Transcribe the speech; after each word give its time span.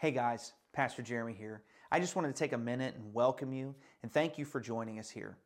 Hey 0.00 0.12
guys, 0.12 0.54
Pastor 0.72 1.02
Jeremy 1.02 1.34
here. 1.34 1.60
I 1.92 2.00
just 2.00 2.16
wanted 2.16 2.28
to 2.28 2.38
take 2.38 2.54
a 2.54 2.58
minute 2.58 2.94
and 2.94 3.12
welcome 3.12 3.52
you 3.52 3.74
and 4.02 4.10
thank 4.10 4.38
you 4.38 4.46
for 4.46 4.58
joining 4.58 4.98
us 4.98 5.10
here. 5.10 5.36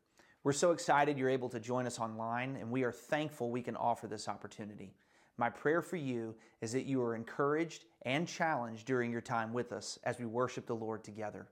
We're 0.45 0.53
so 0.53 0.71
excited 0.71 1.19
you're 1.19 1.29
able 1.29 1.49
to 1.49 1.59
join 1.59 1.89
us 1.89 1.99
online, 1.99 2.55
and 2.61 2.71
we 2.71 2.85
are 2.85 2.93
thankful 2.93 3.51
we 3.51 3.63
can 3.63 3.75
offer 3.75 4.07
this 4.07 4.29
opportunity. 4.29 4.95
My 5.39 5.51
prayer 5.51 5.83
for 5.83 5.97
you 5.97 6.37
is 6.61 6.71
that 6.71 6.87
you 6.87 7.03
are 7.03 7.17
encouraged 7.17 7.87
and 8.03 8.29
challenged 8.29 8.87
during 8.87 9.11
your 9.11 9.21
time 9.21 9.53
with 9.53 9.73
us 9.73 9.99
as 10.05 10.21
we 10.21 10.25
worship 10.25 10.67
the 10.67 10.77
Lord 10.77 11.03
together. 11.03 11.49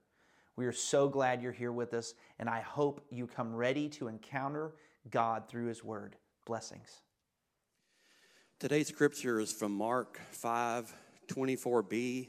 We 0.55 0.67
are 0.67 0.73
so 0.73 1.09
glad 1.09 1.43
you're 1.43 1.51
here 1.51 1.73
with 1.73 1.95
us, 1.95 2.15
and 2.39 2.49
I 2.49 2.61
hope 2.61 3.05
you 3.11 3.27
come 3.27 3.53
ready 3.53 3.89
to 3.89 4.07
encounter 4.07 4.75
God 5.11 5.49
through 5.49 5.67
His 5.67 5.83
Word. 5.83 6.15
Blessings. 6.47 7.01
Today's 8.61 8.87
scripture 8.87 9.41
is 9.41 9.53
from 9.53 9.73
Mark 9.73 10.21
5 10.31 10.95
24b 11.27 12.29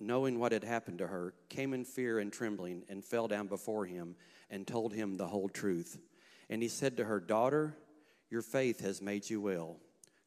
knowing 0.00 0.38
what 0.38 0.52
had 0.52 0.64
happened 0.64 0.98
to 0.98 1.06
her, 1.06 1.34
came 1.48 1.74
in 1.74 1.84
fear 1.84 2.18
and 2.18 2.32
trembling 2.32 2.82
and 2.88 3.04
fell 3.04 3.28
down 3.28 3.46
before 3.46 3.84
him 3.84 4.16
and 4.50 4.66
told 4.66 4.94
him 4.94 5.16
the 5.16 5.26
whole 5.26 5.48
truth. 5.48 5.98
And 6.48 6.62
he 6.62 6.68
said 6.68 6.96
to 6.96 7.04
her, 7.04 7.20
Daughter, 7.20 7.76
your 8.30 8.42
faith 8.42 8.80
has 8.80 9.02
made 9.02 9.28
you 9.28 9.40
well. 9.40 9.76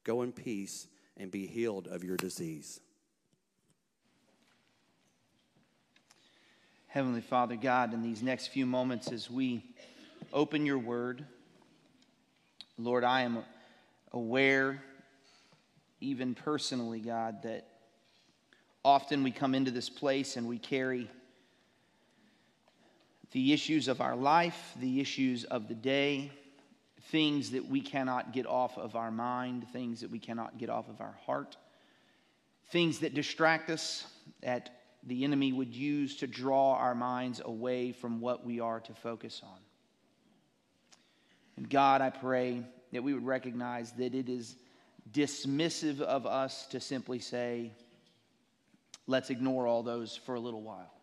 Go 0.04 0.22
in 0.22 0.32
peace 0.32 0.88
and 1.18 1.32
be 1.32 1.48
healed 1.48 1.88
of 1.88 2.04
your 2.04 2.18
disease. 2.18 2.80
Heavenly 6.88 7.22
Father 7.22 7.56
God, 7.56 7.94
in 7.94 8.04
these 8.04 8.22
next 8.22 8.48
few 8.48 8.68
moments 8.68 9.12
as 9.12 9.30
we 9.30 9.64
open 10.32 10.66
your 10.66 10.78
word, 10.78 11.26
Lord, 12.78 13.04
I 13.04 13.22
am 13.22 13.40
aware, 14.12 14.84
even 16.00 16.36
personally, 16.36 17.00
God, 17.00 17.44
that 17.44 17.68
often 18.86 19.24
we 19.24 19.32
come 19.32 19.56
into 19.56 19.72
this 19.72 19.90
place 19.90 20.36
and 20.38 20.48
we 20.48 20.58
carry 20.58 21.10
the 23.32 23.54
issues 23.54 23.88
of 23.88 24.02
our 24.02 24.16
life, 24.16 24.74
the 24.80 25.00
issues 25.00 25.44
of 25.46 25.68
the 25.68 25.74
day, 25.74 26.32
things 27.10 27.52
that 27.52 27.68
we 27.68 27.82
cannot 27.82 28.32
get 28.32 28.46
off 28.46 28.78
of 28.78 28.96
our 28.96 29.12
mind, 29.12 29.68
things 29.74 30.02
that 30.02 30.12
we 30.12 30.20
cannot 30.20 30.58
get 30.58 30.70
off 30.70 30.88
of 30.90 31.02
our 31.02 31.16
heart, 31.26 31.58
things 32.72 33.00
that 33.00 33.14
distract 33.14 33.70
us, 33.70 34.06
that 34.42 34.82
the 35.06 35.24
enemy 35.24 35.52
would 35.52 35.74
use 35.74 36.16
to 36.18 36.28
draw 36.28 36.76
our 36.76 36.96
minds 36.96 37.42
away 37.44 37.92
from 37.92 38.22
what 38.22 38.46
we 38.46 38.60
are 38.60 38.80
to 38.80 38.94
focus 38.94 39.42
on. 39.44 39.60
And 41.58 41.70
God, 41.70 42.02
I 42.02 42.10
pray 42.10 42.64
that 42.92 43.04
we 43.04 43.14
would 43.14 43.26
recognize 43.26 43.92
that 43.94 44.16
it 44.16 44.30
is 44.30 44.56
dismissive 45.12 46.00
of 46.00 46.26
us 46.26 46.68
to 46.68 46.80
simply 46.80 47.20
say, 47.20 47.72
let's 49.08 49.30
ignore 49.30 49.68
all 49.68 49.84
those 49.84 50.16
for 50.16 50.36
a 50.36 50.40
little 50.40 50.62
while. 50.62 50.94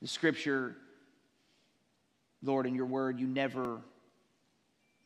The 0.00 0.08
scripture 0.08 0.76
Lord, 2.42 2.66
in 2.66 2.74
your 2.74 2.86
word, 2.86 3.18
you 3.18 3.26
never 3.26 3.80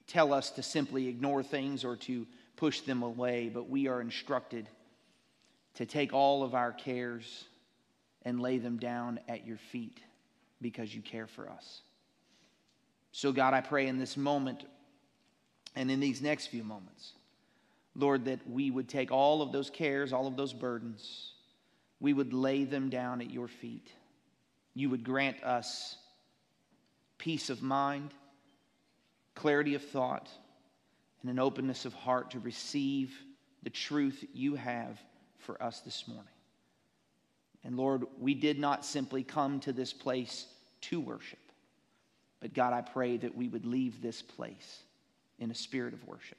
tell 0.06 0.32
us 0.32 0.50
to 0.50 0.62
simply 0.62 1.08
ignore 1.08 1.42
things 1.42 1.84
or 1.84 1.96
to 1.96 2.26
push 2.56 2.80
them 2.80 3.02
away, 3.02 3.50
but 3.52 3.70
we 3.70 3.88
are 3.88 4.00
instructed 4.00 4.68
to 5.74 5.86
take 5.86 6.12
all 6.12 6.42
of 6.42 6.54
our 6.54 6.72
cares 6.72 7.44
and 8.24 8.40
lay 8.40 8.58
them 8.58 8.76
down 8.76 9.18
at 9.28 9.46
your 9.46 9.56
feet 9.56 9.98
because 10.60 10.94
you 10.94 11.00
care 11.00 11.26
for 11.26 11.48
us. 11.48 11.80
So, 13.12 13.32
God, 13.32 13.54
I 13.54 13.60
pray 13.60 13.86
in 13.86 13.98
this 13.98 14.16
moment 14.16 14.64
and 15.74 15.90
in 15.90 16.00
these 16.00 16.20
next 16.20 16.48
few 16.48 16.62
moments, 16.62 17.12
Lord, 17.94 18.26
that 18.26 18.40
we 18.48 18.70
would 18.70 18.88
take 18.88 19.10
all 19.10 19.42
of 19.42 19.52
those 19.52 19.70
cares, 19.70 20.12
all 20.12 20.26
of 20.26 20.36
those 20.36 20.52
burdens, 20.52 21.32
we 22.02 22.12
would 22.12 22.32
lay 22.32 22.64
them 22.64 22.90
down 22.90 23.20
at 23.20 23.30
your 23.30 23.46
feet. 23.46 23.88
You 24.74 24.90
would 24.90 25.04
grant 25.04 25.42
us 25.44 25.96
peace 27.16 27.48
of 27.48 27.62
mind, 27.62 28.12
clarity 29.36 29.76
of 29.76 29.84
thought, 29.84 30.28
and 31.20 31.30
an 31.30 31.38
openness 31.38 31.84
of 31.84 31.94
heart 31.94 32.32
to 32.32 32.40
receive 32.40 33.16
the 33.62 33.70
truth 33.70 34.24
you 34.34 34.56
have 34.56 35.00
for 35.38 35.62
us 35.62 35.78
this 35.80 36.08
morning. 36.08 36.26
And 37.62 37.76
Lord, 37.76 38.04
we 38.18 38.34
did 38.34 38.58
not 38.58 38.84
simply 38.84 39.22
come 39.22 39.60
to 39.60 39.72
this 39.72 39.92
place 39.92 40.46
to 40.80 41.00
worship, 41.00 41.38
but 42.40 42.52
God, 42.52 42.72
I 42.72 42.80
pray 42.80 43.16
that 43.18 43.36
we 43.36 43.46
would 43.46 43.64
leave 43.64 44.02
this 44.02 44.22
place 44.22 44.80
in 45.38 45.52
a 45.52 45.54
spirit 45.54 45.94
of 45.94 46.04
worship. 46.08 46.38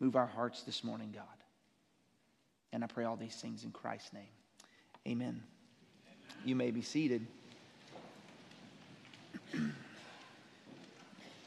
Move 0.00 0.16
our 0.16 0.26
hearts 0.26 0.64
this 0.64 0.84
morning, 0.84 1.12
God. 1.14 1.41
And 2.72 2.82
I 2.82 2.86
pray 2.86 3.04
all 3.04 3.16
these 3.16 3.36
things 3.36 3.64
in 3.64 3.70
Christ's 3.70 4.12
name. 4.12 4.22
Amen. 5.06 5.42
You 6.44 6.56
may 6.56 6.70
be 6.70 6.82
seated. 6.82 7.26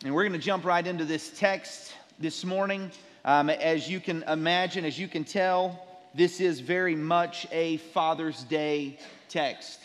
And 0.03 0.13
we're 0.13 0.21
going 0.21 0.39
to 0.39 0.45
jump 0.45 0.65
right 0.65 0.85
into 0.85 1.03
this 1.03 1.31
text 1.31 1.95
this 2.19 2.45
morning. 2.45 2.91
Um, 3.23 3.49
as 3.49 3.89
you 3.89 3.99
can 3.99 4.21
imagine, 4.27 4.85
as 4.85 4.99
you 4.99 5.07
can 5.07 5.23
tell, 5.23 5.83
this 6.13 6.39
is 6.39 6.59
very 6.59 6.95
much 6.95 7.47
a 7.51 7.77
Father's 7.77 8.43
Day 8.43 8.99
text. 9.29 9.79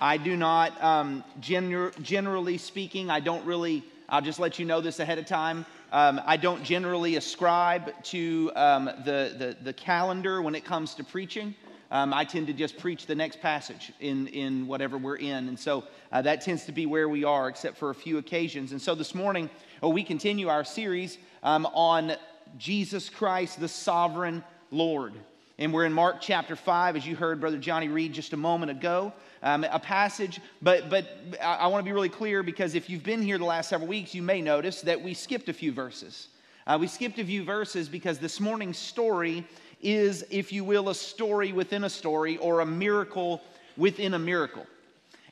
I 0.00 0.16
do 0.16 0.34
not, 0.34 0.82
um, 0.82 1.22
gener- 1.38 2.00
generally 2.00 2.56
speaking, 2.56 3.10
I 3.10 3.20
don't 3.20 3.44
really, 3.44 3.84
I'll 4.10 4.22
just 4.22 4.38
let 4.38 4.58
you 4.58 4.64
know 4.64 4.80
this 4.80 5.00
ahead 5.00 5.18
of 5.18 5.26
time. 5.26 5.66
Um, 5.92 6.20
I 6.24 6.38
don't 6.38 6.64
generally 6.64 7.16
ascribe 7.16 7.92
to 8.04 8.50
um, 8.56 8.86
the, 9.04 9.34
the, 9.36 9.56
the, 9.62 9.72
calendar 9.74 10.40
when 10.40 10.54
it 10.54 10.64
comes 10.64 10.94
to 10.94 11.04
preaching. 11.04 11.54
Um, 11.90 12.14
I 12.14 12.24
tend 12.24 12.46
to 12.46 12.54
just 12.54 12.78
preach 12.78 13.04
the 13.04 13.14
next 13.14 13.42
passage 13.42 13.92
in, 14.00 14.26
in 14.28 14.66
whatever 14.66 14.96
we're 14.96 15.16
in. 15.16 15.48
And 15.48 15.58
so 15.58 15.84
uh, 16.10 16.22
that 16.22 16.40
tends 16.40 16.64
to 16.66 16.72
be 16.72 16.86
where 16.86 17.08
we 17.08 17.24
are, 17.24 17.48
except 17.48 17.76
for 17.76 17.90
a 17.90 17.94
few 17.94 18.16
occasions. 18.16 18.72
And 18.72 18.80
so 18.80 18.94
this 18.94 19.14
morning, 19.14 19.50
oh, 19.82 19.90
we 19.90 20.02
continue 20.02 20.48
our 20.48 20.64
series 20.64 21.18
um, 21.42 21.66
on 21.66 22.14
Jesus 22.56 23.10
Christ, 23.10 23.60
the 23.60 23.68
sovereign 23.68 24.42
Lord. 24.70 25.12
And 25.60 25.74
we're 25.74 25.86
in 25.86 25.92
Mark 25.92 26.20
chapter 26.20 26.54
5, 26.54 26.94
as 26.94 27.04
you 27.04 27.16
heard 27.16 27.40
Brother 27.40 27.58
Johnny 27.58 27.88
read 27.88 28.12
just 28.12 28.32
a 28.32 28.36
moment 28.36 28.70
ago. 28.70 29.12
Um, 29.42 29.64
a 29.64 29.80
passage, 29.80 30.40
but, 30.62 30.88
but 30.88 31.08
I, 31.42 31.54
I 31.54 31.66
want 31.66 31.84
to 31.84 31.84
be 31.84 31.92
really 31.92 32.08
clear 32.08 32.44
because 32.44 32.76
if 32.76 32.88
you've 32.88 33.02
been 33.02 33.20
here 33.22 33.38
the 33.38 33.44
last 33.44 33.68
several 33.68 33.88
weeks, 33.88 34.14
you 34.14 34.22
may 34.22 34.40
notice 34.40 34.82
that 34.82 35.02
we 35.02 35.14
skipped 35.14 35.48
a 35.48 35.52
few 35.52 35.72
verses. 35.72 36.28
Uh, 36.64 36.78
we 36.80 36.86
skipped 36.86 37.18
a 37.18 37.24
few 37.24 37.42
verses 37.42 37.88
because 37.88 38.20
this 38.20 38.38
morning's 38.38 38.78
story 38.78 39.44
is, 39.82 40.24
if 40.30 40.52
you 40.52 40.62
will, 40.62 40.90
a 40.90 40.94
story 40.94 41.50
within 41.52 41.82
a 41.82 41.90
story 41.90 42.36
or 42.36 42.60
a 42.60 42.66
miracle 42.66 43.42
within 43.76 44.14
a 44.14 44.18
miracle. 44.18 44.64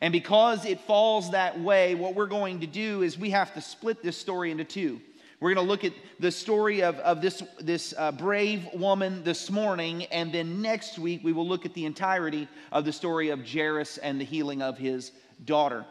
And 0.00 0.10
because 0.10 0.64
it 0.64 0.80
falls 0.80 1.30
that 1.30 1.60
way, 1.60 1.94
what 1.94 2.16
we're 2.16 2.26
going 2.26 2.60
to 2.60 2.66
do 2.66 3.02
is 3.02 3.16
we 3.16 3.30
have 3.30 3.54
to 3.54 3.60
split 3.60 4.02
this 4.02 4.16
story 4.16 4.50
into 4.50 4.64
two. 4.64 5.00
We're 5.38 5.52
going 5.52 5.66
to 5.66 5.70
look 5.70 5.84
at 5.84 5.92
the 6.18 6.30
story 6.30 6.82
of, 6.82 6.96
of 7.00 7.20
this, 7.20 7.42
this 7.60 7.92
uh, 7.98 8.10
brave 8.12 8.66
woman 8.72 9.22
this 9.22 9.50
morning, 9.50 10.04
and 10.04 10.32
then 10.32 10.62
next 10.62 10.98
week 10.98 11.22
we 11.22 11.34
will 11.34 11.46
look 11.46 11.66
at 11.66 11.74
the 11.74 11.84
entirety 11.84 12.48
of 12.72 12.86
the 12.86 12.92
story 12.92 13.28
of 13.28 13.46
Jairus 13.46 13.98
and 13.98 14.18
the 14.18 14.24
healing 14.24 14.62
of 14.62 14.78
his 14.78 15.12
daughter. 15.44 15.84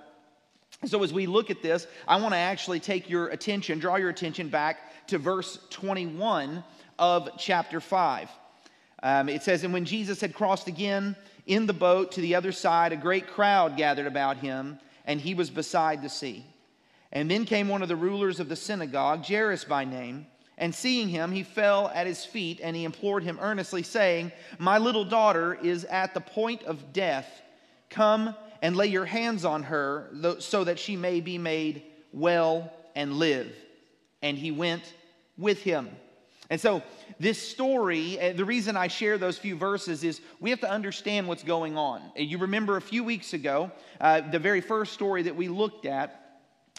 So, 0.86 1.04
as 1.04 1.14
we 1.14 1.28
look 1.28 1.52
at 1.52 1.62
this, 1.62 1.86
I 2.08 2.20
want 2.20 2.34
to 2.34 2.40
actually 2.40 2.80
take 2.80 3.08
your 3.08 3.28
attention, 3.28 3.78
draw 3.78 3.98
your 3.98 4.10
attention 4.10 4.50
back 4.50 5.08
to 5.08 5.20
verse 5.20 5.60
21 5.70 6.64
of 6.98 7.30
chapter 7.38 7.80
5. 7.80 8.30
Um, 9.04 9.30
it 9.30 9.44
says, 9.44 9.64
And 9.64 9.72
when 9.72 9.86
Jesus 9.86 10.20
had 10.20 10.34
crossed 10.34 10.68
again 10.68 11.16
in 11.46 11.68
the 11.68 11.74
boat 11.74 12.14
to 12.14 12.22
the 12.22 12.34
other 12.34 12.52
side, 12.52 12.94
a 12.94 12.98
great 12.98 13.28
crowd 13.28 13.78
gathered 13.78 14.08
about 14.08 14.38
him, 14.38 14.80
and 15.06 15.22
he 15.22 15.36
was 15.36 15.52
beside 15.52 16.02
the 16.02 16.10
sea. 16.10 16.44
And 17.16 17.32
then 17.32 17.46
came 17.46 17.70
one 17.70 17.82
of 17.82 17.88
the 17.88 17.96
rulers 17.96 18.42
of 18.42 18.50
the 18.50 18.58
synagogue, 18.58 19.26
Jairus 19.26 19.64
by 19.64 19.86
name. 19.86 20.28
And 20.58 20.76
seeing 20.76 21.08
him, 21.08 21.32
he 21.32 21.44
fell 21.44 21.90
at 21.96 22.08
his 22.08 22.26
feet 22.26 22.60
and 22.62 22.76
he 22.76 22.84
implored 22.84 23.24
him 23.24 23.40
earnestly, 23.42 23.84
saying, 23.84 24.34
My 24.60 24.78
little 24.78 25.06
daughter 25.06 25.56
is 25.56 25.86
at 25.86 26.14
the 26.14 26.20
point 26.20 26.64
of 26.64 26.92
death. 26.92 27.42
Come 27.90 28.36
and 28.62 28.76
lay 28.76 28.88
your 28.88 29.06
hands 29.06 29.46
on 29.46 29.64
her 29.64 30.10
so 30.40 30.66
that 30.66 30.78
she 30.78 30.98
may 30.98 31.22
be 31.22 31.38
made 31.38 31.84
well 32.12 32.72
and 32.96 33.14
live. 33.14 33.56
And 34.22 34.38
he 34.38 34.52
went 34.52 34.94
with 35.38 35.62
him. 35.62 35.90
And 36.50 36.60
so, 36.60 36.84
this 37.18 37.42
story, 37.42 38.20
uh, 38.20 38.34
the 38.34 38.46
reason 38.46 38.76
I 38.76 38.88
share 38.88 39.18
those 39.18 39.38
few 39.38 39.56
verses 39.56 40.04
is 40.04 40.20
we 40.42 40.50
have 40.50 40.60
to 40.60 40.70
understand 40.70 41.28
what's 41.28 41.44
going 41.44 41.78
on. 41.78 42.02
You 42.18 42.40
remember 42.40 42.76
a 42.76 42.82
few 42.82 43.04
weeks 43.04 43.34
ago, 43.34 43.72
uh, 44.02 44.22
the 44.22 44.38
very 44.38 44.62
first 44.62 44.94
story 44.94 45.24
that 45.24 45.36
we 45.36 45.48
looked 45.48 45.86
at, 45.86 46.25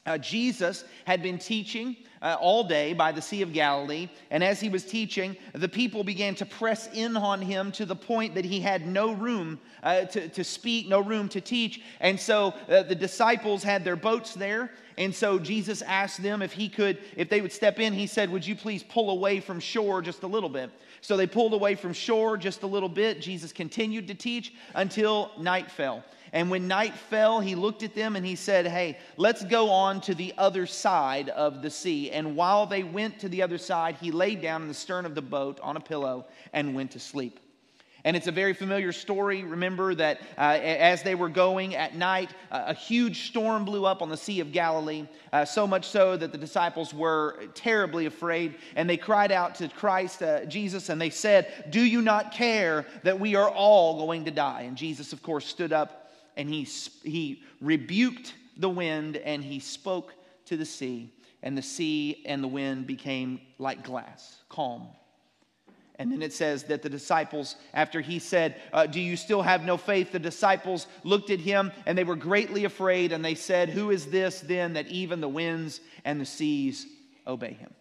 uh, 0.07 0.19
Jesus 0.19 0.85
had 1.05 1.23
been 1.23 1.39
teaching 1.39 1.97
uh, 2.23 2.37
all 2.41 2.65
day 2.65 2.93
by 2.93 3.13
the 3.13 3.21
Sea 3.21 3.43
of 3.43 3.53
Galilee, 3.53 4.09
and 4.31 4.43
as 4.43 4.61
he 4.61 4.69
was 4.69 4.85
teaching, 4.85 5.37
the 5.53 5.69
people 5.69 6.03
began 6.03 6.35
to 6.37 6.47
press 6.47 6.89
in 6.95 7.17
on 7.17 7.43
him 7.43 7.71
to 7.73 7.85
the 7.85 7.97
point 7.97 8.35
that 8.35 8.45
he 8.45 8.61
had 8.61 8.87
no 8.87 9.13
room 9.13 9.59
uh, 9.83 10.05
to, 10.07 10.29
to 10.29 10.43
speak, 10.43 10.89
no 10.89 11.01
room 11.01 11.29
to 11.29 11.41
teach. 11.41 11.83
And 12.01 12.19
so 12.19 12.55
uh, 12.69 12.83
the 12.85 12.95
disciples 12.95 13.63
had 13.63 13.85
their 13.85 13.97
boats 13.97 14.35
there, 14.35 14.71
and 14.99 15.15
so 15.15 15.39
Jesus 15.39 15.83
asked 15.83 16.23
them 16.23 16.41
if 16.41 16.53
he 16.53 16.69
could, 16.69 16.99
if 17.17 17.29
they 17.29 17.41
would 17.41 17.53
step 17.53 17.79
in. 17.79 17.93
He 17.93 18.07
said, 18.07 18.31
Would 18.31 18.47
you 18.47 18.57
please 18.57 18.83
pull 18.83 19.11
away 19.11 19.41
from 19.41 19.61
shore 19.61 20.01
just 20.01 20.23
a 20.23 20.27
little 20.27 20.49
bit? 20.49 20.71
So 21.03 21.17
they 21.17 21.27
pulled 21.27 21.53
away 21.53 21.75
from 21.75 21.93
shore 21.93 22.37
just 22.37 22.63
a 22.63 22.67
little 22.67 22.89
bit. 22.89 23.21
Jesus 23.21 23.53
continued 23.53 24.09
to 24.09 24.15
teach 24.15 24.55
until 24.75 25.31
night 25.39 25.71
fell. 25.71 26.03
And 26.37 26.51
when 26.51 26.69
night 26.69 26.93
fell, 26.93 27.41
he 27.41 27.55
looked 27.55 27.83
at 27.83 27.95
them 27.95 28.15
and 28.15 28.27
he 28.27 28.37
said, 28.37 28.67
Hey, 28.67 28.99
let's 29.17 29.43
go 29.43 29.71
on 29.71 30.03
to 30.03 30.15
the 30.15 30.35
other 30.37 30.67
side 30.67 31.31
of 31.31 31.63
the 31.63 31.71
sea. 31.71 32.11
And 32.11 32.37
while 32.37 32.67
they 32.67 32.83
went 32.83 33.21
to 33.21 33.31
the 33.31 33.41
other 33.41 33.57
side, 33.57 33.97
he 34.03 34.11
laid 34.11 34.43
down 34.43 34.61
in 34.61 34.69
the 34.69 34.75
stern 34.75 35.07
of 35.07 35.15
the 35.15 35.23
boat 35.23 35.59
on 35.63 35.79
a 35.79 35.81
pillow 35.81 36.27
and 36.53 36.75
went 36.75 36.91
to 36.91 37.01
sleep. 37.01 37.41
And 38.05 38.15
it's 38.19 38.27
a 38.27 38.33
very 38.33 38.53
familiar 38.53 38.93
story. 38.93 39.45
Remember 39.45 39.95
that 39.95 40.21
uh, 40.37 40.59
as 40.61 41.03
they 41.03 41.15
were 41.15 41.31
going 41.31 41.75
at 41.75 41.97
night, 41.97 42.29
uh, 42.51 42.65
a 42.67 42.75
huge 42.75 43.29
storm 43.29 43.65
blew 43.65 43.87
up 43.87 44.03
on 44.03 44.11
the 44.11 44.17
Sea 44.19 44.41
of 44.41 44.53
Galilee, 44.53 45.09
uh, 45.33 45.47
so 45.47 45.67
much 45.67 45.89
so 45.89 46.19
that 46.19 46.33
the 46.33 46.39
disciples 46.39 46.93
were 46.93 47.47
terribly 47.55 48.05
afraid. 48.05 48.57
And 48.75 48.91
they 48.91 48.99
cried 48.99 49.33
out 49.33 49.55
to 49.55 49.69
Christ, 49.71 50.23
uh, 50.23 50.45
Jesus, 50.45 50.91
and 50.91 51.01
they 51.01 51.09
said, 51.09 51.65
Do 51.71 51.81
you 51.81 52.03
not 52.03 52.31
care 52.31 52.85
that 53.05 53.19
we 53.19 53.37
are 53.37 53.49
all 53.49 53.97
going 53.97 54.27
to 54.27 54.31
die? 54.31 54.65
And 54.65 54.77
Jesus, 54.77 55.15
of 55.15 55.23
course, 55.23 55.47
stood 55.47 55.73
up 55.73 56.03
and 56.37 56.49
he, 56.49 56.65
he 57.03 57.43
rebuked 57.61 58.35
the 58.57 58.69
wind 58.69 59.17
and 59.17 59.43
he 59.43 59.59
spoke 59.59 60.15
to 60.47 60.57
the 60.57 60.65
sea. 60.65 61.13
And 61.43 61.57
the 61.57 61.63
sea 61.63 62.25
and 62.27 62.43
the 62.43 62.49
wind 62.49 62.87
became 62.87 63.41
like 63.59 63.85
glass, 63.85 64.37
calm. 64.49 64.89
And 65.99 66.13
then 66.13 66.21
it 66.21 66.33
says 66.33 66.65
that 66.65 66.83
the 66.83 66.91
disciples, 66.91 67.57
after 67.73 68.01
he 68.01 68.19
said, 68.19 68.57
uh, 68.73 68.87
Do 68.87 69.01
you 69.01 69.17
still 69.17 69.43
have 69.43 69.65
no 69.65 69.77
faith? 69.77 70.13
The 70.13 70.19
disciples 70.19 70.87
looked 71.05 71.31
at 71.31 71.41
him 71.41 71.73
and 71.87 71.97
they 71.97 72.05
were 72.05 72.17
greatly 72.17 72.65
afraid. 72.65 73.13
And 73.13 73.25
they 73.25 73.35
said, 73.35 73.71
Who 73.71 73.91
is 73.91 74.07
this 74.07 74.41
then 74.41 74.75
that 74.75 74.89
even 74.89 75.21
the 75.21 75.29
winds 75.29 75.81
and 76.05 76.21
the 76.21 76.27
seas 76.27 76.87
obey 77.27 77.55
him? 77.55 77.73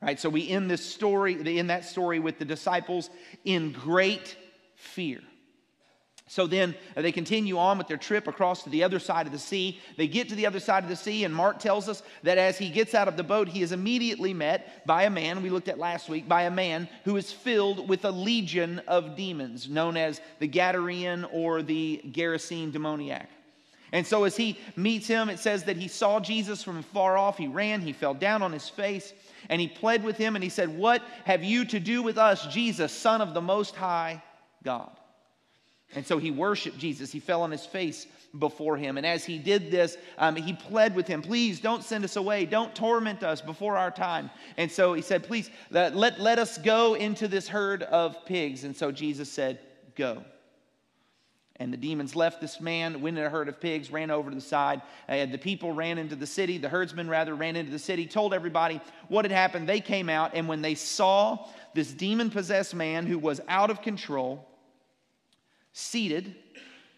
Right. 0.00 0.18
so 0.18 0.28
we 0.28 0.48
end 0.48 0.68
this 0.68 0.84
story, 0.84 1.58
in 1.58 1.68
that 1.68 1.84
story 1.84 2.18
with 2.18 2.38
the 2.40 2.44
disciples 2.44 3.08
in 3.44 3.70
great 3.70 4.36
fear. 4.74 5.20
So 6.32 6.46
then 6.46 6.74
uh, 6.96 7.02
they 7.02 7.12
continue 7.12 7.58
on 7.58 7.76
with 7.76 7.88
their 7.88 7.98
trip 7.98 8.26
across 8.26 8.62
to 8.62 8.70
the 8.70 8.84
other 8.84 8.98
side 8.98 9.26
of 9.26 9.32
the 9.32 9.38
sea. 9.38 9.78
They 9.98 10.06
get 10.06 10.30
to 10.30 10.34
the 10.34 10.46
other 10.46 10.60
side 10.60 10.82
of 10.82 10.88
the 10.88 10.96
sea, 10.96 11.24
and 11.24 11.34
Mark 11.34 11.58
tells 11.58 11.90
us 11.90 12.02
that 12.22 12.38
as 12.38 12.56
he 12.56 12.70
gets 12.70 12.94
out 12.94 13.06
of 13.06 13.18
the 13.18 13.22
boat, 13.22 13.48
he 13.48 13.60
is 13.60 13.70
immediately 13.70 14.32
met 14.32 14.86
by 14.86 15.02
a 15.02 15.10
man, 15.10 15.42
we 15.42 15.50
looked 15.50 15.68
at 15.68 15.78
last 15.78 16.08
week, 16.08 16.26
by 16.26 16.44
a 16.44 16.50
man 16.50 16.88
who 17.04 17.18
is 17.18 17.30
filled 17.30 17.86
with 17.86 18.06
a 18.06 18.10
legion 18.10 18.80
of 18.88 19.14
demons, 19.14 19.68
known 19.68 19.98
as 19.98 20.22
the 20.38 20.48
Gadarene 20.48 21.28
or 21.34 21.60
the 21.60 22.00
Gerasene 22.12 22.72
demoniac. 22.72 23.28
And 23.92 24.06
so 24.06 24.24
as 24.24 24.34
he 24.34 24.58
meets 24.74 25.06
him, 25.06 25.28
it 25.28 25.38
says 25.38 25.64
that 25.64 25.76
he 25.76 25.86
saw 25.86 26.18
Jesus 26.18 26.62
from 26.62 26.82
far 26.82 27.18
off. 27.18 27.36
He 27.36 27.46
ran, 27.46 27.82
he 27.82 27.92
fell 27.92 28.14
down 28.14 28.40
on 28.40 28.52
his 28.52 28.70
face, 28.70 29.12
and 29.50 29.60
he 29.60 29.68
pled 29.68 30.02
with 30.02 30.16
him, 30.16 30.34
and 30.34 30.42
he 30.42 30.48
said, 30.48 30.70
What 30.78 31.02
have 31.26 31.44
you 31.44 31.66
to 31.66 31.78
do 31.78 32.02
with 32.02 32.16
us, 32.16 32.46
Jesus, 32.46 32.90
Son 32.90 33.20
of 33.20 33.34
the 33.34 33.42
Most 33.42 33.76
High 33.76 34.22
God? 34.64 34.96
And 35.94 36.06
so 36.06 36.18
he 36.18 36.30
worshiped 36.30 36.78
Jesus. 36.78 37.12
He 37.12 37.20
fell 37.20 37.42
on 37.42 37.50
his 37.50 37.66
face 37.66 38.06
before 38.38 38.76
him. 38.76 38.96
And 38.96 39.06
as 39.06 39.24
he 39.24 39.38
did 39.38 39.70
this, 39.70 39.96
um, 40.18 40.36
he 40.36 40.54
pled 40.54 40.94
with 40.94 41.06
him, 41.06 41.22
Please 41.22 41.60
don't 41.60 41.84
send 41.84 42.04
us 42.04 42.16
away. 42.16 42.46
Don't 42.46 42.74
torment 42.74 43.22
us 43.22 43.40
before 43.40 43.76
our 43.76 43.90
time. 43.90 44.30
And 44.56 44.70
so 44.70 44.94
he 44.94 45.02
said, 45.02 45.22
Please 45.22 45.50
let, 45.70 45.94
let, 45.94 46.20
let 46.20 46.38
us 46.38 46.58
go 46.58 46.94
into 46.94 47.28
this 47.28 47.48
herd 47.48 47.82
of 47.84 48.24
pigs. 48.24 48.64
And 48.64 48.74
so 48.74 48.90
Jesus 48.90 49.30
said, 49.30 49.58
Go. 49.94 50.24
And 51.56 51.72
the 51.72 51.76
demons 51.76 52.16
left 52.16 52.40
this 52.40 52.60
man, 52.60 53.02
went 53.02 53.18
in 53.18 53.24
a 53.24 53.28
herd 53.28 53.48
of 53.48 53.60
pigs, 53.60 53.90
ran 53.90 54.10
over 54.10 54.30
to 54.30 54.34
the 54.34 54.40
side. 54.40 54.80
Uh, 55.08 55.26
the 55.26 55.38
people 55.38 55.72
ran 55.72 55.98
into 55.98 56.16
the 56.16 56.26
city. 56.26 56.58
The 56.58 56.68
herdsmen, 56.68 57.08
rather, 57.08 57.34
ran 57.34 57.54
into 57.54 57.70
the 57.70 57.78
city, 57.78 58.06
told 58.06 58.32
everybody 58.32 58.80
what 59.08 59.24
had 59.26 59.32
happened. 59.32 59.68
They 59.68 59.80
came 59.80 60.08
out, 60.08 60.32
and 60.34 60.48
when 60.48 60.62
they 60.62 60.74
saw 60.74 61.46
this 61.74 61.92
demon 61.92 62.30
possessed 62.30 62.74
man 62.74 63.06
who 63.06 63.18
was 63.18 63.40
out 63.48 63.70
of 63.70 63.82
control, 63.82 64.48
seated, 65.72 66.34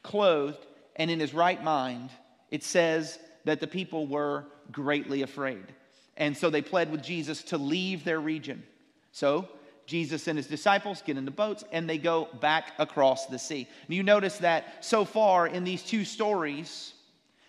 clothed, 0.02 0.66
and 0.96 1.10
in 1.10 1.20
his 1.20 1.34
right 1.34 1.62
mind, 1.62 2.10
it 2.50 2.62
says 2.62 3.18
that 3.44 3.60
the 3.60 3.66
people 3.66 4.06
were 4.06 4.44
greatly 4.70 5.22
afraid. 5.22 5.64
And 6.16 6.36
so 6.36 6.50
they 6.50 6.62
pled 6.62 6.90
with 6.90 7.02
Jesus 7.02 7.42
to 7.44 7.58
leave 7.58 8.04
their 8.04 8.20
region. 8.20 8.62
So 9.12 9.48
Jesus 9.86 10.28
and 10.28 10.38
his 10.38 10.46
disciples 10.46 11.02
get 11.04 11.16
in 11.16 11.24
the 11.24 11.30
boats 11.30 11.64
and 11.72 11.88
they 11.88 11.98
go 11.98 12.28
back 12.40 12.72
across 12.78 13.26
the 13.26 13.38
sea. 13.38 13.68
And 13.86 13.96
you 13.96 14.02
notice 14.02 14.38
that 14.38 14.84
so 14.84 15.04
far 15.04 15.46
in 15.46 15.64
these 15.64 15.82
two 15.82 16.04
stories, 16.04 16.94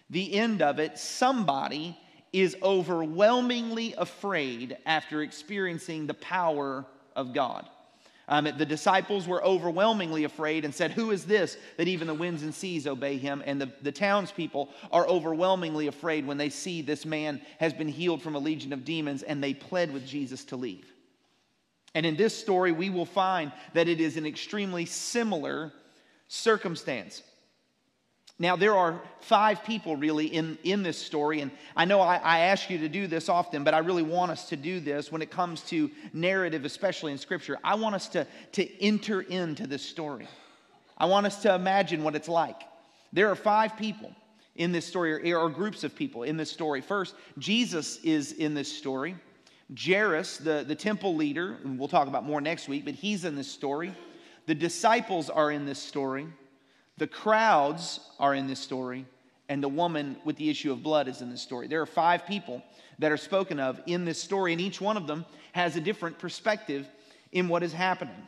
the 0.09 0.33
end 0.33 0.61
of 0.61 0.79
it, 0.79 0.97
somebody 0.97 1.97
is 2.33 2.57
overwhelmingly 2.61 3.93
afraid 3.97 4.77
after 4.85 5.21
experiencing 5.21 6.05
the 6.05 6.13
power 6.15 6.85
of 7.15 7.33
God. 7.33 7.69
Um, 8.27 8.45
the 8.57 8.65
disciples 8.65 9.27
were 9.27 9.43
overwhelmingly 9.43 10.23
afraid 10.23 10.65
and 10.65 10.73
said, 10.73 10.91
Who 10.91 11.11
is 11.11 11.25
this 11.25 11.57
that 11.77 11.87
even 11.87 12.07
the 12.07 12.13
winds 12.13 12.41
and 12.41 12.53
seas 12.53 12.87
obey 12.87 13.17
him? 13.17 13.43
And 13.45 13.61
the, 13.61 13.71
the 13.83 13.91
townspeople 13.91 14.69
are 14.91 15.07
overwhelmingly 15.07 15.87
afraid 15.87 16.25
when 16.25 16.37
they 16.37 16.49
see 16.49 16.81
this 16.81 17.05
man 17.05 17.39
has 17.59 17.73
been 17.73 17.87
healed 17.87 18.23
from 18.23 18.35
a 18.35 18.39
legion 18.39 18.73
of 18.73 18.83
demons 18.83 19.21
and 19.21 19.43
they 19.43 19.53
pled 19.53 19.93
with 19.93 20.07
Jesus 20.07 20.43
to 20.45 20.55
leave. 20.55 20.91
And 21.93 22.05
in 22.05 22.15
this 22.15 22.37
story, 22.37 22.71
we 22.71 22.89
will 22.89 23.05
find 23.05 23.51
that 23.73 23.87
it 23.87 24.01
is 24.01 24.17
an 24.17 24.25
extremely 24.25 24.85
similar 24.85 25.71
circumstance. 26.27 27.21
Now, 28.37 28.57
there 28.57 28.75
are 28.75 29.01
five 29.21 29.63
people 29.63 29.95
really 29.95 30.27
in, 30.27 30.57
in 30.63 30.83
this 30.83 30.97
story, 30.97 31.39
and 31.39 31.51
I 31.75 31.85
know 31.85 32.01
I, 32.01 32.17
I, 32.17 32.39
ask 32.39 32.69
you 32.69 32.77
to 32.79 32.89
do 32.89 33.07
this 33.07 33.29
often, 33.29 33.63
but 33.63 33.73
I 33.73 33.77
really 33.77 34.03
want 34.03 34.29
us 34.29 34.49
to 34.49 34.57
do 34.57 34.81
this 34.81 35.09
when 35.09 35.21
it 35.21 35.31
comes 35.31 35.61
to 35.69 35.89
narrative, 36.11 36.65
especially 36.65 37.13
in 37.13 37.17
Scripture. 37.17 37.57
I 37.63 37.75
want 37.75 37.95
us 37.95 38.09
to, 38.09 38.27
to 38.53 38.83
enter 38.83 39.21
into 39.21 39.67
this 39.67 39.83
story. 39.83 40.27
I 40.97 41.05
want 41.05 41.25
us 41.25 41.43
to 41.43 41.55
imagine 41.55 42.03
what 42.03 42.13
it's 42.13 42.27
like. 42.27 42.61
There 43.13 43.31
are 43.31 43.35
five 43.35 43.77
people 43.77 44.11
in 44.57 44.73
this 44.73 44.85
story, 44.85 45.31
or, 45.31 45.39
or 45.39 45.49
groups 45.49 45.85
of 45.85 45.95
people 45.95 46.23
in 46.23 46.35
this 46.35 46.51
story. 46.51 46.81
First, 46.81 47.15
Jesus 47.37 47.99
is 48.03 48.33
in 48.33 48.53
this 48.53 48.69
story. 48.69 49.15
Jairus, 49.77 50.37
the, 50.37 50.65
the 50.67 50.75
temple 50.75 51.15
leader, 51.15 51.57
and 51.63 51.79
we'll 51.79 51.87
talk 51.87 52.09
about 52.09 52.25
more 52.25 52.41
next 52.41 52.67
week, 52.67 52.83
but 52.83 52.95
he's 52.95 53.23
in 53.23 53.35
this 53.35 53.49
story. 53.49 53.95
The 54.45 54.55
disciples 54.55 55.29
are 55.29 55.51
in 55.51 55.65
this 55.65 55.79
story. 55.79 56.27
The 56.97 57.07
crowds 57.07 57.99
are 58.19 58.33
in 58.33 58.47
this 58.47 58.59
story, 58.59 59.05
and 59.49 59.61
the 59.61 59.69
woman 59.69 60.17
with 60.23 60.37
the 60.37 60.49
issue 60.49 60.71
of 60.71 60.81
blood 60.81 61.07
is 61.07 61.21
in 61.21 61.29
this 61.29 61.41
story. 61.41 61.67
There 61.67 61.81
are 61.81 61.85
five 61.85 62.25
people 62.25 62.63
that 62.99 63.11
are 63.11 63.17
spoken 63.17 63.59
of 63.59 63.81
in 63.85 64.05
this 64.05 64.21
story, 64.21 64.53
and 64.53 64.61
each 64.61 64.79
one 64.79 64.97
of 64.97 65.07
them 65.07 65.25
has 65.51 65.75
a 65.75 65.81
different 65.81 66.19
perspective 66.19 66.87
in 67.31 67.49
what 67.49 67.63
is 67.63 67.73
happening. 67.73 68.27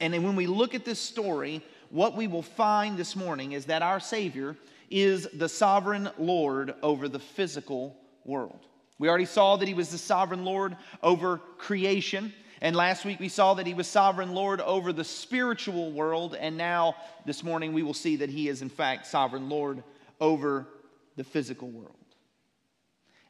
And 0.00 0.12
when 0.24 0.36
we 0.36 0.46
look 0.46 0.74
at 0.74 0.84
this 0.84 0.98
story, 0.98 1.62
what 1.90 2.16
we 2.16 2.26
will 2.26 2.42
find 2.42 2.96
this 2.96 3.14
morning 3.14 3.52
is 3.52 3.66
that 3.66 3.82
our 3.82 4.00
Savior 4.00 4.56
is 4.90 5.28
the 5.34 5.48
sovereign 5.48 6.10
Lord 6.18 6.74
over 6.82 7.08
the 7.08 7.18
physical 7.18 7.96
world. 8.24 8.66
We 8.98 9.08
already 9.08 9.24
saw 9.24 9.56
that 9.56 9.66
he 9.66 9.74
was 9.74 9.90
the 9.90 9.98
sovereign 9.98 10.44
Lord 10.44 10.76
over 11.02 11.38
creation. 11.58 12.32
And 12.62 12.76
last 12.76 13.04
week 13.04 13.18
we 13.18 13.28
saw 13.28 13.54
that 13.54 13.66
he 13.66 13.74
was 13.74 13.88
sovereign 13.88 14.34
Lord 14.34 14.60
over 14.60 14.92
the 14.92 15.02
spiritual 15.02 15.90
world. 15.90 16.36
And 16.38 16.56
now 16.56 16.94
this 17.26 17.42
morning 17.42 17.72
we 17.72 17.82
will 17.82 17.92
see 17.92 18.16
that 18.16 18.30
he 18.30 18.48
is, 18.48 18.62
in 18.62 18.68
fact, 18.68 19.06
sovereign 19.06 19.48
Lord 19.48 19.82
over 20.20 20.68
the 21.16 21.24
physical 21.24 21.68
world. 21.68 21.96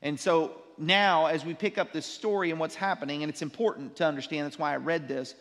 And 0.03 0.21
so 0.21 0.53
now, 0.77 1.27
as 1.27 1.47
we 1.47 1.55
pick 1.55 1.79
up 1.79 1.95
this 1.95 2.05
story 2.05 2.51
and 2.51 2.61
what's 2.61 2.75
happening, 2.75 3.23
and 3.23 3.31
it's 3.31 3.41
important 3.41 3.97
to 3.97 4.05
understand, 4.05 4.45
that's 4.45 4.59
why 4.59 4.75
I 4.75 4.77
read 4.77 5.09
this. 5.09 5.35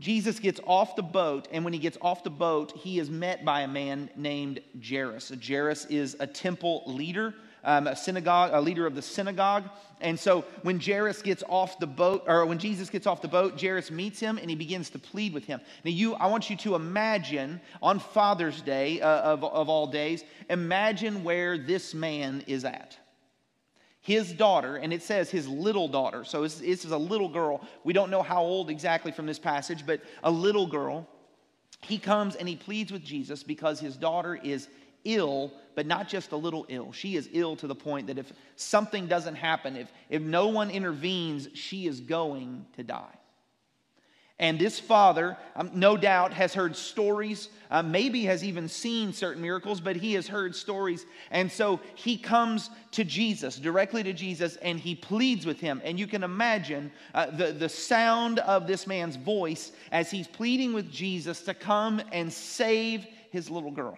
Jesus 0.00 0.40
gets 0.40 0.58
off 0.66 0.96
the 0.96 1.02
boat, 1.02 1.46
and 1.52 1.62
when 1.62 1.72
he 1.72 1.78
gets 1.78 1.98
off 2.02 2.24
the 2.24 2.30
boat, 2.30 2.72
he 2.76 2.98
is 2.98 3.08
met 3.08 3.44
by 3.44 3.60
a 3.60 3.68
man 3.68 4.10
named 4.16 4.60
Jairus. 4.84 5.30
Jairus 5.46 5.84
is 5.84 6.16
a 6.18 6.26
temple 6.26 6.82
leader, 6.86 7.34
um, 7.64 7.86
a 7.86 7.96
synagogue, 7.96 8.50
a 8.52 8.60
leader 8.60 8.86
of 8.86 8.94
the 8.94 9.02
synagogue. 9.02 9.64
And 10.00 10.18
so 10.18 10.44
when 10.62 10.80
Jairus 10.80 11.22
gets 11.22 11.44
off 11.48 11.78
the 11.78 11.86
boat, 11.86 12.24
or 12.26 12.44
when 12.46 12.58
Jesus 12.58 12.90
gets 12.90 13.06
off 13.06 13.22
the 13.22 13.28
boat, 13.28 13.60
Jairus 13.60 13.90
meets 13.90 14.18
him 14.18 14.38
and 14.38 14.50
he 14.50 14.56
begins 14.56 14.90
to 14.90 14.98
plead 14.98 15.32
with 15.32 15.44
him. 15.44 15.60
Now, 15.84 15.90
you, 15.90 16.14
I 16.14 16.26
want 16.26 16.50
you 16.50 16.56
to 16.56 16.74
imagine 16.74 17.60
on 17.80 17.98
Father's 17.98 18.60
Day 18.62 19.00
uh, 19.00 19.20
of, 19.20 19.44
of 19.44 19.68
all 19.68 19.86
days, 19.86 20.24
imagine 20.50 21.22
where 21.24 21.56
this 21.56 21.94
man 21.94 22.42
is 22.46 22.64
at 22.64 22.98
his 24.02 24.32
daughter, 24.32 24.76
and 24.76 24.92
it 24.92 25.00
says 25.00 25.30
his 25.30 25.48
little 25.48 25.86
daughter. 25.86 26.24
So 26.24 26.42
this, 26.42 26.60
is 26.60 26.90
a 26.90 26.98
little 26.98 27.28
girl. 27.28 27.66
We 27.84 27.92
don't 27.92 28.10
know 28.10 28.22
how 28.22 28.42
old 28.42 28.68
exactly 28.68 29.12
from 29.12 29.26
this 29.26 29.38
passage, 29.38 29.86
but 29.86 30.00
a 30.24 30.30
little 30.30 30.66
girl. 30.66 31.08
He 31.82 31.98
comes 31.98 32.34
and 32.34 32.48
he 32.48 32.56
pleads 32.56 32.92
with 32.92 33.04
Jesus 33.04 33.44
because 33.44 33.78
his 33.78 33.96
daughter 33.96 34.34
is 34.34 34.68
ill, 35.04 35.52
but 35.74 35.86
not 35.86 36.08
just 36.08 36.32
a 36.32 36.36
little 36.36 36.66
ill. 36.68 36.92
She 36.92 37.16
is 37.16 37.28
ill 37.32 37.56
to 37.56 37.66
the 37.66 37.74
point 37.74 38.06
that 38.08 38.18
if 38.18 38.32
something 38.56 39.06
doesn't 39.06 39.36
happen, 39.36 39.76
if, 39.76 39.92
if 40.08 40.22
no 40.22 40.48
one 40.48 40.70
intervenes, 40.70 41.48
she 41.54 41.86
is 41.86 42.00
going 42.00 42.66
to 42.76 42.82
die. 42.82 43.18
And 44.42 44.58
this 44.58 44.80
father, 44.80 45.36
um, 45.54 45.70
no 45.72 45.96
doubt, 45.96 46.32
has 46.32 46.52
heard 46.52 46.74
stories, 46.74 47.48
uh, 47.70 47.80
maybe 47.80 48.24
has 48.24 48.42
even 48.42 48.68
seen 48.68 49.12
certain 49.12 49.40
miracles, 49.40 49.80
but 49.80 49.94
he 49.94 50.14
has 50.14 50.26
heard 50.26 50.56
stories. 50.56 51.06
And 51.30 51.50
so 51.50 51.78
he 51.94 52.16
comes 52.16 52.68
to 52.90 53.04
Jesus, 53.04 53.56
directly 53.56 54.02
to 54.02 54.12
Jesus, 54.12 54.56
and 54.56 54.80
he 54.80 54.96
pleads 54.96 55.46
with 55.46 55.60
him. 55.60 55.80
And 55.84 55.96
you 55.96 56.08
can 56.08 56.24
imagine 56.24 56.90
uh, 57.14 57.26
the, 57.26 57.52
the 57.52 57.68
sound 57.68 58.40
of 58.40 58.66
this 58.66 58.84
man's 58.84 59.14
voice 59.14 59.70
as 59.92 60.10
he's 60.10 60.26
pleading 60.26 60.72
with 60.72 60.90
Jesus 60.90 61.42
to 61.42 61.54
come 61.54 62.02
and 62.10 62.32
save 62.32 63.06
his 63.30 63.48
little 63.48 63.70
girl. 63.70 63.96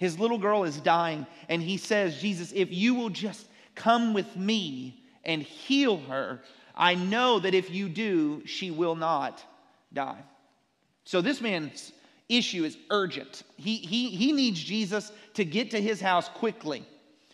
His 0.00 0.18
little 0.18 0.38
girl 0.38 0.64
is 0.64 0.80
dying, 0.80 1.26
and 1.50 1.62
he 1.62 1.76
says, 1.76 2.22
Jesus, 2.22 2.52
if 2.52 2.72
you 2.72 2.94
will 2.94 3.10
just 3.10 3.46
come 3.74 4.14
with 4.14 4.34
me 4.34 5.04
and 5.24 5.42
heal 5.42 5.98
her, 5.98 6.40
I 6.74 6.94
know 6.94 7.38
that 7.38 7.52
if 7.52 7.70
you 7.70 7.90
do, 7.90 8.42
she 8.46 8.70
will 8.70 8.94
not 8.94 9.44
die. 9.92 10.22
So 11.04 11.20
this 11.20 11.42
man's 11.42 11.92
issue 12.30 12.64
is 12.64 12.78
urgent. 12.88 13.42
He, 13.56 13.76
he, 13.76 14.08
he 14.08 14.32
needs 14.32 14.58
Jesus 14.58 15.12
to 15.34 15.44
get 15.44 15.70
to 15.72 15.80
his 15.82 16.00
house 16.00 16.30
quickly. 16.30 16.82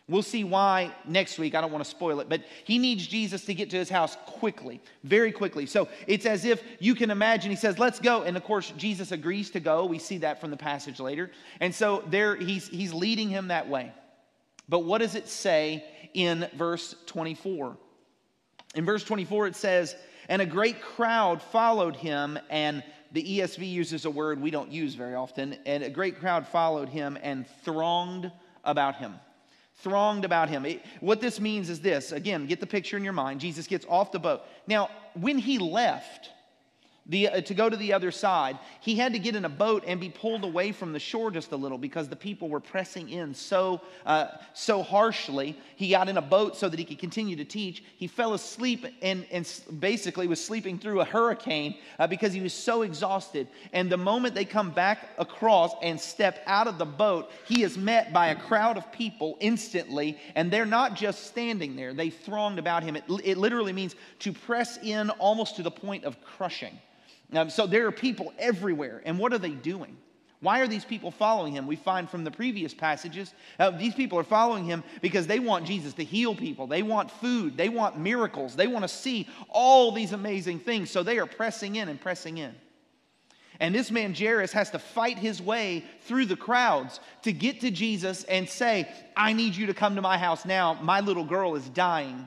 We'll 0.08 0.22
see 0.22 0.44
why 0.44 0.94
next 1.04 1.36
week. 1.36 1.56
I 1.56 1.60
don't 1.60 1.72
want 1.72 1.84
to 1.84 1.90
spoil 1.90 2.20
it, 2.20 2.28
but 2.28 2.42
he 2.64 2.78
needs 2.78 3.06
Jesus 3.06 3.44
to 3.46 3.54
get 3.54 3.70
to 3.70 3.76
his 3.76 3.90
house 3.90 4.16
quickly, 4.24 4.80
very 5.02 5.32
quickly. 5.32 5.66
So 5.66 5.88
it's 6.06 6.26
as 6.26 6.44
if 6.44 6.62
you 6.78 6.94
can 6.94 7.10
imagine, 7.10 7.50
he 7.50 7.56
says, 7.56 7.78
Let's 7.78 7.98
go. 7.98 8.22
And 8.22 8.36
of 8.36 8.44
course, 8.44 8.72
Jesus 8.76 9.10
agrees 9.10 9.50
to 9.50 9.60
go. 9.60 9.84
We 9.84 9.98
see 9.98 10.18
that 10.18 10.40
from 10.40 10.52
the 10.52 10.56
passage 10.56 11.00
later. 11.00 11.32
And 11.60 11.74
so 11.74 12.04
there 12.08 12.36
he's, 12.36 12.68
he's 12.68 12.94
leading 12.94 13.28
him 13.28 13.48
that 13.48 13.68
way. 13.68 13.92
But 14.68 14.80
what 14.80 14.98
does 14.98 15.16
it 15.16 15.28
say 15.28 15.84
in 16.14 16.48
verse 16.54 16.94
24? 17.06 17.76
In 18.76 18.84
verse 18.84 19.02
24, 19.02 19.48
it 19.48 19.56
says, 19.56 19.96
and 20.28 20.42
a 20.42 20.46
great 20.46 20.82
crowd 20.82 21.40
followed 21.40 21.96
him, 21.96 22.38
and 22.50 22.82
the 23.12 23.38
ESV 23.38 23.68
uses 23.68 24.04
a 24.04 24.10
word 24.10 24.40
we 24.40 24.50
don't 24.50 24.70
use 24.70 24.94
very 24.94 25.14
often, 25.14 25.56
and 25.66 25.82
a 25.82 25.90
great 25.90 26.18
crowd 26.18 26.46
followed 26.46 26.88
him 26.88 27.16
and 27.22 27.46
thronged 27.64 28.30
about 28.64 28.96
him. 28.96 29.14
Thronged 29.78 30.24
about 30.24 30.48
him. 30.48 30.64
It, 30.64 30.84
what 31.00 31.20
this 31.20 31.38
means 31.38 31.68
is 31.68 31.80
this 31.80 32.12
again, 32.12 32.46
get 32.46 32.60
the 32.60 32.66
picture 32.66 32.96
in 32.96 33.04
your 33.04 33.12
mind. 33.12 33.40
Jesus 33.40 33.66
gets 33.66 33.84
off 33.88 34.12
the 34.12 34.18
boat. 34.18 34.42
Now, 34.66 34.90
when 35.14 35.38
he 35.38 35.58
left, 35.58 36.30
the, 37.08 37.28
uh, 37.28 37.40
to 37.40 37.54
go 37.54 37.70
to 37.70 37.76
the 37.76 37.92
other 37.92 38.10
side, 38.10 38.58
he 38.80 38.96
had 38.96 39.12
to 39.12 39.18
get 39.18 39.36
in 39.36 39.44
a 39.44 39.48
boat 39.48 39.84
and 39.86 40.00
be 40.00 40.08
pulled 40.08 40.42
away 40.42 40.72
from 40.72 40.92
the 40.92 40.98
shore 40.98 41.30
just 41.30 41.52
a 41.52 41.56
little 41.56 41.78
because 41.78 42.08
the 42.08 42.16
people 42.16 42.48
were 42.48 42.60
pressing 42.60 43.08
in 43.08 43.32
so, 43.32 43.80
uh, 44.04 44.28
so 44.54 44.82
harshly. 44.82 45.56
He 45.76 45.90
got 45.90 46.08
in 46.08 46.16
a 46.16 46.22
boat 46.22 46.56
so 46.56 46.68
that 46.68 46.78
he 46.78 46.84
could 46.84 46.98
continue 46.98 47.36
to 47.36 47.44
teach. 47.44 47.84
He 47.96 48.08
fell 48.08 48.34
asleep 48.34 48.86
and, 49.02 49.24
and 49.30 49.48
basically 49.78 50.26
was 50.26 50.44
sleeping 50.44 50.78
through 50.78 51.00
a 51.00 51.04
hurricane 51.04 51.76
uh, 51.98 52.08
because 52.08 52.32
he 52.32 52.40
was 52.40 52.52
so 52.52 52.82
exhausted. 52.82 53.46
And 53.72 53.88
the 53.88 53.96
moment 53.96 54.34
they 54.34 54.44
come 54.44 54.70
back 54.70 55.10
across 55.18 55.74
and 55.82 56.00
step 56.00 56.42
out 56.46 56.66
of 56.66 56.78
the 56.78 56.86
boat, 56.86 57.30
he 57.46 57.62
is 57.62 57.78
met 57.78 58.12
by 58.12 58.28
a 58.28 58.36
crowd 58.36 58.76
of 58.76 58.90
people 58.90 59.36
instantly. 59.38 60.18
And 60.34 60.50
they're 60.50 60.66
not 60.66 60.94
just 60.94 61.28
standing 61.28 61.76
there, 61.76 61.94
they 61.94 62.10
thronged 62.10 62.58
about 62.58 62.82
him. 62.82 62.96
It, 62.96 63.04
it 63.22 63.38
literally 63.38 63.72
means 63.72 63.94
to 64.20 64.32
press 64.32 64.76
in 64.82 65.10
almost 65.10 65.56
to 65.56 65.62
the 65.62 65.70
point 65.70 66.04
of 66.04 66.20
crushing. 66.24 66.76
Um, 67.32 67.50
so 67.50 67.66
there 67.66 67.86
are 67.86 67.92
people 67.92 68.32
everywhere. 68.38 69.02
And 69.04 69.18
what 69.18 69.32
are 69.32 69.38
they 69.38 69.50
doing? 69.50 69.96
Why 70.40 70.60
are 70.60 70.68
these 70.68 70.84
people 70.84 71.10
following 71.10 71.54
him? 71.54 71.66
We 71.66 71.76
find 71.76 72.08
from 72.08 72.22
the 72.22 72.30
previous 72.30 72.74
passages, 72.74 73.32
uh, 73.58 73.70
these 73.70 73.94
people 73.94 74.18
are 74.18 74.24
following 74.24 74.64
him 74.64 74.84
because 75.00 75.26
they 75.26 75.38
want 75.38 75.66
Jesus 75.66 75.94
to 75.94 76.04
heal 76.04 76.34
people. 76.34 76.66
They 76.66 76.82
want 76.82 77.10
food. 77.10 77.56
They 77.56 77.70
want 77.70 77.98
miracles. 77.98 78.54
They 78.54 78.66
want 78.66 78.84
to 78.84 78.88
see 78.88 79.28
all 79.48 79.92
these 79.92 80.12
amazing 80.12 80.60
things. 80.60 80.90
So 80.90 81.02
they 81.02 81.18
are 81.18 81.26
pressing 81.26 81.76
in 81.76 81.88
and 81.88 82.00
pressing 82.00 82.38
in. 82.38 82.54
And 83.58 83.74
this 83.74 83.90
man, 83.90 84.14
Jairus, 84.14 84.52
has 84.52 84.70
to 84.72 84.78
fight 84.78 85.18
his 85.18 85.40
way 85.40 85.82
through 86.02 86.26
the 86.26 86.36
crowds 86.36 87.00
to 87.22 87.32
get 87.32 87.62
to 87.62 87.70
Jesus 87.70 88.24
and 88.24 88.46
say, 88.46 88.86
I 89.16 89.32
need 89.32 89.56
you 89.56 89.66
to 89.66 89.74
come 89.74 89.96
to 89.96 90.02
my 90.02 90.18
house 90.18 90.44
now. 90.44 90.74
My 90.74 91.00
little 91.00 91.24
girl 91.24 91.54
is 91.54 91.66
dying 91.70 92.26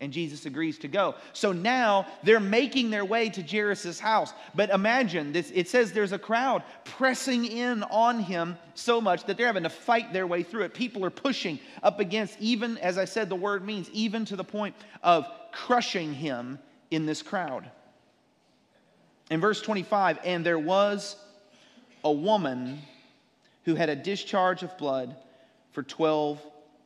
and 0.00 0.12
Jesus 0.12 0.46
agrees 0.46 0.78
to 0.78 0.88
go. 0.88 1.14
So 1.34 1.52
now 1.52 2.06
they're 2.22 2.40
making 2.40 2.90
their 2.90 3.04
way 3.04 3.28
to 3.30 3.42
Jairus' 3.42 4.00
house. 4.00 4.32
But 4.54 4.70
imagine 4.70 5.32
this 5.32 5.52
it 5.54 5.68
says 5.68 5.92
there's 5.92 6.12
a 6.12 6.18
crowd 6.18 6.62
pressing 6.84 7.44
in 7.44 7.82
on 7.84 8.20
him 8.20 8.56
so 8.74 9.00
much 9.00 9.24
that 9.24 9.36
they're 9.36 9.46
having 9.46 9.64
to 9.64 9.70
fight 9.70 10.12
their 10.12 10.26
way 10.26 10.42
through 10.42 10.62
it. 10.62 10.74
People 10.74 11.04
are 11.04 11.10
pushing 11.10 11.58
up 11.82 12.00
against, 12.00 12.40
even 12.40 12.78
as 12.78 12.96
I 12.96 13.04
said, 13.04 13.28
the 13.28 13.36
word 13.36 13.64
means, 13.64 13.90
even 13.90 14.24
to 14.26 14.36
the 14.36 14.44
point 14.44 14.74
of 15.02 15.26
crushing 15.52 16.14
him 16.14 16.58
in 16.90 17.04
this 17.04 17.22
crowd. 17.22 17.70
In 19.30 19.40
verse 19.40 19.60
25, 19.60 20.18
and 20.24 20.44
there 20.44 20.58
was 20.58 21.16
a 22.02 22.10
woman 22.10 22.80
who 23.64 23.74
had 23.74 23.88
a 23.88 23.96
discharge 23.96 24.62
of 24.62 24.76
blood 24.78 25.14
for 25.72 25.82
12 25.82 26.40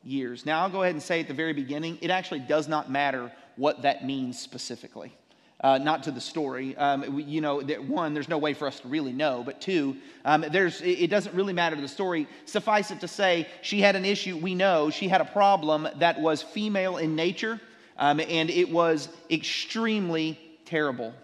years. 0.04 0.46
Now, 0.46 0.62
I'll 0.62 0.70
go 0.70 0.82
ahead 0.82 0.94
and 0.94 1.02
say 1.02 1.20
at 1.20 1.28
the 1.28 1.34
very 1.34 1.52
beginning, 1.52 1.98
it 2.00 2.10
actually 2.10 2.40
does 2.40 2.68
not 2.68 2.90
matter 2.90 3.32
what 3.56 3.82
that 3.82 4.04
means 4.04 4.38
specifically. 4.38 5.12
Uh, 5.60 5.78
not 5.78 6.02
to 6.02 6.10
the 6.10 6.20
story. 6.20 6.76
Um, 6.76 7.18
you 7.20 7.40
know, 7.40 7.62
that 7.62 7.82
one, 7.82 8.12
there's 8.12 8.28
no 8.28 8.36
way 8.36 8.52
for 8.52 8.68
us 8.68 8.80
to 8.80 8.88
really 8.88 9.12
know. 9.12 9.42
But 9.42 9.62
two, 9.62 9.96
um, 10.24 10.44
there's, 10.50 10.82
it 10.82 11.08
doesn't 11.08 11.34
really 11.34 11.54
matter 11.54 11.74
to 11.74 11.80
the 11.80 11.88
story. 11.88 12.28
Suffice 12.44 12.90
it 12.90 13.00
to 13.00 13.08
say, 13.08 13.48
she 13.62 13.80
had 13.80 13.96
an 13.96 14.04
issue. 14.04 14.36
We 14.36 14.54
know 14.54 14.90
she 14.90 15.08
had 15.08 15.22
a 15.22 15.24
problem 15.24 15.88
that 15.96 16.20
was 16.20 16.42
female 16.42 16.98
in 16.98 17.16
nature, 17.16 17.60
um, 17.96 18.20
and 18.20 18.50
it 18.50 18.70
was 18.70 19.08
extremely 19.30 20.38
terrible. 20.66 21.14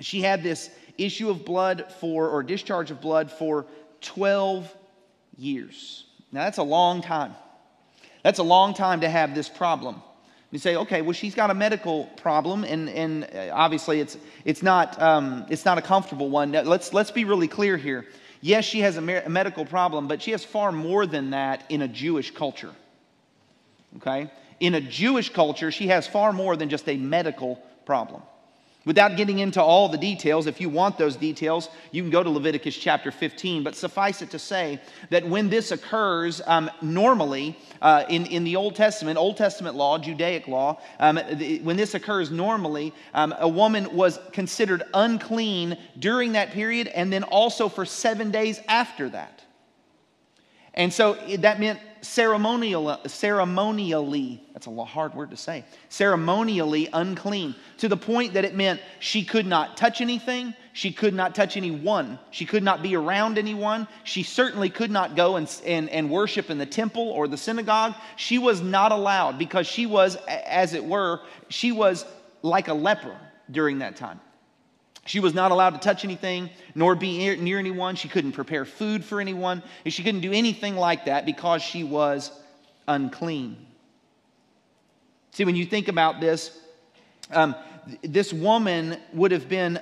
She 0.00 0.20
had 0.20 0.42
this 0.42 0.68
issue 0.98 1.30
of 1.30 1.44
blood 1.44 1.90
for, 1.98 2.28
or 2.28 2.42
discharge 2.42 2.90
of 2.90 3.00
blood 3.00 3.30
for 3.30 3.64
12 4.02 4.74
years. 5.38 6.04
Now, 6.30 6.44
that's 6.44 6.58
a 6.58 6.62
long 6.62 7.00
time. 7.00 7.34
That's 8.22 8.38
a 8.38 8.44
long 8.44 8.74
time 8.74 9.00
to 9.00 9.08
have 9.08 9.34
this 9.34 9.48
problem. 9.48 10.02
You 10.50 10.58
say, 10.58 10.76
okay, 10.76 11.00
well, 11.00 11.12
she's 11.12 11.34
got 11.34 11.50
a 11.50 11.54
medical 11.54 12.06
problem, 12.16 12.64
and, 12.64 12.88
and 12.88 13.24
uh, 13.24 13.50
obviously 13.52 14.00
it's, 14.00 14.18
it's, 14.44 14.62
not, 14.62 15.00
um, 15.00 15.46
it's 15.48 15.64
not 15.64 15.78
a 15.78 15.82
comfortable 15.82 16.28
one. 16.28 16.50
Let's, 16.50 16.92
let's 16.92 17.12
be 17.12 17.24
really 17.24 17.46
clear 17.46 17.76
here. 17.76 18.06
Yes, 18.40 18.64
she 18.64 18.80
has 18.80 18.96
a, 18.96 19.24
a 19.24 19.28
medical 19.28 19.64
problem, 19.64 20.08
but 20.08 20.20
she 20.20 20.32
has 20.32 20.44
far 20.44 20.72
more 20.72 21.06
than 21.06 21.30
that 21.30 21.64
in 21.68 21.82
a 21.82 21.88
Jewish 21.88 22.32
culture. 22.32 22.74
Okay? 23.98 24.30
In 24.58 24.74
a 24.74 24.80
Jewish 24.80 25.32
culture, 25.32 25.70
she 25.70 25.88
has 25.88 26.06
far 26.06 26.32
more 26.32 26.56
than 26.56 26.68
just 26.68 26.88
a 26.88 26.96
medical 26.96 27.56
problem. 27.86 28.22
Without 28.86 29.16
getting 29.16 29.40
into 29.40 29.62
all 29.62 29.90
the 29.90 29.98
details, 29.98 30.46
if 30.46 30.58
you 30.58 30.70
want 30.70 30.96
those 30.96 31.14
details, 31.14 31.68
you 31.90 32.02
can 32.02 32.10
go 32.10 32.22
to 32.22 32.30
Leviticus 32.30 32.74
chapter 32.74 33.10
15. 33.10 33.62
But 33.62 33.74
suffice 33.74 34.22
it 34.22 34.30
to 34.30 34.38
say 34.38 34.80
that 35.10 35.26
when 35.26 35.50
this 35.50 35.70
occurs, 35.70 36.40
um, 36.46 36.70
normally 36.80 37.58
uh, 37.82 38.04
in, 38.08 38.24
in 38.26 38.42
the 38.42 38.56
Old 38.56 38.74
Testament, 38.74 39.18
Old 39.18 39.36
Testament 39.36 39.76
law, 39.76 39.98
Judaic 39.98 40.48
law, 40.48 40.80
um, 40.98 41.20
the, 41.32 41.60
when 41.60 41.76
this 41.76 41.94
occurs 41.94 42.30
normally, 42.30 42.94
um, 43.12 43.34
a 43.38 43.48
woman 43.48 43.94
was 43.94 44.18
considered 44.32 44.82
unclean 44.94 45.76
during 45.98 46.32
that 46.32 46.52
period 46.52 46.88
and 46.88 47.12
then 47.12 47.22
also 47.24 47.68
for 47.68 47.84
seven 47.84 48.30
days 48.30 48.60
after 48.66 49.10
that. 49.10 49.42
And 50.74 50.92
so 50.92 51.14
that 51.38 51.58
meant 51.58 51.80
ceremonial, 52.02 52.98
ceremonially, 53.06 54.42
that's 54.52 54.66
a 54.66 54.84
hard 54.84 55.14
word 55.14 55.30
to 55.30 55.36
say, 55.36 55.64
ceremonially 55.88 56.88
unclean, 56.92 57.54
to 57.78 57.88
the 57.88 57.96
point 57.96 58.34
that 58.34 58.44
it 58.44 58.54
meant 58.54 58.80
she 59.00 59.24
could 59.24 59.46
not 59.46 59.76
touch 59.76 60.00
anything, 60.00 60.54
she 60.72 60.92
could 60.92 61.14
not 61.14 61.34
touch 61.34 61.56
anyone, 61.56 62.18
she 62.30 62.46
could 62.46 62.62
not 62.62 62.82
be 62.82 62.94
around 62.96 63.38
anyone, 63.38 63.88
she 64.04 64.22
certainly 64.22 64.70
could 64.70 64.90
not 64.90 65.16
go 65.16 65.36
and, 65.36 65.60
and, 65.66 65.88
and 65.90 66.10
worship 66.10 66.50
in 66.50 66.58
the 66.58 66.66
temple 66.66 67.08
or 67.08 67.26
the 67.26 67.36
synagogue. 67.36 67.94
She 68.16 68.38
was 68.38 68.60
not 68.60 68.92
allowed 68.92 69.38
because 69.38 69.66
she 69.66 69.86
was, 69.86 70.16
as 70.26 70.74
it 70.74 70.84
were, 70.84 71.20
she 71.48 71.72
was 71.72 72.06
like 72.42 72.68
a 72.68 72.74
leper 72.74 73.16
during 73.50 73.80
that 73.80 73.96
time. 73.96 74.20
She 75.06 75.20
was 75.20 75.34
not 75.34 75.50
allowed 75.50 75.70
to 75.70 75.78
touch 75.78 76.04
anything 76.04 76.50
nor 76.74 76.94
be 76.94 77.18
near 77.36 77.58
anyone. 77.58 77.96
She 77.96 78.08
couldn't 78.08 78.32
prepare 78.32 78.64
food 78.64 79.04
for 79.04 79.20
anyone. 79.20 79.62
She 79.86 80.02
couldn't 80.02 80.20
do 80.20 80.32
anything 80.32 80.76
like 80.76 81.06
that 81.06 81.26
because 81.26 81.62
she 81.62 81.84
was 81.84 82.30
unclean. 82.86 83.66
See, 85.32 85.44
when 85.44 85.56
you 85.56 85.64
think 85.64 85.88
about 85.88 86.20
this, 86.20 86.58
um, 87.30 87.54
this 88.02 88.32
woman 88.32 88.98
would 89.12 89.32
have 89.32 89.48
been 89.48 89.80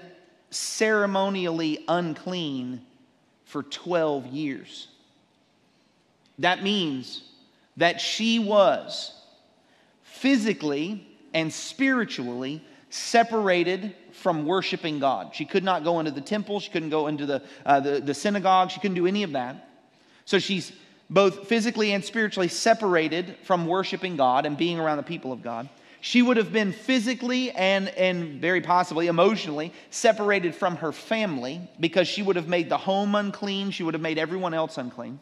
ceremonially 0.50 1.84
unclean 1.88 2.84
for 3.44 3.62
12 3.62 4.26
years. 4.26 4.88
That 6.38 6.62
means 6.62 7.22
that 7.76 8.00
she 8.00 8.38
was 8.38 9.14
physically 10.02 11.06
and 11.34 11.52
spiritually 11.52 12.62
separated 12.90 13.94
from 14.18 14.44
worshiping 14.44 14.98
God. 14.98 15.34
She 15.34 15.44
could 15.44 15.64
not 15.64 15.84
go 15.84 16.00
into 16.00 16.10
the 16.10 16.20
temple, 16.20 16.60
she 16.60 16.70
couldn't 16.70 16.90
go 16.90 17.06
into 17.06 17.26
the, 17.26 17.42
uh, 17.64 17.80
the, 17.80 18.00
the 18.00 18.14
synagogue, 18.14 18.70
she 18.70 18.80
couldn't 18.80 18.96
do 18.96 19.06
any 19.06 19.22
of 19.22 19.32
that. 19.32 19.68
So 20.24 20.38
she's 20.38 20.72
both 21.08 21.48
physically 21.48 21.92
and 21.92 22.04
spiritually 22.04 22.48
separated 22.48 23.36
from 23.44 23.66
worshiping 23.66 24.16
God 24.16 24.44
and 24.44 24.56
being 24.56 24.78
around 24.78 24.98
the 24.98 25.02
people 25.02 25.32
of 25.32 25.42
God. 25.42 25.68
She 26.00 26.22
would 26.22 26.36
have 26.36 26.52
been 26.52 26.72
physically 26.72 27.50
and, 27.50 27.88
and 27.88 28.40
very 28.40 28.60
possibly 28.60 29.08
emotionally 29.08 29.72
separated 29.90 30.54
from 30.54 30.76
her 30.76 30.92
family 30.92 31.60
because 31.80 32.06
she 32.06 32.22
would 32.22 32.36
have 32.36 32.46
made 32.46 32.68
the 32.68 32.76
home 32.76 33.14
unclean. 33.14 33.70
She 33.72 33.82
would 33.82 33.94
have 33.94 34.00
made 34.00 34.18
everyone 34.18 34.54
else 34.54 34.78
unclean. 34.78 35.18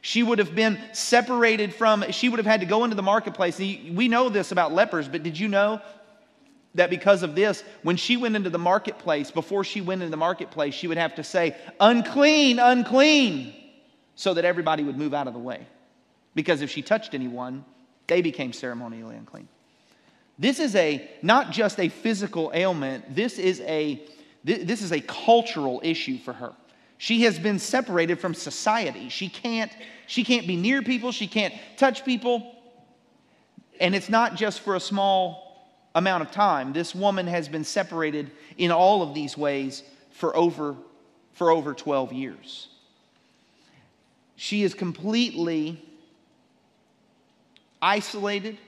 She 0.00 0.22
would 0.22 0.38
have 0.38 0.54
been 0.54 0.78
separated 0.92 1.74
from, 1.74 2.04
she 2.10 2.28
would 2.28 2.38
have 2.38 2.46
had 2.46 2.60
to 2.60 2.66
go 2.66 2.84
into 2.84 2.96
the 2.96 3.02
marketplace. 3.02 3.58
We 3.58 4.08
know 4.08 4.28
this 4.28 4.52
about 4.52 4.72
lepers, 4.72 5.08
but 5.08 5.22
did 5.22 5.38
you 5.38 5.48
know 5.48 5.80
that 6.74 6.90
because 6.90 7.22
of 7.22 7.34
this, 7.34 7.62
when 7.82 7.96
she 7.96 8.16
went 8.16 8.34
into 8.34 8.50
the 8.50 8.58
marketplace, 8.58 9.30
before 9.30 9.64
she 9.64 9.80
went 9.80 10.02
into 10.02 10.10
the 10.10 10.16
marketplace, 10.16 10.74
she 10.74 10.88
would 10.88 10.96
have 10.96 11.14
to 11.16 11.24
say, 11.24 11.56
unclean, 11.80 12.58
unclean, 12.58 13.54
so 14.14 14.34
that 14.34 14.44
everybody 14.44 14.82
would 14.82 14.96
move 14.96 15.12
out 15.12 15.26
of 15.26 15.34
the 15.34 15.38
way. 15.38 15.66
Because 16.34 16.62
if 16.62 16.70
she 16.70 16.80
touched 16.80 17.14
anyone, 17.14 17.64
they 18.06 18.22
became 18.22 18.52
ceremonially 18.52 19.16
unclean. 19.16 19.48
This 20.38 20.58
is 20.58 20.74
a 20.74 21.08
not 21.22 21.50
just 21.50 21.78
a 21.78 21.88
physical 21.88 22.50
ailment, 22.54 23.14
this 23.14 23.38
is 23.38 23.60
a 23.60 24.02
this 24.44 24.82
is 24.82 24.90
a 24.90 25.00
cultural 25.00 25.80
issue 25.84 26.18
for 26.18 26.32
her. 26.32 26.52
She 26.98 27.22
has 27.22 27.38
been 27.38 27.60
separated 27.60 28.18
from 28.18 28.34
society. 28.34 29.08
She 29.08 29.28
can't 29.28 29.70
she 30.06 30.24
can't 30.24 30.46
be 30.46 30.56
near 30.56 30.82
people, 30.82 31.12
she 31.12 31.26
can't 31.26 31.54
touch 31.76 32.04
people. 32.04 32.56
And 33.78 33.94
it's 33.94 34.08
not 34.08 34.36
just 34.36 34.60
for 34.60 34.74
a 34.74 34.80
small 34.80 35.41
amount 35.94 36.22
of 36.22 36.30
time. 36.30 36.72
This 36.72 36.94
woman 36.94 37.26
has 37.26 37.48
been 37.48 37.64
separated 37.64 38.30
in 38.56 38.70
all 38.70 39.02
of 39.02 39.14
these 39.14 39.36
ways 39.36 39.82
for 40.10 40.34
over, 40.36 40.76
for 41.32 41.50
over 41.50 41.74
12 41.74 42.12
years. 42.12 42.68
She 44.36 44.62
is 44.62 44.74
completely 44.74 45.82
isolated 47.80 48.58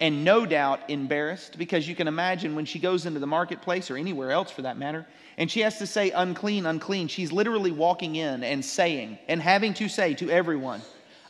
and 0.00 0.24
no 0.24 0.46
doubt 0.46 0.80
embarrassed 0.88 1.58
because 1.58 1.88
you 1.88 1.94
can 1.94 2.08
imagine 2.08 2.54
when 2.54 2.64
she 2.64 2.78
goes 2.78 3.06
into 3.06 3.18
the 3.18 3.26
marketplace 3.26 3.90
or 3.90 3.96
anywhere 3.96 4.30
else 4.30 4.50
for 4.50 4.62
that 4.62 4.78
matter, 4.78 5.06
and 5.36 5.50
she 5.50 5.60
has 5.60 5.78
to 5.78 5.86
say 5.86 6.10
unclean, 6.10 6.66
unclean, 6.66 7.08
she's 7.08 7.32
literally 7.32 7.72
walking 7.72 8.16
in 8.16 8.44
and 8.44 8.64
saying 8.64 9.18
and 9.28 9.42
having 9.42 9.74
to 9.74 9.88
say 9.88 10.14
to 10.14 10.30
everyone, 10.30 10.80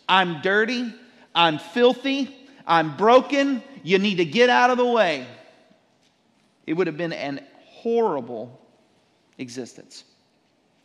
I'm 0.09 0.43
dirty, 0.43 0.93
I'm 1.35 1.59
filthy, 1.59 2.35
I'm 2.68 2.96
broken. 2.96 3.62
You 3.82 3.98
need 3.98 4.16
to 4.16 4.25
get 4.25 4.50
out 4.50 4.70
of 4.70 4.76
the 4.76 4.87
way. 4.87 5.26
It 6.66 6.75
would 6.75 6.87
have 6.87 6.98
been 6.98 7.14
an 7.14 7.40
horrible 7.64 8.60
existence. 9.38 10.04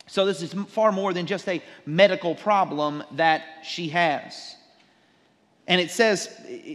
So, 0.06 0.26
this 0.26 0.42
is 0.42 0.52
far 0.68 0.92
more 0.92 1.12
than 1.12 1.26
just 1.26 1.48
a 1.48 1.62
medical 1.86 2.34
problem 2.34 3.04
that 3.12 3.42
she 3.62 3.88
has. 3.90 4.56
And 5.66 5.80
it 5.80 5.90
says 5.90 6.28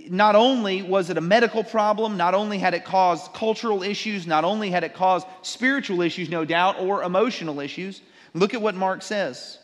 not 0.10 0.36
only 0.36 0.82
was 0.82 1.10
it 1.10 1.17
a 1.17 1.22
medical 1.22 1.63
problem, 1.63 2.17
not 2.17 2.34
only 2.34 2.58
had 2.58 2.74
it 2.74 2.86
caused 2.86 3.34
cultural 3.34 3.84
issues, 3.84 4.26
not 4.26 4.43
only 4.43 4.72
had 4.72 4.84
it 4.84 4.95
caused 4.95 5.28
spiritual 5.43 6.02
issues, 6.02 6.30
no 6.30 6.43
doubt, 6.43 6.80
or 6.80 7.04
emotional 7.04 7.60
issues. 7.60 8.02
Look 8.34 8.54
at 8.56 8.62
what 8.62 8.76
Mark 8.76 9.04
says. 9.04 9.60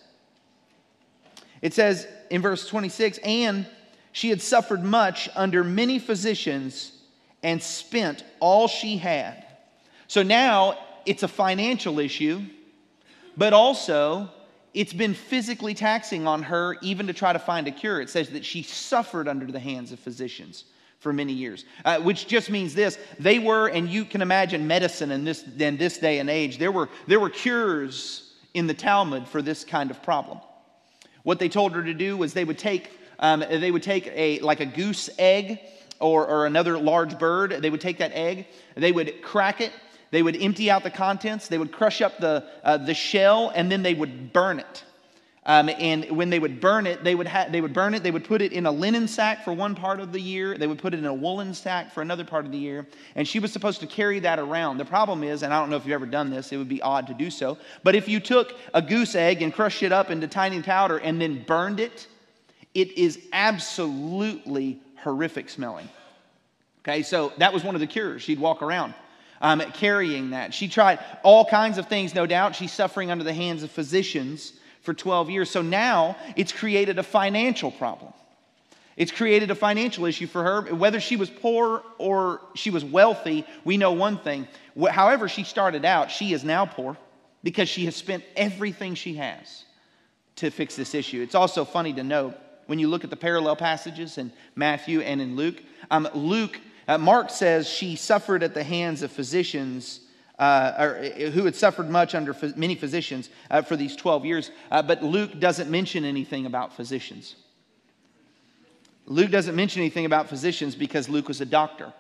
It 1.61 1.73
says 1.73 2.07
in 2.29 2.41
verse 2.41 2.67
26 2.67 3.17
and 3.23 3.65
she 4.15 4.29
had 4.29 4.41
suffered 4.41 4.81
much 4.81 5.27
under 5.35 5.61
many 5.61 5.99
physicians 5.99 6.93
and 7.43 7.61
spent 7.61 8.23
all 8.39 8.69
she 8.69 8.95
had. 8.95 9.45
So 10.07 10.23
now 10.23 10.77
it's 11.05 11.23
a 11.23 11.27
financial 11.27 11.99
issue, 11.99 12.41
but 13.35 13.51
also 13.51 14.31
it's 14.73 14.93
been 14.93 15.13
physically 15.13 15.73
taxing 15.73 16.27
on 16.27 16.43
her 16.43 16.77
even 16.81 17.07
to 17.07 17.13
try 17.13 17.33
to 17.33 17.39
find 17.39 17.67
a 17.67 17.71
cure. 17.71 17.99
It 17.99 18.09
says 18.09 18.29
that 18.29 18.45
she 18.45 18.63
suffered 18.63 19.27
under 19.27 19.47
the 19.47 19.59
hands 19.59 19.91
of 19.91 19.99
physicians 19.99 20.63
for 20.99 21.11
many 21.11 21.33
years, 21.33 21.65
uh, 21.83 21.99
which 21.99 22.25
just 22.25 22.49
means 22.49 22.73
this: 22.73 22.97
they 23.19 23.37
were, 23.37 23.67
and 23.67 23.89
you 23.89 24.05
can 24.05 24.21
imagine 24.21 24.65
medicine 24.65 25.11
in 25.11 25.25
this 25.25 25.43
in 25.59 25.75
this 25.75 25.97
day 25.97 26.19
and 26.19 26.29
age. 26.29 26.57
There 26.57 26.71
were 26.71 26.87
there 27.05 27.19
were 27.19 27.29
cures 27.29 28.31
in 28.53 28.65
the 28.65 28.73
Talmud 28.73 29.27
for 29.27 29.41
this 29.41 29.65
kind 29.65 29.91
of 29.91 30.01
problem. 30.01 30.39
What 31.23 31.37
they 31.37 31.49
told 31.49 31.73
her 31.73 31.83
to 31.83 31.93
do 31.93 32.15
was 32.15 32.31
they 32.31 32.45
would 32.45 32.57
take 32.57 32.91
um, 33.19 33.39
they 33.39 33.71
would 33.71 33.83
take 33.83 34.07
a 34.07 34.39
like 34.39 34.59
a 34.59 34.65
goose 34.65 35.09
egg 35.17 35.59
or, 35.99 36.27
or 36.27 36.45
another 36.45 36.77
large 36.77 37.17
bird. 37.17 37.51
They 37.61 37.69
would 37.69 37.81
take 37.81 37.99
that 37.99 38.11
egg, 38.13 38.47
they 38.75 38.91
would 38.91 39.21
crack 39.21 39.61
it, 39.61 39.71
they 40.11 40.23
would 40.23 40.41
empty 40.41 40.69
out 40.69 40.83
the 40.83 40.91
contents, 40.91 41.47
they 41.47 41.57
would 41.57 41.71
crush 41.71 42.01
up 42.01 42.17
the, 42.19 42.45
uh, 42.63 42.77
the 42.77 42.93
shell, 42.93 43.51
and 43.55 43.71
then 43.71 43.83
they 43.83 43.93
would 43.93 44.33
burn 44.33 44.59
it. 44.59 44.83
Um, 45.47 45.69
and 45.69 46.09
when 46.09 46.31
they 46.31 46.39
would 46.39 46.59
burn 46.59 46.87
it, 46.87 47.03
they 47.03 47.13
would, 47.13 47.27
ha- 47.27 47.45
they 47.51 47.61
would 47.61 47.73
burn 47.73 47.93
it, 47.93 48.01
they 48.01 48.09
would 48.09 48.23
put 48.23 48.41
it 48.41 48.51
in 48.51 48.65
a 48.65 48.71
linen 48.71 49.07
sack 49.07 49.43
for 49.43 49.53
one 49.53 49.75
part 49.75 49.99
of 49.99 50.11
the 50.11 50.19
year, 50.19 50.57
they 50.57 50.65
would 50.65 50.79
put 50.79 50.95
it 50.95 50.99
in 50.99 51.05
a 51.05 51.13
woolen 51.13 51.53
sack 51.53 51.93
for 51.93 52.01
another 52.01 52.23
part 52.23 52.45
of 52.45 52.51
the 52.51 52.57
year, 52.57 52.87
and 53.15 53.27
she 53.27 53.37
was 53.37 53.53
supposed 53.53 53.79
to 53.81 53.87
carry 53.87 54.19
that 54.19 54.39
around. 54.39 54.79
The 54.79 54.85
problem 54.85 55.23
is, 55.23 55.43
and 55.43 55.53
I 55.53 55.59
don't 55.59 55.69
know 55.69 55.75
if 55.75 55.85
you've 55.85 55.93
ever 55.93 56.07
done 56.07 56.31
this, 56.31 56.51
it 56.51 56.57
would 56.57 56.69
be 56.69 56.81
odd 56.81 57.05
to 57.07 57.13
do 57.13 57.29
so, 57.29 57.59
but 57.83 57.93
if 57.93 58.07
you 58.07 58.19
took 58.19 58.55
a 58.73 58.81
goose 58.81 59.13
egg 59.13 59.43
and 59.43 59.53
crushed 59.53 59.83
it 59.83 59.91
up 59.91 60.09
into 60.09 60.27
tiny 60.27 60.63
powder 60.63 60.97
and 60.97 61.21
then 61.21 61.43
burned 61.43 61.79
it, 61.79 62.07
it 62.75 62.97
is 62.97 63.19
absolutely 63.33 64.79
horrific 65.01 65.49
smelling. 65.49 65.89
Okay, 66.83 67.01
so 67.01 67.33
that 67.37 67.51
was 67.51 67.63
one 67.63 67.73
of 67.73 67.81
the 67.81 67.87
cures. 67.87 68.21
She'd 68.21 68.39
walk 68.39 68.61
around 68.61 68.93
um, 69.41 69.61
carrying 69.71 70.31
that. 70.31 70.53
She 70.53 70.67
tried 70.67 70.99
all 71.23 71.45
kinds 71.45 71.77
of 71.77 71.87
things, 71.87 72.13
no 72.13 72.27
doubt. 72.27 72.55
She's 72.55 72.71
suffering 72.71 73.09
under 73.09 73.23
the 73.23 73.33
hands 73.33 73.63
of 73.63 73.71
physicians 73.71 74.53
for 74.81 74.93
12 74.93 75.29
years. 75.29 75.49
So 75.49 75.61
now 75.61 76.15
it's 76.35 76.51
created 76.51 76.99
a 76.99 77.03
financial 77.03 77.71
problem. 77.71 78.13
It's 78.97 79.11
created 79.11 79.51
a 79.51 79.55
financial 79.55 80.05
issue 80.05 80.27
for 80.27 80.43
her. 80.43 80.75
Whether 80.75 80.99
she 80.99 81.17
was 81.17 81.29
poor 81.29 81.83
or 81.97 82.41
she 82.55 82.69
was 82.69 82.85
wealthy, 82.85 83.45
we 83.65 83.77
know 83.77 83.91
one 83.91 84.19
thing. 84.19 84.47
However, 84.89 85.27
she 85.27 85.43
started 85.43 85.85
out, 85.85 86.11
she 86.11 86.33
is 86.33 86.43
now 86.43 86.65
poor 86.65 86.97
because 87.43 87.67
she 87.67 87.85
has 87.85 87.95
spent 87.95 88.23
everything 88.35 88.95
she 88.95 89.15
has 89.15 89.65
to 90.37 90.49
fix 90.49 90.75
this 90.75 90.93
issue. 90.93 91.21
It's 91.21 91.35
also 91.35 91.65
funny 91.65 91.93
to 91.93 92.03
note 92.03 92.35
when 92.67 92.79
you 92.79 92.87
look 92.87 93.03
at 93.03 93.09
the 93.09 93.15
parallel 93.15 93.55
passages 93.55 94.17
in 94.17 94.31
Matthew 94.55 95.01
and 95.01 95.21
in 95.21 95.35
Luke. 95.35 95.61
Um, 95.91 96.07
Luke, 96.13 96.59
uh, 96.87 96.97
Mark 96.97 97.29
says 97.29 97.67
she 97.69 97.95
suffered 97.95 98.43
at 98.43 98.53
the 98.53 98.63
hands 98.63 99.01
of 99.01 99.11
physicians. 99.11 100.01
Uh, 100.37 100.73
or, 100.77 100.97
uh, 100.97 101.31
who 101.31 101.45
had 101.45 101.55
suffered 101.55 101.89
much 101.89 102.13
under 102.13 102.35
many 102.57 102.75
physicians 102.75 103.29
uh, 103.49 103.61
for 103.61 103.77
these 103.77 103.95
12 103.95 104.25
years, 104.25 104.51
uh, 104.69 104.81
but 104.81 105.01
Luke 105.01 105.39
doesn't 105.39 105.71
mention 105.71 106.03
anything 106.03 106.45
about 106.45 106.73
physicians. 106.73 107.37
Luke 109.05 109.31
doesn't 109.31 109.55
mention 109.55 109.81
anything 109.81 110.05
about 110.05 110.27
physicians 110.27 110.75
because 110.75 111.07
Luke 111.07 111.29
was 111.29 111.39
a 111.39 111.45
doctor. 111.45 111.93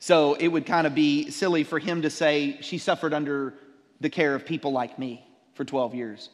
So 0.00 0.34
it 0.34 0.48
would 0.48 0.66
kind 0.66 0.86
of 0.86 0.94
be 0.94 1.30
silly 1.30 1.64
for 1.64 1.78
him 1.78 2.02
to 2.02 2.10
say 2.10 2.58
she 2.60 2.78
suffered 2.78 3.14
under 3.14 3.54
the 4.00 4.10
care 4.10 4.34
of 4.34 4.44
people 4.44 4.72
like 4.72 4.98
me 4.98 5.24
for 5.54 5.64
12 5.64 5.94
years. 5.94 6.30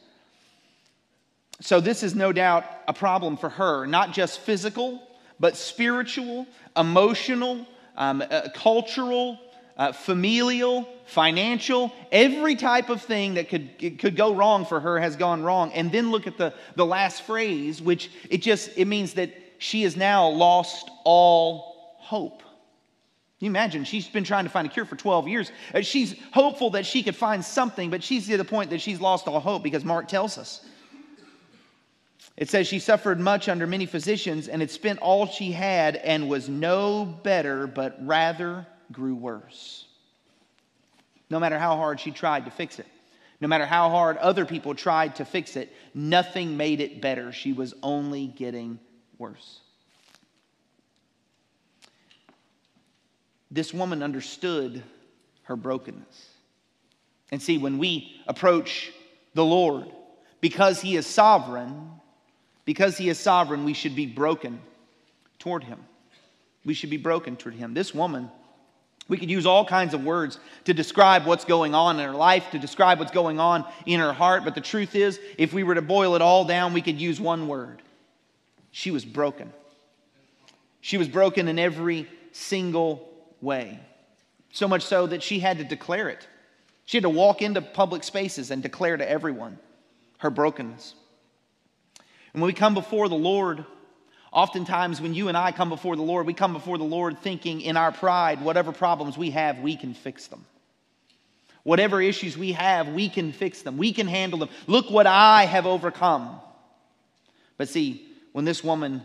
So, 1.60 1.80
this 1.80 2.02
is 2.02 2.14
no 2.14 2.32
doubt 2.32 2.64
a 2.88 2.92
problem 2.92 3.36
for 3.36 3.48
her, 3.48 3.86
not 3.86 4.12
just 4.12 4.40
physical, 4.40 5.00
but 5.38 5.56
spiritual, 5.56 6.46
emotional, 6.76 7.66
um, 7.96 8.22
uh, 8.28 8.48
cultural, 8.54 9.38
uh, 9.76 9.92
familial, 9.92 10.88
financial, 11.06 11.92
every 12.12 12.56
type 12.56 12.88
of 12.88 13.02
thing 13.02 13.34
that 13.34 13.48
could, 13.48 13.98
could 13.98 14.16
go 14.16 14.34
wrong 14.34 14.64
for 14.64 14.80
her 14.80 14.98
has 14.98 15.16
gone 15.16 15.42
wrong. 15.42 15.72
And 15.72 15.90
then 15.90 16.10
look 16.10 16.26
at 16.26 16.38
the, 16.38 16.54
the 16.76 16.86
last 16.86 17.22
phrase, 17.22 17.82
which 17.82 18.10
it 18.30 18.38
just 18.38 18.70
it 18.76 18.86
means 18.86 19.14
that 19.14 19.30
she 19.58 19.82
has 19.82 19.96
now 19.96 20.28
lost 20.28 20.90
all 21.04 21.96
hope. 21.98 22.42
You 23.40 23.48
imagine? 23.48 23.84
She's 23.84 24.08
been 24.08 24.24
trying 24.24 24.44
to 24.44 24.50
find 24.50 24.66
a 24.66 24.70
cure 24.70 24.86
for 24.86 24.96
12 24.96 25.28
years. 25.28 25.52
Uh, 25.74 25.82
she's 25.82 26.14
hopeful 26.32 26.70
that 26.70 26.86
she 26.86 27.02
could 27.02 27.16
find 27.16 27.44
something, 27.44 27.90
but 27.90 28.02
she's 28.02 28.26
to 28.28 28.36
the 28.36 28.44
point 28.44 28.70
that 28.70 28.80
she's 28.80 29.00
lost 29.00 29.28
all 29.28 29.40
hope 29.40 29.62
because 29.62 29.84
Mark 29.84 30.08
tells 30.08 30.38
us 30.38 30.64
it 32.36 32.50
says 32.50 32.66
she 32.66 32.80
suffered 32.80 33.20
much 33.20 33.48
under 33.48 33.66
many 33.66 33.86
physicians 33.86 34.48
and 34.48 34.60
had 34.60 34.70
spent 34.70 34.98
all 34.98 35.26
she 35.26 35.52
had 35.52 35.96
and 35.96 36.28
was 36.28 36.48
no 36.48 37.04
better, 37.04 37.66
but 37.66 37.96
rather 38.04 38.66
grew 38.90 39.14
worse. 39.14 39.86
No 41.30 41.38
matter 41.38 41.58
how 41.58 41.76
hard 41.76 42.00
she 42.00 42.10
tried 42.10 42.44
to 42.46 42.50
fix 42.50 42.78
it, 42.78 42.86
no 43.40 43.48
matter 43.48 43.66
how 43.66 43.88
hard 43.88 44.16
other 44.16 44.44
people 44.44 44.74
tried 44.74 45.16
to 45.16 45.24
fix 45.24 45.56
it, 45.56 45.72
nothing 45.94 46.56
made 46.56 46.80
it 46.80 47.00
better. 47.00 47.30
She 47.30 47.52
was 47.52 47.74
only 47.82 48.26
getting 48.26 48.78
worse. 49.18 49.60
This 53.50 53.72
woman 53.72 54.02
understood 54.02 54.82
her 55.44 55.56
brokenness. 55.56 56.30
And 57.30 57.40
see, 57.40 57.58
when 57.58 57.78
we 57.78 58.20
approach 58.26 58.92
the 59.34 59.44
Lord, 59.44 59.86
because 60.40 60.80
He 60.80 60.96
is 60.96 61.06
sovereign, 61.06 61.90
because 62.64 62.96
He 62.96 63.08
is 63.08 63.18
sovereign, 63.18 63.64
we 63.64 63.74
should 63.74 63.94
be 63.94 64.06
broken 64.06 64.60
toward 65.38 65.64
Him. 65.64 65.78
We 66.64 66.74
should 66.74 66.90
be 66.90 66.96
broken 66.96 67.36
toward 67.36 67.54
Him. 67.54 67.74
This 67.74 67.94
woman, 67.94 68.30
we 69.08 69.18
could 69.18 69.30
use 69.30 69.44
all 69.44 69.64
kinds 69.64 69.92
of 69.92 70.04
words 70.04 70.38
to 70.64 70.72
describe 70.72 71.26
what's 71.26 71.44
going 71.44 71.74
on 71.74 72.00
in 72.00 72.06
her 72.06 72.14
life, 72.14 72.50
to 72.52 72.58
describe 72.58 72.98
what's 72.98 73.12
going 73.12 73.38
on 73.38 73.66
in 73.84 74.00
her 74.00 74.12
heart, 74.12 74.44
but 74.44 74.54
the 74.54 74.60
truth 74.60 74.94
is, 74.94 75.20
if 75.36 75.52
we 75.52 75.62
were 75.62 75.74
to 75.74 75.82
boil 75.82 76.14
it 76.14 76.22
all 76.22 76.44
down, 76.44 76.72
we 76.72 76.80
could 76.80 77.00
use 77.00 77.20
one 77.20 77.46
word. 77.48 77.82
She 78.70 78.90
was 78.90 79.04
broken. 79.04 79.52
She 80.80 80.96
was 80.96 81.08
broken 81.08 81.48
in 81.48 81.58
every 81.58 82.08
single 82.32 83.08
way. 83.40 83.78
So 84.52 84.66
much 84.66 84.82
so 84.82 85.06
that 85.06 85.22
she 85.22 85.38
had 85.38 85.58
to 85.58 85.64
declare 85.64 86.08
it. 86.08 86.26
She 86.86 86.96
had 86.96 87.02
to 87.02 87.10
walk 87.10 87.42
into 87.42 87.60
public 87.60 88.04
spaces 88.04 88.50
and 88.50 88.62
declare 88.62 88.96
to 88.96 89.08
everyone 89.08 89.58
her 90.18 90.30
brokenness. 90.30 90.94
And 92.34 92.42
when 92.42 92.48
we 92.48 92.52
come 92.52 92.74
before 92.74 93.08
the 93.08 93.14
Lord, 93.14 93.64
oftentimes 94.32 95.00
when 95.00 95.14
you 95.14 95.28
and 95.28 95.36
I 95.36 95.52
come 95.52 95.70
before 95.70 95.96
the 95.96 96.02
Lord, 96.02 96.26
we 96.26 96.34
come 96.34 96.52
before 96.52 96.76
the 96.76 96.84
Lord 96.84 97.18
thinking 97.20 97.60
in 97.60 97.76
our 97.76 97.92
pride, 97.92 98.42
whatever 98.42 98.72
problems 98.72 99.16
we 99.16 99.30
have, 99.30 99.60
we 99.60 99.76
can 99.76 99.94
fix 99.94 100.26
them. 100.26 100.44
Whatever 101.62 102.02
issues 102.02 102.36
we 102.36 102.52
have, 102.52 102.88
we 102.88 103.08
can 103.08 103.32
fix 103.32 103.62
them. 103.62 103.78
We 103.78 103.92
can 103.92 104.06
handle 104.06 104.38
them. 104.38 104.50
Look 104.66 104.90
what 104.90 105.06
I 105.06 105.46
have 105.46 105.64
overcome. 105.64 106.40
But 107.56 107.68
see, 107.68 108.06
when 108.32 108.44
this 108.44 108.62
woman 108.62 109.02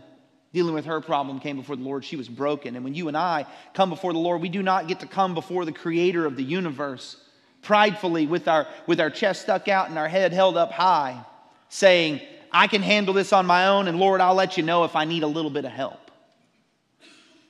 dealing 0.52 0.74
with 0.74 0.84
her 0.86 1.00
problem 1.00 1.38
came 1.38 1.56
before 1.56 1.76
the 1.76 1.84
Lord, 1.84 2.04
she 2.04 2.16
was 2.16 2.28
broken. 2.28 2.74
And 2.74 2.84
when 2.84 2.94
you 2.94 3.08
and 3.08 3.16
I 3.16 3.46
come 3.72 3.88
before 3.88 4.12
the 4.12 4.18
Lord, 4.18 4.42
we 4.42 4.48
do 4.48 4.62
not 4.62 4.88
get 4.88 5.00
to 5.00 5.06
come 5.06 5.34
before 5.34 5.64
the 5.64 5.72
creator 5.72 6.26
of 6.26 6.36
the 6.36 6.42
universe 6.42 7.16
pridefully 7.62 8.26
with 8.26 8.48
our, 8.48 8.66
with 8.86 9.00
our 9.00 9.10
chest 9.10 9.42
stuck 9.42 9.68
out 9.68 9.88
and 9.88 9.98
our 9.98 10.08
head 10.08 10.32
held 10.32 10.56
up 10.56 10.72
high, 10.72 11.22
saying, 11.68 12.20
I 12.52 12.66
can 12.66 12.82
handle 12.82 13.14
this 13.14 13.32
on 13.32 13.46
my 13.46 13.66
own, 13.66 13.88
and 13.88 13.98
Lord, 13.98 14.20
I'll 14.20 14.34
let 14.34 14.56
you 14.56 14.62
know 14.62 14.84
if 14.84 14.96
I 14.96 15.04
need 15.04 15.22
a 15.22 15.28
little 15.28 15.50
bit 15.50 15.64
of 15.64 15.72
help. 15.72 16.10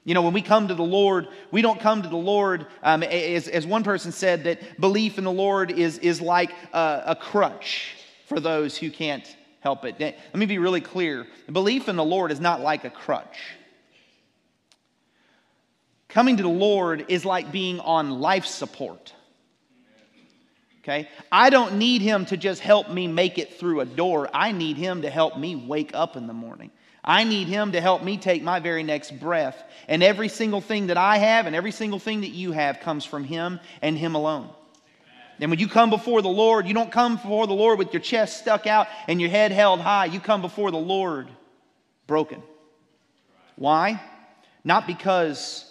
You 0.05 0.15
know, 0.15 0.23
when 0.23 0.33
we 0.33 0.43
come 0.43 0.69
to 0.69 0.75
the 0.75 0.83
Lord, 0.83 1.29
we 1.51 1.63
don't 1.63 1.79
come 1.79 2.03
to 2.03 2.09
the 2.09 2.17
Lord, 2.17 2.67
um, 2.83 3.03
as, 3.03 3.49
as 3.49 3.67
one 3.67 3.85
person 3.85 4.13
said, 4.13 4.45
that 4.45 4.81
belief 4.81 5.19
in 5.19 5.25
the 5.25 5.33
Lord 5.33 5.71
is, 5.71 5.99
is 5.99 6.21
like 6.21 6.53
a, 6.73 7.03
a 7.07 7.17
crutch 7.17 7.95
for 8.27 8.41
those 8.41 8.77
who 8.77 8.91
can't 8.91 9.37
help 9.61 9.85
it. 9.85 10.01
Let 10.01 10.35
me 10.35 10.47
be 10.47 10.59
really 10.59 10.81
clear 10.81 11.27
belief 11.53 11.89
in 11.89 11.97
the 11.97 12.05
Lord 12.05 12.33
is 12.33 12.41
not 12.41 12.61
like 12.61 12.85
a 12.85 12.91
crutch. 12.91 13.39
Coming 16.09 16.39
to 16.39 16.43
the 16.43 16.49
Lord 16.49 17.05
is 17.09 17.25
like 17.25 17.53
being 17.53 17.79
on 17.81 18.21
life 18.21 18.47
support. 18.47 19.13
Okay? 20.83 21.09
I 21.31 21.51
don't 21.51 21.77
need 21.77 22.03
him 22.03 22.25
to 22.27 22.37
just 22.37 22.61
help 22.61 22.91
me 22.91 23.07
make 23.07 23.39
it 23.39 23.55
through 23.59 23.81
a 23.81 23.87
door. 23.87 24.31
I 24.33 24.53
need 24.53 24.77
him 24.77 25.03
to 25.03 25.11
help 25.11 25.39
me 25.39 25.55
wake 25.55 25.91
up 25.95 26.17
in 26.17 26.27
the 26.27 26.33
morning. 26.33 26.71
I 27.05 27.25
need 27.25 27.49
him 27.49 27.73
to 27.73 27.81
help 27.81 28.03
me 28.03 28.19
take 28.19 28.43
my 28.43 28.61
very 28.61 28.83
next 28.83 29.19
breath. 29.19 29.63
And 29.89 30.03
every 30.03 30.29
single 30.29 30.61
thing 30.61 30.89
that 30.89 30.99
I 30.99 31.19
have 31.19 31.47
and 31.47 31.57
every 31.57 31.73
single 31.73 31.99
thing 31.99 32.23
that 32.23 32.31
you 32.31 32.53
have 32.53 32.81
comes 32.81 33.05
from 33.05 33.25
him 33.25 33.61
and 33.83 33.97
him 33.97 34.15
alone. 34.15 34.51
And 35.41 35.51
when 35.51 35.59
you 35.59 35.69
come 35.69 35.89
before 35.89 36.21
the 36.21 36.29
Lord, 36.29 36.67
you 36.67 36.75
don't 36.75 36.93
come 36.93 37.17
before 37.17 37.47
the 37.47 37.55
Lord 37.55 37.79
with 37.79 37.95
your 37.95 38.03
chest 38.03 38.39
stuck 38.39 38.67
out 38.67 38.89
and 39.09 39.21
your 39.21 39.31
head 39.31 39.53
held 39.53 39.81
high. 39.81 40.05
You 40.07 40.21
come 40.21 40.43
before 40.43 40.71
the 40.71 40.77
Lord 40.77 41.29
broken. 42.07 42.43
Why? 43.57 44.01
Not 44.65 44.87
because 44.87 45.70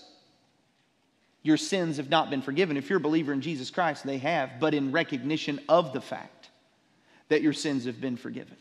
your 1.41 1.57
sins 1.57 1.97
have 1.97 2.09
not 2.09 2.29
been 2.29 2.41
forgiven. 2.41 2.77
If 2.77 2.89
you're 2.89 2.97
a 2.97 3.01
believer 3.01 3.31
in 3.31 3.41
Jesus 3.41 3.69
Christ, 3.69 4.05
they 4.05 4.17
have, 4.17 4.59
but 4.59 4.73
in 4.73 4.91
recognition 4.91 5.59
of 5.69 5.93
the 5.93 6.01
fact 6.01 6.49
that 7.29 7.41
your 7.41 7.53
sins 7.53 7.85
have 7.85 8.01
been 8.01 8.17
forgiven. 8.17 8.57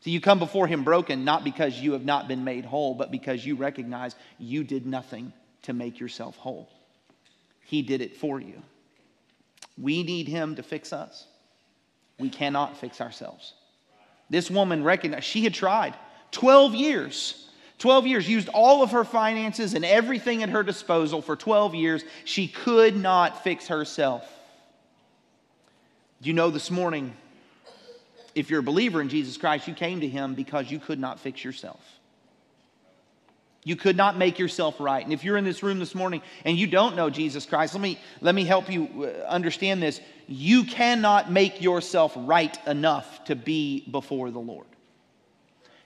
So 0.00 0.10
you 0.10 0.20
come 0.20 0.38
before 0.38 0.66
Him 0.66 0.84
broken, 0.84 1.24
not 1.24 1.44
because 1.44 1.78
you 1.78 1.92
have 1.92 2.04
not 2.04 2.28
been 2.28 2.44
made 2.44 2.64
whole, 2.64 2.94
but 2.94 3.10
because 3.10 3.46
you 3.46 3.54
recognize 3.54 4.16
you 4.38 4.64
did 4.64 4.86
nothing 4.86 5.32
to 5.62 5.72
make 5.72 6.00
yourself 6.00 6.36
whole. 6.36 6.68
He 7.62 7.80
did 7.82 8.00
it 8.00 8.16
for 8.16 8.40
you. 8.40 8.60
We 9.78 10.02
need 10.02 10.28
Him 10.28 10.56
to 10.56 10.62
fix 10.62 10.92
us. 10.92 11.26
We 12.18 12.28
cannot 12.28 12.76
fix 12.76 13.00
ourselves. 13.00 13.54
This 14.28 14.50
woman 14.50 14.84
recognized, 14.84 15.24
she 15.24 15.44
had 15.44 15.54
tried 15.54 15.94
12 16.32 16.74
years 16.74 17.48
12 17.78 18.06
years, 18.06 18.28
used 18.28 18.48
all 18.48 18.82
of 18.82 18.92
her 18.92 19.04
finances 19.04 19.74
and 19.74 19.84
everything 19.84 20.42
at 20.42 20.48
her 20.48 20.62
disposal 20.62 21.20
for 21.20 21.36
12 21.36 21.74
years. 21.74 22.04
She 22.24 22.48
could 22.48 22.96
not 22.96 23.42
fix 23.42 23.68
herself. 23.68 24.28
You 26.20 26.32
know, 26.32 26.50
this 26.50 26.70
morning, 26.70 27.14
if 28.34 28.50
you're 28.50 28.60
a 28.60 28.64
believer 28.64 29.00
in 29.00 29.08
Jesus 29.08 29.36
Christ, 29.36 29.68
you 29.68 29.74
came 29.74 30.00
to 30.00 30.08
him 30.08 30.34
because 30.34 30.70
you 30.70 30.78
could 30.78 30.98
not 30.98 31.20
fix 31.20 31.44
yourself. 31.44 31.80
You 33.64 33.76
could 33.76 33.96
not 33.96 34.18
make 34.18 34.38
yourself 34.38 34.78
right. 34.78 35.02
And 35.02 35.12
if 35.12 35.24
you're 35.24 35.38
in 35.38 35.44
this 35.44 35.62
room 35.62 35.78
this 35.78 35.94
morning 35.94 36.20
and 36.44 36.56
you 36.56 36.66
don't 36.66 36.96
know 36.96 37.08
Jesus 37.08 37.46
Christ, 37.46 37.74
let 37.74 37.80
me, 37.80 37.98
let 38.20 38.34
me 38.34 38.44
help 38.44 38.70
you 38.70 39.04
uh, 39.04 39.26
understand 39.26 39.82
this. 39.82 40.00
You 40.26 40.64
cannot 40.64 41.32
make 41.32 41.62
yourself 41.62 42.12
right 42.14 42.56
enough 42.66 43.24
to 43.24 43.34
be 43.34 43.86
before 43.90 44.30
the 44.30 44.38
Lord. 44.38 44.66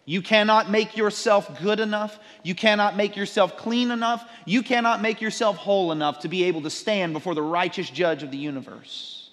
You 0.09 0.23
cannot 0.23 0.71
make 0.71 0.97
yourself 0.97 1.61
good 1.61 1.81
enough. 1.81 2.19
You 2.43 2.55
cannot 2.55 2.97
make 2.97 3.15
yourself 3.15 3.59
clean 3.59 3.91
enough. 3.91 4.27
You 4.47 4.63
cannot 4.63 5.03
make 5.03 5.21
yourself 5.21 5.59
whole 5.59 5.93
enough 5.93 6.21
to 6.21 6.29
be 6.29 6.45
able 6.45 6.63
to 6.63 6.71
stand 6.71 7.13
before 7.13 7.35
the 7.35 7.43
righteous 7.43 7.91
judge 7.91 8.23
of 8.23 8.31
the 8.31 8.39
universe. 8.39 9.29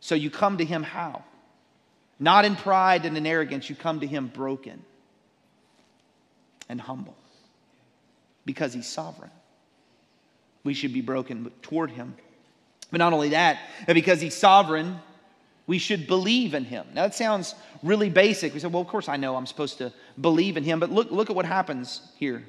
So 0.00 0.14
you 0.14 0.28
come 0.28 0.58
to 0.58 0.64
him 0.66 0.82
how? 0.82 1.24
Not 2.20 2.44
in 2.44 2.54
pride 2.54 3.06
and 3.06 3.16
in 3.16 3.26
arrogance. 3.26 3.70
You 3.70 3.74
come 3.74 4.00
to 4.00 4.06
him 4.06 4.26
broken 4.26 4.84
and 6.68 6.78
humble 6.78 7.16
because 8.44 8.74
he's 8.74 8.86
sovereign. 8.86 9.30
We 10.64 10.74
should 10.74 10.92
be 10.92 11.00
broken 11.00 11.50
toward 11.62 11.92
him. 11.92 12.14
But 12.90 12.98
not 12.98 13.14
only 13.14 13.30
that, 13.30 13.58
because 13.86 14.20
he's 14.20 14.34
sovereign, 14.34 15.00
we 15.66 15.78
should 15.78 16.06
believe 16.06 16.54
in 16.54 16.64
him. 16.64 16.86
Now, 16.94 17.02
that 17.02 17.14
sounds 17.14 17.54
really 17.82 18.10
basic. 18.10 18.52
We 18.52 18.60
say, 18.60 18.66
well, 18.66 18.82
of 18.82 18.88
course 18.88 19.08
I 19.08 19.16
know 19.16 19.36
I'm 19.36 19.46
supposed 19.46 19.78
to 19.78 19.92
believe 20.20 20.56
in 20.56 20.64
him, 20.64 20.80
but 20.80 20.90
look, 20.90 21.10
look 21.10 21.30
at 21.30 21.36
what 21.36 21.46
happens 21.46 22.02
here. 22.16 22.44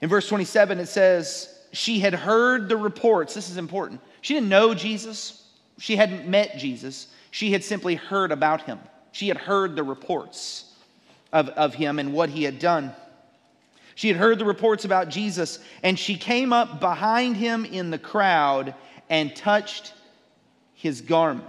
In 0.00 0.08
verse 0.08 0.28
27, 0.28 0.78
it 0.78 0.86
says, 0.86 1.54
She 1.72 2.00
had 2.00 2.14
heard 2.14 2.68
the 2.68 2.76
reports. 2.76 3.34
This 3.34 3.50
is 3.50 3.56
important. 3.56 4.00
She 4.20 4.34
didn't 4.34 4.48
know 4.48 4.74
Jesus, 4.74 5.46
she 5.78 5.96
hadn't 5.96 6.28
met 6.28 6.58
Jesus. 6.58 7.08
She 7.30 7.52
had 7.52 7.62
simply 7.62 7.94
heard 7.94 8.32
about 8.32 8.62
him. 8.62 8.80
She 9.12 9.28
had 9.28 9.36
heard 9.36 9.76
the 9.76 9.84
reports 9.84 10.74
of, 11.32 11.48
of 11.50 11.74
him 11.74 11.98
and 11.98 12.12
what 12.12 12.28
he 12.28 12.42
had 12.42 12.58
done. 12.58 12.92
She 13.94 14.08
had 14.08 14.16
heard 14.16 14.38
the 14.38 14.44
reports 14.44 14.84
about 14.84 15.08
Jesus, 15.08 15.58
and 15.82 15.98
she 15.98 16.16
came 16.16 16.52
up 16.52 16.80
behind 16.80 17.36
him 17.36 17.64
in 17.64 17.90
the 17.90 17.98
crowd 17.98 18.74
and 19.08 19.34
touched 19.34 19.92
his 20.80 21.02
garment. 21.02 21.46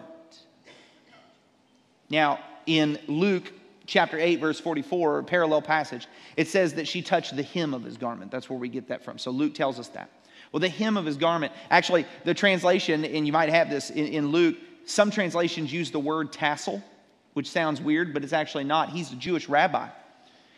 Now, 2.10 2.40
in 2.66 3.00
Luke 3.08 3.50
chapter 3.86 4.20
8, 4.20 4.42
verse 4.42 4.60
44, 4.60 5.20
a 5.20 5.24
parallel 5.24 5.62
passage, 5.62 6.08
it 6.36 6.50
says 6.50 6.74
that 6.74 6.86
she 6.86 7.02
touched 7.02 7.34
the 7.36 7.44
hem 7.44 7.74
of 7.74 7.84
his 7.84 7.96
garment. 7.96 8.30
That's 8.30 8.50
where 8.50 8.60
we 8.60 8.68
get 8.68 8.90
that 8.90 9.06
from. 9.06 9.18
So 9.18 9.32
Luke 9.32 9.54
tells 9.54 9.80
us 9.80 9.88
that. 9.90 10.10
Well, 10.52 10.60
the 10.60 10.68
hem 10.68 10.98
of 10.98 11.06
his 11.06 11.16
garment, 11.16 11.54
actually, 11.70 12.06
the 12.26 12.34
translation, 12.34 13.06
and 13.06 13.26
you 13.26 13.32
might 13.32 13.48
have 13.48 13.70
this 13.70 13.90
in, 13.90 14.08
in 14.08 14.28
Luke, 14.32 14.58
some 14.86 15.12
translations 15.12 15.72
use 15.72 15.92
the 15.92 16.00
word 16.00 16.34
tassel, 16.34 16.84
which 17.34 17.50
sounds 17.50 17.80
weird, 17.80 18.14
but 18.14 18.26
it's 18.26 18.34
actually 18.34 18.66
not. 18.66 18.90
He's 18.90 19.14
a 19.14 19.16
Jewish 19.16 19.48
rabbi. 19.48 19.88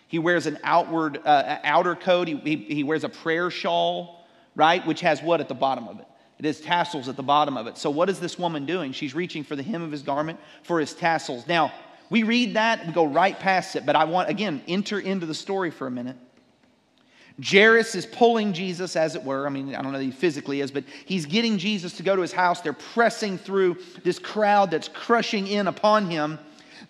He 0.07 0.17
wears 0.17 0.47
an 0.47 0.57
outward 0.63 1.19
uh, 1.23 1.59
outer 1.63 1.95
coat. 1.95 2.27
He, 2.27 2.37
he, 2.37 2.55
he 2.55 2.83
wears 2.83 3.03
a 3.03 3.09
prayer 3.09 3.51
shawl, 3.51 4.25
right, 4.55 4.83
which 4.87 5.01
has 5.01 5.21
what 5.21 5.41
at 5.41 5.47
the 5.47 5.53
bottom 5.53 5.87
of 5.87 5.99
it? 5.99 6.07
It 6.39 6.45
has 6.45 6.59
tassels 6.59 7.07
at 7.07 7.15
the 7.15 7.23
bottom 7.23 7.57
of 7.57 7.67
it. 7.67 7.77
So, 7.77 7.89
what 7.89 8.09
is 8.09 8.19
this 8.19 8.37
woman 8.37 8.65
doing? 8.65 8.91
She's 8.91 9.13
reaching 9.13 9.43
for 9.43 9.55
the 9.55 9.63
hem 9.63 9.81
of 9.81 9.91
his 9.91 10.01
garment 10.01 10.39
for 10.63 10.79
his 10.79 10.93
tassels. 10.93 11.47
Now, 11.47 11.71
we 12.09 12.23
read 12.23 12.55
that 12.55 12.81
and 12.81 12.93
go 12.93 13.05
right 13.05 13.39
past 13.39 13.75
it, 13.75 13.85
but 13.85 13.95
I 13.95 14.03
want, 14.05 14.29
again, 14.29 14.61
enter 14.67 14.99
into 14.99 15.25
the 15.25 15.33
story 15.33 15.71
for 15.71 15.87
a 15.87 15.91
minute. 15.91 16.17
Jairus 17.43 17.95
is 17.95 18.05
pulling 18.05 18.53
Jesus, 18.53 18.95
as 18.95 19.15
it 19.15 19.23
were. 19.23 19.47
I 19.47 19.49
mean, 19.49 19.73
I 19.73 19.81
don't 19.81 19.91
know 19.91 19.97
that 19.97 20.03
he 20.03 20.11
physically 20.11 20.61
is, 20.61 20.69
but 20.69 20.83
he's 21.05 21.25
getting 21.25 21.57
Jesus 21.57 21.93
to 21.97 22.03
go 22.03 22.15
to 22.15 22.21
his 22.21 22.31
house. 22.31 22.61
They're 22.61 22.73
pressing 22.73 23.37
through 23.39 23.77
this 24.03 24.19
crowd 24.19 24.69
that's 24.69 24.87
crushing 24.87 25.47
in 25.47 25.67
upon 25.67 26.09
him. 26.09 26.37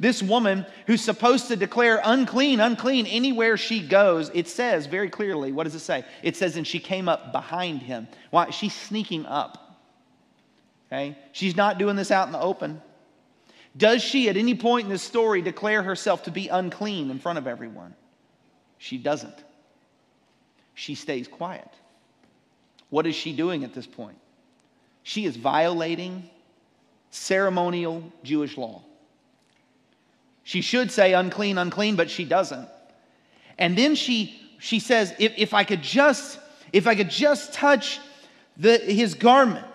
This 0.04 0.22
woman 0.22 0.66
who's 0.86 1.02
supposed 1.02 1.48
to 1.48 1.56
declare 1.56 2.02
unclean, 2.04 2.60
unclean 2.60 3.06
anywhere 3.06 3.56
she 3.56 3.80
goes, 3.80 4.30
it 4.34 4.50
says 4.50 4.86
very 4.86 5.10
clearly, 5.10 5.54
what 5.54 5.63
does 5.63 5.76
it 5.76 5.80
say? 5.80 6.04
It 6.22 6.36
says, 6.36 6.58
and 6.58 6.68
she 6.68 6.78
came 6.78 7.08
up 7.08 7.32
behind 7.32 7.82
him. 7.82 8.10
Why? 8.30 8.50
She's 8.50 8.74
sneaking 8.76 9.26
up. 9.26 9.80
Okay? 10.88 11.18
She's 11.32 11.56
not 11.56 11.78
doing 11.78 11.96
this 11.96 12.12
out 12.12 12.28
in 12.28 12.34
the 12.34 12.42
open. 12.42 12.82
Does 13.78 14.04
she 14.04 14.28
at 14.28 14.36
any 14.36 14.56
point 14.56 14.84
in 14.84 14.89
this 14.89 15.02
story 15.02 15.42
declare 15.42 15.82
herself 15.82 16.24
to 16.24 16.32
be 16.32 16.50
unclean 16.50 17.10
in 17.10 17.18
front 17.18 17.38
of 17.38 17.48
everyone? 17.48 17.96
She 18.80 18.98
doesn't. 18.98 19.42
She 20.74 20.96
stays 20.96 21.30
quiet. 21.30 21.70
What 22.89 23.08
is 23.08 23.16
she 23.16 23.32
doing 23.32 23.63
at 23.63 23.74
this 23.74 23.88
point? 23.88 24.18
She 25.04 25.24
is 25.24 25.38
violating 25.38 26.30
ceremonial 27.10 28.04
Jewish 28.22 28.58
law. 28.58 28.84
She 30.44 30.62
should 30.62 30.92
say 30.92 31.14
unclean, 31.14 31.58
unclean, 31.58 31.96
but 31.96 32.10
she 32.10 32.26
doesn't. 32.26 32.68
And 33.58 33.78
then 33.78 33.96
she, 33.96 34.40
she 34.60 34.80
says, 34.80 35.14
if, 35.20 35.34
if 35.38 35.54
I 35.54 35.64
could 35.64 35.82
just, 35.82 36.40
if 36.72 36.88
I 36.88 36.96
could 36.96 37.10
just 37.10 37.54
touch 37.54 38.00
the, 38.58 38.78
his 38.78 39.14
garment. 39.14 39.66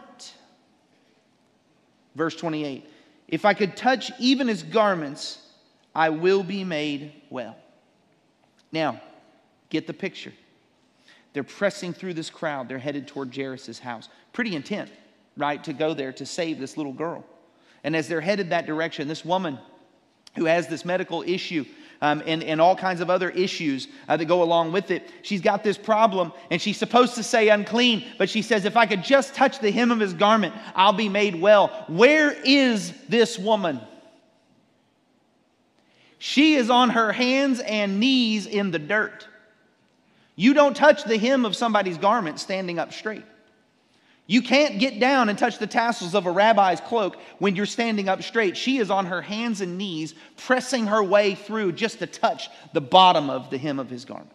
Verse 2.15 2.37
28 2.37 2.85
If 3.29 3.45
I 3.45 3.55
could 3.55 3.77
touch 3.77 4.11
even 4.19 4.49
his 4.49 4.63
garments, 4.63 5.39
I 5.95 6.11
will 6.11 6.43
be 6.43 6.65
made 6.65 7.13
well. 7.31 7.57
Now, 8.71 9.01
get 9.71 9.87
the 9.87 9.95
picture. 9.95 10.33
They're 11.33 11.45
pressing 11.45 11.93
through 11.93 12.15
this 12.15 12.31
crowd. 12.31 12.69
They're 12.69 12.79
headed 12.79 13.07
toward 13.07 13.35
Jairus' 13.35 13.79
house. 13.79 14.09
Pretty 14.33 14.55
intent, 14.55 14.91
right, 15.37 15.63
to 15.65 15.73
go 15.73 15.95
there 15.95 16.13
to 16.13 16.27
save 16.27 16.59
this 16.59 16.77
little 16.77 16.93
girl. 16.93 17.25
And 17.85 17.95
as 17.95 18.09
they're 18.09 18.21
headed 18.21 18.51
that 18.51 18.67
direction, 18.67 19.09
this 19.09 19.25
woman 19.25 19.59
who 20.38 20.46
has 20.46 20.68
this 20.68 20.85
medical 20.85 21.22
issue 21.22 21.64
um, 22.01 22.22
and, 22.27 22.42
and 22.44 22.61
all 22.61 22.77
kinds 22.77 23.01
of 23.01 23.11
other 23.11 23.31
issues 23.31 23.88
uh, 24.09 24.16
that 24.16 24.24
go 24.27 24.42
along 24.42 24.72
with 24.72 24.90
it. 24.90 25.11
She's 25.22 25.40
got 25.40 25.64
this 25.64 25.77
problem, 25.77 26.33
and 26.51 26.62
she's 26.62 26.77
supposed 26.77 27.16
to 27.16 27.22
say 27.22 27.48
unclean, 27.48 28.05
but 28.18 28.31
she 28.31 28.42
says, 28.42 28.64
If 28.64 28.77
I 28.77 28.87
could 28.87 29.03
just 29.03 29.35
touch 29.35 29.59
the 29.59 29.70
hem 29.70 29.90
of 29.90 29.98
his 29.98 30.14
garment, 30.14 30.55
I'll 30.74 30.92
be 30.92 31.09
made 31.09 31.35
well. 31.35 31.68
Where 31.88 32.33
is 32.44 32.92
this 33.09 33.38
woman? 33.38 33.81
She 36.18 36.55
is 36.55 36.70
on 36.70 36.90
her 36.90 37.12
hands 37.12 37.61
and 37.61 38.01
knees 38.01 38.46
in 38.46 38.70
the 38.70 38.79
dirt. 38.79 39.27
You 40.37 40.55
don't 40.55 40.77
touch 40.77 41.05
the 41.05 41.18
hem 41.18 41.44
of 41.44 41.57
somebody's 41.57 41.98
garment 41.98 42.38
standing 42.38 42.79
up 42.79 42.92
straight. 42.92 43.24
You 44.31 44.43
can't 44.43 44.79
get 44.79 45.01
down 45.01 45.31
and 45.31 45.38
touch 45.38 45.59
the 45.59 45.67
tassels 45.67 46.14
of 46.14 46.27
a 46.27 46.31
rabbi's 46.31 46.83
cloak 46.83 47.17
when 47.38 47.57
you're 47.57 47.64
standing 47.64 48.11
up 48.11 48.23
straight. 48.23 48.59
She 48.59 48.77
is 48.77 48.91
on 48.91 49.07
her 49.07 49.23
hands 49.23 49.62
and 49.62 49.79
knees, 49.79 50.14
pressing 50.37 50.87
her 50.87 51.03
way 51.03 51.35
through 51.35 51.73
just 51.73 52.01
to 52.01 52.07
touch 52.07 52.51
the 52.75 52.83
bottom 52.83 53.31
of 53.31 53.49
the 53.49 53.57
hem 53.57 53.79
of 53.79 53.88
his 53.88 54.05
garment. 54.05 54.31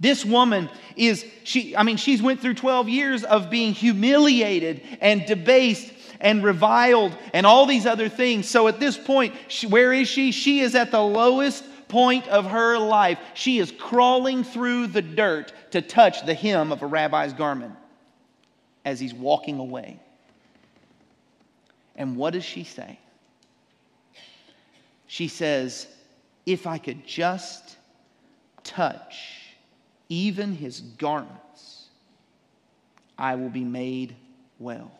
This 0.00 0.24
woman 0.24 0.68
is, 0.96 1.24
she, 1.44 1.76
I 1.76 1.84
mean, 1.84 1.96
she's 1.96 2.20
went 2.20 2.40
through 2.40 2.54
12 2.54 2.88
years 2.88 3.22
of 3.22 3.50
being 3.50 3.72
humiliated 3.72 4.82
and 5.00 5.24
debased 5.24 5.92
and 6.20 6.42
reviled 6.42 7.16
and 7.32 7.46
all 7.46 7.66
these 7.66 7.86
other 7.86 8.08
things. 8.08 8.48
So 8.48 8.66
at 8.66 8.80
this 8.80 8.98
point, 8.98 9.32
she, 9.46 9.68
where 9.68 9.92
is 9.92 10.08
she? 10.08 10.32
She 10.32 10.58
is 10.58 10.74
at 10.74 10.90
the 10.90 11.00
lowest 11.00 11.62
point 11.88 12.26
of 12.26 12.46
her 12.46 12.78
life, 12.78 13.18
she 13.34 13.60
is 13.60 13.70
crawling 13.70 14.42
through 14.42 14.88
the 14.88 15.02
dirt 15.02 15.52
to 15.76 15.82
touch 15.82 16.24
the 16.24 16.32
hem 16.32 16.72
of 16.72 16.82
a 16.82 16.86
rabbi's 16.86 17.34
garment 17.34 17.74
as 18.86 18.98
he's 18.98 19.12
walking 19.12 19.58
away. 19.58 20.00
And 21.96 22.16
what 22.16 22.32
does 22.32 22.44
she 22.44 22.64
say? 22.64 22.98
She 25.06 25.28
says, 25.28 25.86
If 26.46 26.66
I 26.66 26.78
could 26.78 27.06
just 27.06 27.76
touch 28.64 29.52
even 30.08 30.54
his 30.54 30.80
garments, 30.80 31.88
I 33.18 33.34
will 33.34 33.50
be 33.50 33.64
made 33.64 34.16
well 34.58 34.90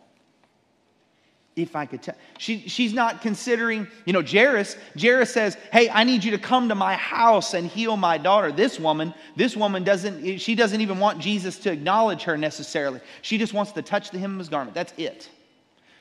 if 1.56 1.74
I 1.74 1.86
could 1.86 2.02
tell. 2.02 2.14
She, 2.36 2.68
she's 2.68 2.92
not 2.92 3.22
considering, 3.22 3.88
you 4.04 4.12
know, 4.12 4.22
Jairus. 4.22 4.76
Jairus 5.00 5.32
says, 5.32 5.56
Hey, 5.72 5.88
I 5.88 6.04
need 6.04 6.22
you 6.22 6.32
to 6.32 6.38
come 6.38 6.68
to 6.68 6.74
my 6.74 6.94
house 6.94 7.54
and 7.54 7.66
heal 7.66 7.96
my 7.96 8.18
daughter. 8.18 8.52
This 8.52 8.78
woman, 8.78 9.14
this 9.36 9.56
woman 9.56 9.82
doesn't, 9.82 10.38
she 10.38 10.54
doesn't 10.54 10.82
even 10.82 10.98
want 10.98 11.18
Jesus 11.18 11.58
to 11.60 11.72
acknowledge 11.72 12.24
her 12.24 12.36
necessarily. 12.36 13.00
She 13.22 13.38
just 13.38 13.54
wants 13.54 13.72
to 13.72 13.80
touch 13.80 14.10
the 14.10 14.18
hem 14.18 14.34
of 14.34 14.38
his 14.38 14.50
garment. 14.50 14.74
That's 14.74 14.92
it. 14.98 15.30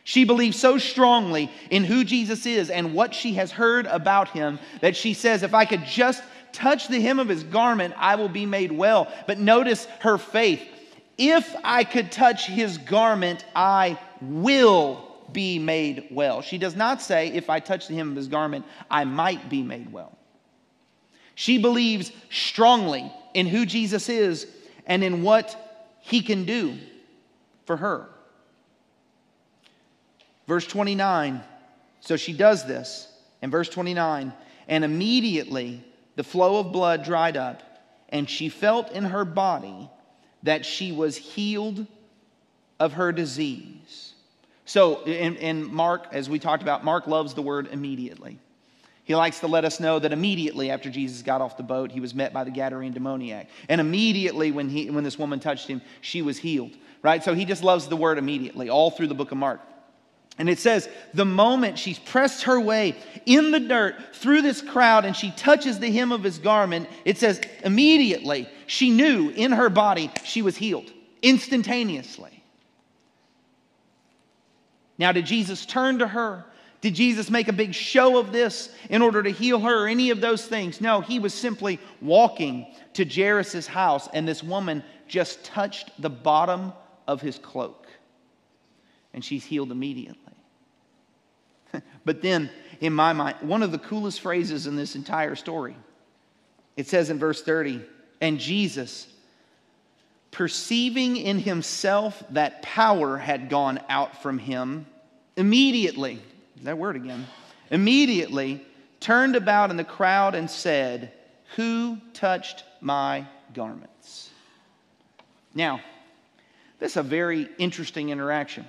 She 0.04 0.26
believes 0.26 0.60
so 0.60 0.78
strongly 0.78 1.50
in 1.72 1.86
who 1.86 2.04
Jesus 2.04 2.46
is 2.46 2.70
and 2.70 2.94
what 2.94 3.16
she 3.16 3.36
has 3.36 3.52
heard 3.52 3.86
about 3.86 4.30
him 4.30 4.60
that 4.82 4.98
she 4.98 5.14
says, 5.14 5.42
If 5.42 5.54
I 5.54 5.64
could 5.64 5.86
just 5.86 6.22
touch 6.52 6.90
the 6.90 7.00
hem 7.00 7.18
of 7.18 7.30
his 7.30 7.44
garment, 7.44 7.94
I 7.98 8.16
will 8.16 8.30
be 8.30 8.46
made 8.46 8.74
well. 8.74 9.12
But 9.26 9.40
notice 9.40 9.86
her 10.02 10.18
faith. 10.18 10.62
If 11.18 11.56
I 11.64 11.86
could 11.86 12.12
touch 12.12 12.46
his 12.46 12.78
garment, 12.78 13.46
I 13.56 13.98
will 14.22 15.15
be 15.34 15.60
made 15.60 16.08
well. 16.12 16.42
She 16.42 16.58
does 16.58 16.76
not 16.76 17.02
say, 17.02 17.30
if 17.30 17.50
I 17.50 17.60
touch 17.60 17.88
the 17.88 17.96
hem 17.96 18.12
of 18.12 18.16
his 18.16 18.28
garment, 18.28 18.66
I 18.90 19.04
might 19.04 19.50
be 19.50 19.62
made 19.62 19.92
well. 19.92 20.18
She 21.36 21.58
believes 21.58 22.12
strongly 22.30 23.12
in 23.34 23.48
who 23.48 23.66
Jesus 23.66 24.08
is 24.10 24.48
and 24.86 25.04
in 25.04 25.22
what 25.22 25.98
he 26.02 26.22
can 26.22 26.46
do 26.46 26.78
for 27.66 27.78
her. 27.78 28.08
Verse 30.48 30.68
29, 30.68 31.44
so 32.00 32.16
she 32.16 32.34
does 32.34 32.66
this. 32.66 33.12
And 33.42 33.52
verse 33.52 33.70
29, 33.70 34.34
and 34.68 34.84
immediately 34.84 35.84
the 36.16 36.24
flow 36.24 36.60
of 36.60 36.72
blood 36.72 37.04
dried 37.04 37.38
up, 37.38 37.62
and 38.10 38.30
she 38.30 38.50
felt 38.50 38.92
in 38.92 39.04
her 39.04 39.26
body 39.26 39.90
that 40.44 40.66
she 40.66 40.92
was 40.92 41.18
healed 41.18 41.86
of 42.80 42.94
her 42.94 43.12
disease. 43.12 44.05
So, 44.66 45.04
in, 45.04 45.36
in, 45.36 45.74
Mark, 45.74 46.08
as 46.12 46.28
we 46.28 46.40
talked 46.40 46.64
about, 46.64 46.84
Mark 46.84 47.06
loves 47.06 47.36
the 47.36 47.44
word 47.44 47.70
immediately. 47.72 48.40
He 49.04 49.16
likes 49.16 49.40
to 49.42 49.48
let 49.48 49.64
us 49.64 49.80
know 49.80 50.00
that 50.00 50.12
immediately 50.12 50.72
after 50.72 50.90
Jesus 50.90 51.22
got 51.22 51.40
off 51.40 51.58
the 51.58 51.64
boat, 51.64 51.92
he 51.92 52.00
was 52.00 52.16
met 52.16 52.34
by 52.34 52.44
the 52.44 52.50
Gadarene 52.50 52.92
demoniac. 52.92 53.48
And 53.70 53.80
immediately 53.80 54.52
when, 54.52 54.68
he, 54.68 54.90
when 54.90 55.04
this 55.04 55.20
woman 55.20 55.40
touched 55.40 55.68
him, 55.68 55.84
she 56.02 56.24
was 56.24 56.40
healed, 56.40 56.72
right? 57.04 57.24
So 57.24 57.36
he 57.36 57.46
just 57.46 57.64
loves 57.64 57.88
the 57.88 57.96
word 57.96 58.18
immediately, 58.18 58.70
all 58.70 58.90
through 58.90 59.08
the 59.08 59.14
book 59.14 59.32
of 59.32 59.38
Mark. 59.38 59.62
And 60.40 60.50
it 60.50 60.58
says, 60.58 60.90
the 61.14 61.24
moment 61.24 61.78
she's 61.78 62.00
pressed 62.00 62.44
her 62.44 62.60
way 62.60 62.96
in 63.28 63.52
the 63.52 63.60
dirt 63.60 63.96
through 64.16 64.42
this 64.42 64.62
crowd 64.62 65.06
and 65.06 65.16
she 65.16 65.32
touches 65.32 65.78
the 65.80 65.92
hem 65.92 66.12
of 66.12 66.24
his 66.24 66.40
garment, 66.40 66.90
it 67.06 67.20
says, 67.20 67.40
immediately 67.64 68.50
she 68.66 68.90
knew 68.90 69.30
in 69.30 69.52
her 69.52 69.70
body 69.70 70.12
she 70.24 70.42
was 70.42 70.58
healed, 70.58 70.92
instantaneously. 71.22 72.35
Now, 74.98 75.12
did 75.12 75.26
Jesus 75.26 75.66
turn 75.66 76.00
to 76.00 76.08
her? 76.08 76.46
Did 76.82 76.94
Jesus 76.94 77.30
make 77.30 77.48
a 77.48 77.54
big 77.54 77.74
show 77.74 78.18
of 78.20 78.32
this 78.32 78.70
in 78.90 79.02
order 79.02 79.24
to 79.24 79.32
heal 79.32 79.60
her 79.60 79.86
or 79.86 79.88
any 79.88 80.12
of 80.12 80.22
those 80.22 80.46
things? 80.46 80.80
No, 80.80 81.02
he 81.02 81.20
was 81.20 81.34
simply 81.34 81.80
walking 82.02 82.68
to 82.94 83.06
Jairus' 83.06 83.66
house, 83.66 84.08
and 84.14 84.28
this 84.28 84.44
woman 84.44 84.84
just 85.08 85.44
touched 85.44 85.92
the 86.02 86.10
bottom 86.10 86.74
of 87.08 87.22
his 87.22 87.38
cloak, 87.40 87.88
and 89.14 89.24
she's 89.24 89.44
healed 89.44 89.72
immediately. 89.72 90.20
but 92.06 92.22
then, 92.22 92.50
in 92.82 92.94
my 92.94 93.14
mind, 93.14 93.38
one 93.42 93.64
of 93.64 93.72
the 93.72 93.80
coolest 93.80 94.22
phrases 94.22 94.68
in 94.68 94.76
this 94.76 94.96
entire 94.96 95.36
story 95.36 95.76
it 96.76 96.88
says 96.88 97.10
in 97.10 97.20
verse 97.20 97.42
30, 97.42 97.82
and 98.22 98.40
Jesus, 98.40 99.08
perceiving 100.36 101.16
in 101.16 101.40
himself 101.40 102.22
that 102.30 102.62
power 102.62 103.18
had 103.18 103.50
gone 103.50 103.80
out 103.88 104.22
from 104.22 104.38
him, 104.38 104.86
immediately, 105.38 106.22
that 106.64 106.78
word 106.78 106.98
again, 106.98 107.26
immediately 107.72 108.62
turned 109.00 109.38
about 109.38 109.72
in 109.72 109.78
the 109.78 109.84
crowd 109.86 110.36
and 110.36 110.52
said, 110.52 111.14
Who 111.56 111.98
touched 112.14 112.66
my 112.82 113.26
garments? 113.54 114.30
Now, 115.54 115.80
this 116.80 116.92
is 116.92 116.98
a 116.98 117.04
very 117.04 117.48
interesting 117.58 118.10
interaction. 118.10 118.66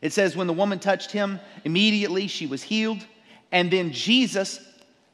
It 0.00 0.14
says, 0.14 0.36
When 0.36 0.46
the 0.46 0.54
woman 0.54 0.78
touched 0.78 1.12
him, 1.12 1.38
immediately 1.66 2.28
she 2.28 2.46
was 2.46 2.62
healed. 2.62 3.04
And 3.52 3.70
then 3.70 3.92
Jesus, 3.92 4.58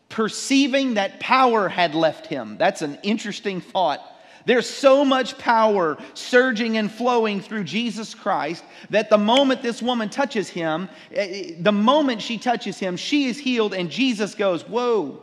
perceiving 0.09 0.95
that 0.95 1.19
power 1.19 1.69
had 1.69 1.97
left 1.97 2.27
him. 2.27 2.59
That's 2.59 2.81
an 2.83 3.01
interesting 3.03 3.61
thought 3.61 4.09
there's 4.45 4.69
so 4.69 5.05
much 5.05 5.39
power 5.39 5.99
surging 6.15 6.77
and 6.77 6.91
flowing 6.91 7.41
through 7.41 7.65
Jesus 7.65 8.15
Christ 8.15 8.65
that 8.91 9.11
the 9.11 9.19
moment 9.19 9.63
this 9.63 9.83
woman 9.83 10.09
touches 10.09 10.49
him, 10.49 10.89
eh, 11.13 11.21
eh, 11.21 11.53
the 11.61 11.73
moment 11.73 12.23
she 12.23 12.39
touches 12.39 12.79
him, 12.79 12.97
she 12.97 13.27
is 13.27 13.39
healed, 13.39 13.75
and 13.75 13.91
Jesus 13.91 14.35
goes, 14.35 14.63
Whoa. 14.63 15.23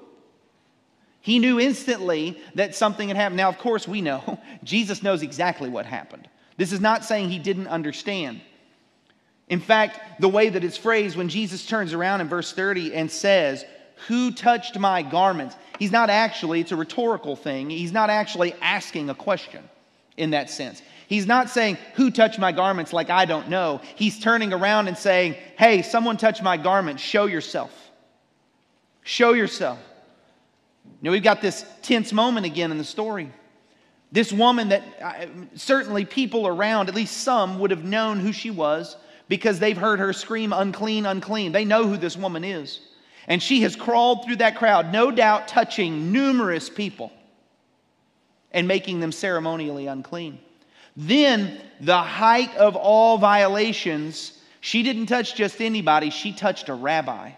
He 1.22 1.40
knew 1.40 1.60
instantly 1.60 2.42
that 2.56 2.76
something 2.76 3.10
had 3.10 3.18
happened. 3.18 3.38
Now, 3.38 3.50
of 3.50 3.58
course, 3.58 3.88
we 3.88 4.02
know 4.02 4.40
Jesus 4.64 5.04
knows 5.04 5.22
exactly 5.22 5.70
what 5.70 5.86
happened. 5.86 6.30
This 6.58 6.72
is 6.72 6.80
not 6.80 7.04
saying 7.04 7.30
he 7.30 7.40
didn't 7.40 7.68
understand. 7.68 8.42
In 9.50 9.60
fact, 9.60 10.22
the 10.22 10.30
way 10.30 10.50
that 10.50 10.64
it's 10.64 10.78
phrased 10.78 11.18
when 11.18 11.28
Jesus 11.28 11.66
turns 11.66 11.94
around 11.94 12.22
in 12.22 12.28
verse 12.28 12.54
30 12.54 12.94
and 12.94 13.12
says, 13.12 13.66
Who 14.08 14.32
touched 14.32 14.78
my 14.78 15.02
garments? 15.02 15.56
He's 15.80 15.92
not 15.92 16.10
actually, 16.10 16.60
it's 16.60 16.74
a 16.74 16.76
rhetorical 16.76 17.38
thing. 17.38 17.70
He's 17.70 17.94
not 17.94 18.10
actually 18.10 18.54
asking 18.62 19.10
a 19.10 19.16
question 19.16 19.68
in 20.18 20.32
that 20.32 20.50
sense. 20.50 20.82
He's 21.08 21.26
not 21.26 21.50
saying, 21.50 21.78
Who 21.96 22.12
touched 22.12 22.38
my 22.38 22.52
garments 22.52 22.92
like 22.92 23.10
I 23.10 23.26
don't 23.26 23.50
know. 23.50 23.82
He's 23.96 24.20
turning 24.20 24.52
around 24.54 24.90
and 24.90 24.98
saying, 24.98 25.36
Hey, 25.58 25.82
someone 25.82 26.18
touched 26.18 26.44
my 26.44 26.58
garment. 26.58 27.00
Show 27.00 27.26
yourself. 27.26 27.72
Show 29.04 29.34
yourself. 29.34 29.80
Now 31.02 31.12
we've 31.12 31.24
got 31.24 31.42
this 31.42 31.66
tense 31.82 32.12
moment 32.12 32.46
again 32.46 32.72
in 32.72 32.78
the 32.78 32.84
story. 32.84 33.32
This 34.12 34.34
woman 34.34 34.70
that 34.70 34.84
uh, 35.02 35.26
certainly 35.56 36.04
people 36.04 36.46
around, 36.46 36.90
at 36.90 36.96
least 36.96 37.18
some, 37.18 37.60
would 37.60 37.72
have 37.72 37.86
known 37.86 38.20
who 38.20 38.34
she 38.34 38.52
was 38.52 38.98
because 39.30 39.60
they've 39.60 39.78
heard 39.78 40.00
her 40.00 40.12
scream, 40.12 40.52
unclean, 40.52 41.06
unclean. 41.06 41.54
They 41.54 41.64
know 41.64 41.88
who 41.88 41.96
this 41.96 42.18
woman 42.18 42.44
is. 42.44 42.82
And 43.28 43.42
she 43.42 43.62
has 43.62 43.76
crawled 43.76 44.26
through 44.26 44.38
that 44.38 44.58
crowd, 44.58 44.92
no 44.92 45.12
doubt 45.12 45.48
touching 45.48 46.12
numerous 46.12 46.70
people 46.70 47.12
and 48.52 48.68
making 48.68 49.00
them 49.00 49.12
ceremonially 49.12 49.88
unclean. 49.88 50.40
Then, 50.98 51.62
the 51.80 52.02
height 52.02 52.56
of 52.58 52.76
all 52.76 53.18
violations, 53.18 54.38
she 54.60 54.84
didn't 54.84 55.06
touch 55.06 55.36
just 55.36 55.62
anybody, 55.62 56.10
she 56.10 56.34
touched 56.34 56.70
a 56.70 56.74
rabbi. 56.74 57.32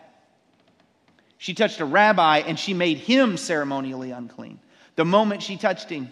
She 1.37 1.53
touched 1.53 1.79
a 1.79 1.85
rabbi 1.85 2.39
and 2.39 2.57
she 2.57 2.73
made 2.73 2.97
him 2.97 3.37
ceremonially 3.37 4.11
unclean. 4.11 4.59
The 4.95 5.05
moment 5.05 5.43
she 5.43 5.57
touched 5.57 5.89
him, 5.89 6.11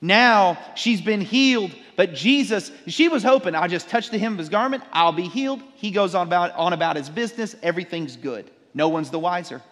now 0.00 0.58
she's 0.74 1.00
been 1.00 1.20
healed, 1.20 1.70
but 1.96 2.14
Jesus, 2.14 2.70
she 2.86 3.08
was 3.08 3.22
hoping, 3.22 3.54
I'll 3.54 3.68
just 3.68 3.88
touch 3.88 4.10
the 4.10 4.18
hem 4.18 4.32
of 4.32 4.38
his 4.38 4.48
garment, 4.48 4.82
I'll 4.92 5.12
be 5.12 5.28
healed. 5.28 5.62
He 5.76 5.90
goes 5.90 6.14
on 6.14 6.26
about, 6.26 6.52
on 6.56 6.72
about 6.72 6.96
his 6.96 7.08
business, 7.08 7.56
everything's 7.62 8.16
good. 8.16 8.50
No 8.74 8.88
one's 8.88 9.10
the 9.10 9.18
wiser. 9.18 9.62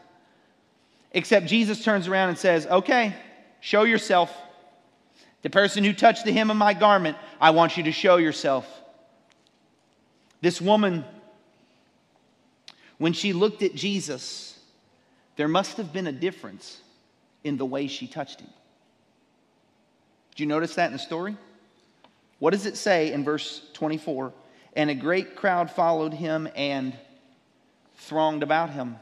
Except 1.11 1.47
Jesus 1.47 1.85
turns 1.85 2.09
around 2.09 2.31
and 2.31 2.39
says, 2.39 2.67
Okay, 2.67 3.15
show 3.61 3.83
yourself. 3.83 4.35
The 5.43 5.51
person 5.51 5.83
who 5.83 5.93
touched 5.93 6.25
the 6.25 6.33
hem 6.33 6.51
of 6.51 6.57
my 6.57 6.73
garment, 6.73 7.17
I 7.41 7.51
want 7.51 7.77
you 7.77 7.83
to 7.85 7.93
show 7.93 8.17
yourself. 8.17 8.67
This 10.41 10.61
woman, 10.61 11.05
when 12.99 13.13
she 13.13 13.33
looked 13.33 13.63
at 13.63 13.75
Jesus, 13.75 14.59
there 15.37 15.49
must 15.49 15.77
have 15.77 15.93
been 15.93 16.07
a 16.07 16.13
difference 16.13 16.81
in 17.43 17.57
the 17.57 17.67
way 17.67 17.89
she 17.89 18.07
touched 18.07 18.41
him. 18.41 18.51
Do 20.35 20.43
you 20.43 20.49
notice 20.49 20.77
that 20.77 20.87
in 20.87 20.93
the 20.93 20.99
story? 20.99 21.37
What 22.39 22.53
does 22.53 22.67
it 22.67 22.77
say 22.77 23.13
in 23.13 23.25
verse 23.25 23.63
24? 23.75 24.33
And 24.75 24.91
a 24.91 24.95
great 24.95 25.37
crowd 25.37 25.71
followed 25.71 26.15
him 26.15 26.49
and 26.57 26.97
thronged 28.03 28.43
about 28.43 28.71
him. 28.71 28.97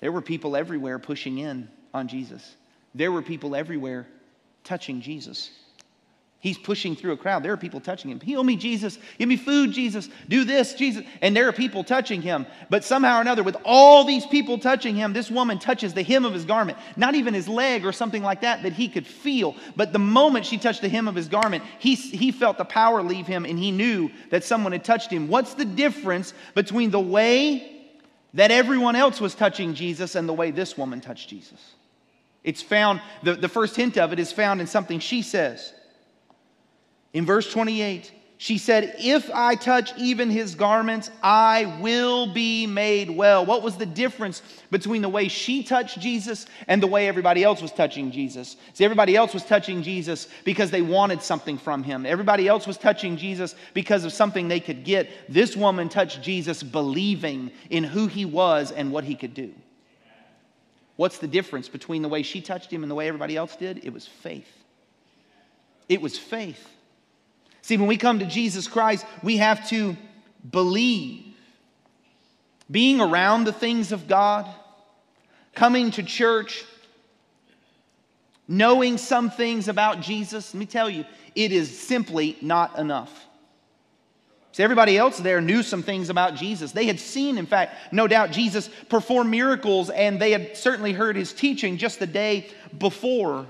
There 0.00 0.12
were 0.12 0.22
people 0.22 0.56
everywhere 0.56 0.98
pushing 0.98 1.38
in 1.38 1.68
on 1.92 2.08
Jesus. 2.08 2.56
There 2.94 3.12
were 3.12 3.22
people 3.22 3.54
everywhere 3.54 4.06
touching 4.64 5.00
Jesus. 5.00 5.50
He's 6.38 6.58
pushing 6.58 6.94
through 6.94 7.12
a 7.12 7.16
crowd. 7.16 7.42
There 7.42 7.52
are 7.52 7.56
people 7.56 7.80
touching 7.80 8.10
him. 8.10 8.20
Heal 8.20 8.44
me, 8.44 8.56
Jesus. 8.56 8.98
Give 9.18 9.28
me 9.28 9.36
food, 9.36 9.72
Jesus. 9.72 10.08
Do 10.28 10.44
this, 10.44 10.74
Jesus. 10.74 11.02
And 11.20 11.34
there 11.34 11.48
are 11.48 11.52
people 11.52 11.82
touching 11.82 12.22
him. 12.22 12.46
But 12.70 12.84
somehow 12.84 13.18
or 13.18 13.20
another, 13.22 13.42
with 13.42 13.56
all 13.64 14.04
these 14.04 14.26
people 14.26 14.58
touching 14.58 14.94
him, 14.94 15.12
this 15.12 15.30
woman 15.30 15.58
touches 15.58 15.94
the 15.94 16.04
hem 16.04 16.24
of 16.24 16.34
his 16.34 16.44
garment. 16.44 16.78
Not 16.96 17.14
even 17.16 17.34
his 17.34 17.48
leg 17.48 17.84
or 17.84 17.90
something 17.90 18.22
like 18.22 18.42
that 18.42 18.62
that 18.62 18.74
he 18.74 18.86
could 18.88 19.06
feel. 19.06 19.56
But 19.74 19.92
the 19.92 19.98
moment 19.98 20.46
she 20.46 20.58
touched 20.58 20.82
the 20.82 20.88
hem 20.88 21.08
of 21.08 21.16
his 21.16 21.26
garment, 21.26 21.64
he, 21.80 21.94
he 21.94 22.30
felt 22.30 22.58
the 22.58 22.64
power 22.64 23.02
leave 23.02 23.26
him 23.26 23.44
and 23.44 23.58
he 23.58 23.72
knew 23.72 24.10
that 24.30 24.44
someone 24.44 24.72
had 24.72 24.84
touched 24.84 25.10
him. 25.10 25.26
What's 25.26 25.54
the 25.54 25.64
difference 25.64 26.32
between 26.54 26.90
the 26.90 27.00
way 27.00 27.75
that 28.34 28.50
everyone 28.50 28.96
else 28.96 29.20
was 29.20 29.34
touching 29.34 29.74
Jesus 29.74 30.14
and 30.14 30.28
the 30.28 30.32
way 30.32 30.50
this 30.50 30.76
woman 30.76 31.00
touched 31.00 31.28
Jesus? 31.28 31.60
It's 32.44 32.62
found, 32.62 33.00
the, 33.22 33.34
the 33.34 33.48
first 33.48 33.74
hint 33.74 33.98
of 33.98 34.12
it 34.12 34.18
is 34.18 34.30
found 34.32 34.60
in 34.60 34.66
something 34.66 35.00
she 35.00 35.22
says. 35.22 35.72
In 37.12 37.26
verse 37.26 37.50
28, 37.50 38.12
she 38.38 38.58
said, 38.58 38.96
If 38.98 39.30
I 39.32 39.54
touch 39.54 39.96
even 39.96 40.28
his 40.28 40.54
garments, 40.54 41.10
I 41.22 41.78
will 41.80 42.26
be 42.26 42.66
made 42.66 43.08
well. 43.08 43.46
What 43.46 43.62
was 43.62 43.76
the 43.76 43.86
difference 43.86 44.42
between 44.70 45.00
the 45.00 45.08
way 45.08 45.28
she 45.28 45.62
touched 45.62 45.98
Jesus 45.98 46.44
and 46.68 46.82
the 46.82 46.86
way 46.86 47.08
everybody 47.08 47.42
else 47.42 47.62
was 47.62 47.72
touching 47.72 48.10
Jesus? 48.10 48.56
See, 48.74 48.84
everybody 48.84 49.16
else 49.16 49.32
was 49.32 49.44
touching 49.44 49.82
Jesus 49.82 50.28
because 50.44 50.70
they 50.70 50.82
wanted 50.82 51.22
something 51.22 51.56
from 51.56 51.82
him. 51.82 52.04
Everybody 52.04 52.46
else 52.46 52.66
was 52.66 52.76
touching 52.76 53.16
Jesus 53.16 53.54
because 53.72 54.04
of 54.04 54.12
something 54.12 54.48
they 54.48 54.60
could 54.60 54.84
get. 54.84 55.08
This 55.30 55.56
woman 55.56 55.88
touched 55.88 56.20
Jesus 56.20 56.62
believing 56.62 57.50
in 57.70 57.84
who 57.84 58.06
he 58.06 58.26
was 58.26 58.70
and 58.70 58.92
what 58.92 59.04
he 59.04 59.14
could 59.14 59.32
do. 59.32 59.54
What's 60.96 61.18
the 61.18 61.28
difference 61.28 61.70
between 61.70 62.02
the 62.02 62.08
way 62.08 62.22
she 62.22 62.42
touched 62.42 62.70
him 62.70 62.82
and 62.82 62.90
the 62.90 62.94
way 62.94 63.08
everybody 63.08 63.36
else 63.36 63.56
did? 63.56 63.82
It 63.82 63.94
was 63.94 64.06
faith. 64.06 64.50
It 65.88 66.02
was 66.02 66.18
faith. 66.18 66.75
See, 67.66 67.76
when 67.76 67.88
we 67.88 67.96
come 67.96 68.20
to 68.20 68.26
Jesus 68.26 68.68
Christ, 68.68 69.04
we 69.24 69.38
have 69.38 69.68
to 69.70 69.96
believe. 70.48 71.34
Being 72.70 73.00
around 73.00 73.42
the 73.42 73.52
things 73.52 73.90
of 73.90 74.06
God, 74.06 74.46
coming 75.52 75.90
to 75.90 76.04
church, 76.04 76.64
knowing 78.46 78.98
some 78.98 79.30
things 79.30 79.66
about 79.66 80.00
Jesus, 80.00 80.54
let 80.54 80.60
me 80.60 80.66
tell 80.66 80.88
you, 80.88 81.04
it 81.34 81.50
is 81.50 81.76
simply 81.76 82.36
not 82.40 82.78
enough. 82.78 83.26
See, 84.52 84.62
everybody 84.62 84.96
else 84.96 85.18
there 85.18 85.40
knew 85.40 85.64
some 85.64 85.82
things 85.82 86.08
about 86.08 86.36
Jesus. 86.36 86.70
They 86.70 86.86
had 86.86 87.00
seen, 87.00 87.36
in 87.36 87.46
fact, 87.46 87.92
no 87.92 88.06
doubt, 88.06 88.30
Jesus 88.30 88.70
perform 88.88 89.28
miracles, 89.30 89.90
and 89.90 90.20
they 90.20 90.30
had 90.30 90.56
certainly 90.56 90.92
heard 90.92 91.16
his 91.16 91.32
teaching 91.32 91.78
just 91.78 91.98
the 91.98 92.06
day 92.06 92.48
before. 92.78 93.48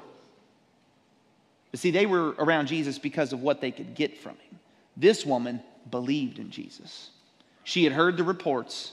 But 1.76 1.82
see, 1.82 1.90
they 1.90 2.06
were 2.06 2.30
around 2.38 2.68
Jesus 2.68 2.98
because 2.98 3.34
of 3.34 3.42
what 3.42 3.60
they 3.60 3.70
could 3.70 3.94
get 3.94 4.16
from 4.16 4.32
him. 4.36 4.58
This 4.96 5.26
woman 5.26 5.60
believed 5.90 6.38
in 6.38 6.50
Jesus. 6.50 7.10
She 7.64 7.84
had 7.84 7.92
heard 7.92 8.16
the 8.16 8.24
reports, 8.24 8.92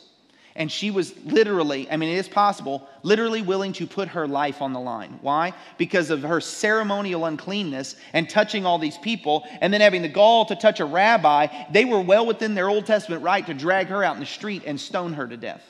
and 0.58 0.69
she 0.69 0.91
was 0.91 1.15
literally, 1.24 1.89
I 1.89 1.96
mean, 1.96 2.10
it 2.10 2.17
is 2.17 2.28
possible, 2.28 2.86
literally 3.02 3.41
willing 3.41 3.72
to 3.72 3.88
put 3.88 4.10
her 4.10 4.28
life 4.28 4.62
on 4.62 4.74
the 4.74 4.82
line. 4.82 5.17
Why? 5.22 5.54
Because 5.78 6.10
of 6.10 6.24
her 6.24 6.41
ceremonial 6.41 7.24
uncleanness 7.24 7.96
and 8.12 8.30
touching 8.30 8.65
all 8.65 8.80
these 8.80 8.98
people, 8.98 9.48
and 9.62 9.74
then 9.74 9.80
having 9.80 10.02
the 10.02 10.10
gall 10.10 10.43
to 10.48 10.56
touch 10.58 10.82
a 10.82 10.86
rabbi, 10.86 11.48
they 11.72 11.86
were 11.86 12.02
well 12.02 12.26
within 12.26 12.54
their 12.54 12.67
Old 12.67 12.86
Testament 12.86 13.24
right 13.24 13.46
to 13.46 13.54
drag 13.54 13.88
her 13.88 14.04
out 14.04 14.15
in 14.15 14.19
the 14.19 14.26
street 14.26 14.63
and 14.65 14.78
stone 14.78 15.13
her 15.13 15.26
to 15.26 15.38
death. 15.38 15.63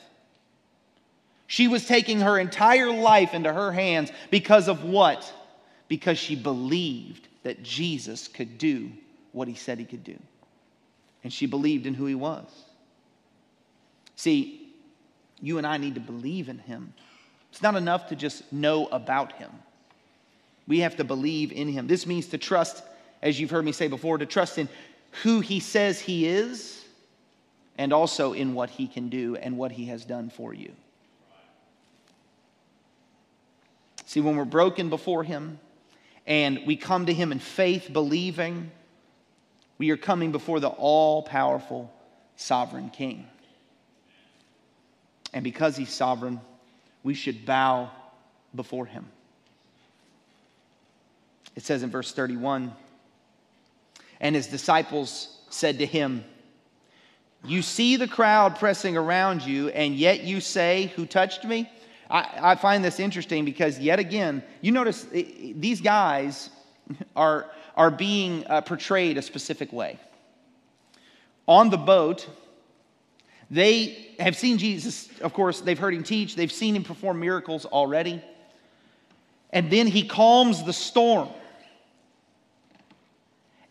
She 1.45 1.67
was 1.67 1.85
taking 1.85 2.21
her 2.21 2.39
entire 2.39 2.91
life 2.91 3.35
into 3.35 3.53
her 3.53 3.71
hands 3.71 4.11
because 4.31 4.67
of 4.67 4.83
what? 4.83 5.31
Because 5.93 6.17
she 6.17 6.35
believed 6.35 7.27
that 7.43 7.61
Jesus 7.61 8.27
could 8.27 8.57
do 8.57 8.89
what 9.31 9.47
he 9.47 9.53
said 9.53 9.77
he 9.77 9.85
could 9.85 10.03
do. 10.03 10.17
And 11.23 11.31
she 11.31 11.45
believed 11.45 11.85
in 11.85 11.93
who 11.93 12.07
he 12.07 12.15
was. 12.15 12.47
See, 14.15 14.73
you 15.39 15.59
and 15.59 15.67
I 15.67 15.77
need 15.77 15.93
to 15.93 16.01
believe 16.01 16.49
in 16.49 16.57
him. 16.57 16.95
It's 17.51 17.61
not 17.61 17.75
enough 17.75 18.07
to 18.07 18.15
just 18.15 18.51
know 18.51 18.87
about 18.87 19.33
him. 19.33 19.51
We 20.67 20.79
have 20.79 20.95
to 20.95 21.03
believe 21.03 21.51
in 21.51 21.67
him. 21.67 21.85
This 21.85 22.07
means 22.07 22.25
to 22.29 22.39
trust, 22.39 22.83
as 23.21 23.39
you've 23.39 23.51
heard 23.51 23.63
me 23.63 23.71
say 23.71 23.87
before, 23.87 24.17
to 24.17 24.25
trust 24.25 24.57
in 24.57 24.67
who 25.21 25.41
he 25.41 25.59
says 25.59 25.99
he 25.99 26.25
is 26.25 26.83
and 27.77 27.93
also 27.93 28.33
in 28.33 28.55
what 28.55 28.71
he 28.71 28.87
can 28.87 29.09
do 29.09 29.35
and 29.35 29.59
what 29.59 29.71
he 29.71 29.85
has 29.85 30.05
done 30.05 30.31
for 30.31 30.55
you. 30.55 30.71
See, 34.07 34.21
when 34.21 34.35
we're 34.35 34.43
broken 34.43 34.89
before 34.89 35.23
him, 35.23 35.59
and 36.25 36.61
we 36.65 36.75
come 36.75 37.07
to 37.07 37.13
Him 37.13 37.31
in 37.31 37.39
faith, 37.39 37.91
believing, 37.91 38.71
we 39.77 39.89
are 39.91 39.97
coming 39.97 40.31
before 40.31 40.59
the 40.59 40.69
all 40.69 41.23
powerful 41.23 41.91
sovereign 42.35 42.89
King. 42.89 43.27
And 45.33 45.43
because 45.43 45.75
He's 45.75 45.91
sovereign, 45.91 46.39
we 47.03 47.13
should 47.13 47.45
bow 47.45 47.91
before 48.55 48.85
Him. 48.85 49.05
It 51.55 51.63
says 51.63 51.83
in 51.83 51.89
verse 51.89 52.11
31 52.11 52.73
And 54.21 54.35
His 54.35 54.47
disciples 54.47 55.37
said 55.49 55.79
to 55.79 55.85
Him, 55.85 56.23
You 57.43 57.61
see 57.61 57.97
the 57.97 58.07
crowd 58.07 58.57
pressing 58.57 58.95
around 58.95 59.41
you, 59.43 59.69
and 59.69 59.95
yet 59.95 60.23
you 60.23 60.39
say, 60.39 60.93
Who 60.95 61.05
touched 61.05 61.43
me? 61.43 61.69
I, 62.09 62.51
I 62.51 62.55
find 62.55 62.83
this 62.83 62.99
interesting 62.99 63.45
because, 63.45 63.79
yet 63.79 63.99
again, 63.99 64.43
you 64.61 64.71
notice 64.71 65.05
eh, 65.13 65.53
these 65.55 65.81
guys 65.81 66.49
are, 67.15 67.49
are 67.75 67.91
being 67.91 68.45
uh, 68.47 68.61
portrayed 68.61 69.17
a 69.17 69.21
specific 69.21 69.71
way. 69.73 69.99
On 71.47 71.69
the 71.69 71.77
boat, 71.77 72.27
they 73.51 74.15
have 74.19 74.35
seen 74.35 74.57
Jesus, 74.57 75.09
of 75.21 75.33
course, 75.33 75.61
they've 75.61 75.77
heard 75.77 75.93
him 75.93 76.03
teach, 76.03 76.35
they've 76.35 76.51
seen 76.51 76.75
him 76.75 76.83
perform 76.83 77.19
miracles 77.19 77.65
already. 77.65 78.21
And 79.51 79.69
then 79.69 79.87
he 79.87 80.07
calms 80.07 80.63
the 80.63 80.73
storm. 80.73 81.29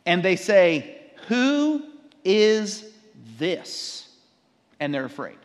And 0.07 0.23
they 0.23 0.37
say, 0.37 1.01
Who 1.29 1.85
is 2.25 2.85
this? 3.39 4.09
And 4.79 4.95
they're 4.95 5.05
afraid. 5.05 5.39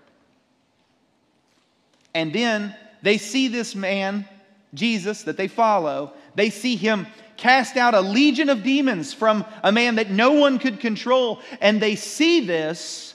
And 2.17 2.33
then 2.33 2.75
they 3.03 3.19
see 3.19 3.47
this 3.47 3.75
man, 3.75 4.27
Jesus, 4.73 5.21
that 5.23 5.37
they 5.37 5.47
follow. 5.47 6.13
They 6.33 6.49
see 6.49 6.75
him 6.75 7.05
cast 7.37 7.77
out 7.77 7.93
a 7.93 8.01
legion 8.01 8.49
of 8.49 8.63
demons 8.63 9.13
from 9.13 9.45
a 9.61 9.71
man 9.71 9.97
that 9.97 10.09
no 10.09 10.31
one 10.31 10.57
could 10.57 10.79
control. 10.79 11.41
And 11.61 11.79
they 11.79 11.95
see 11.95 12.39
this. 12.39 13.13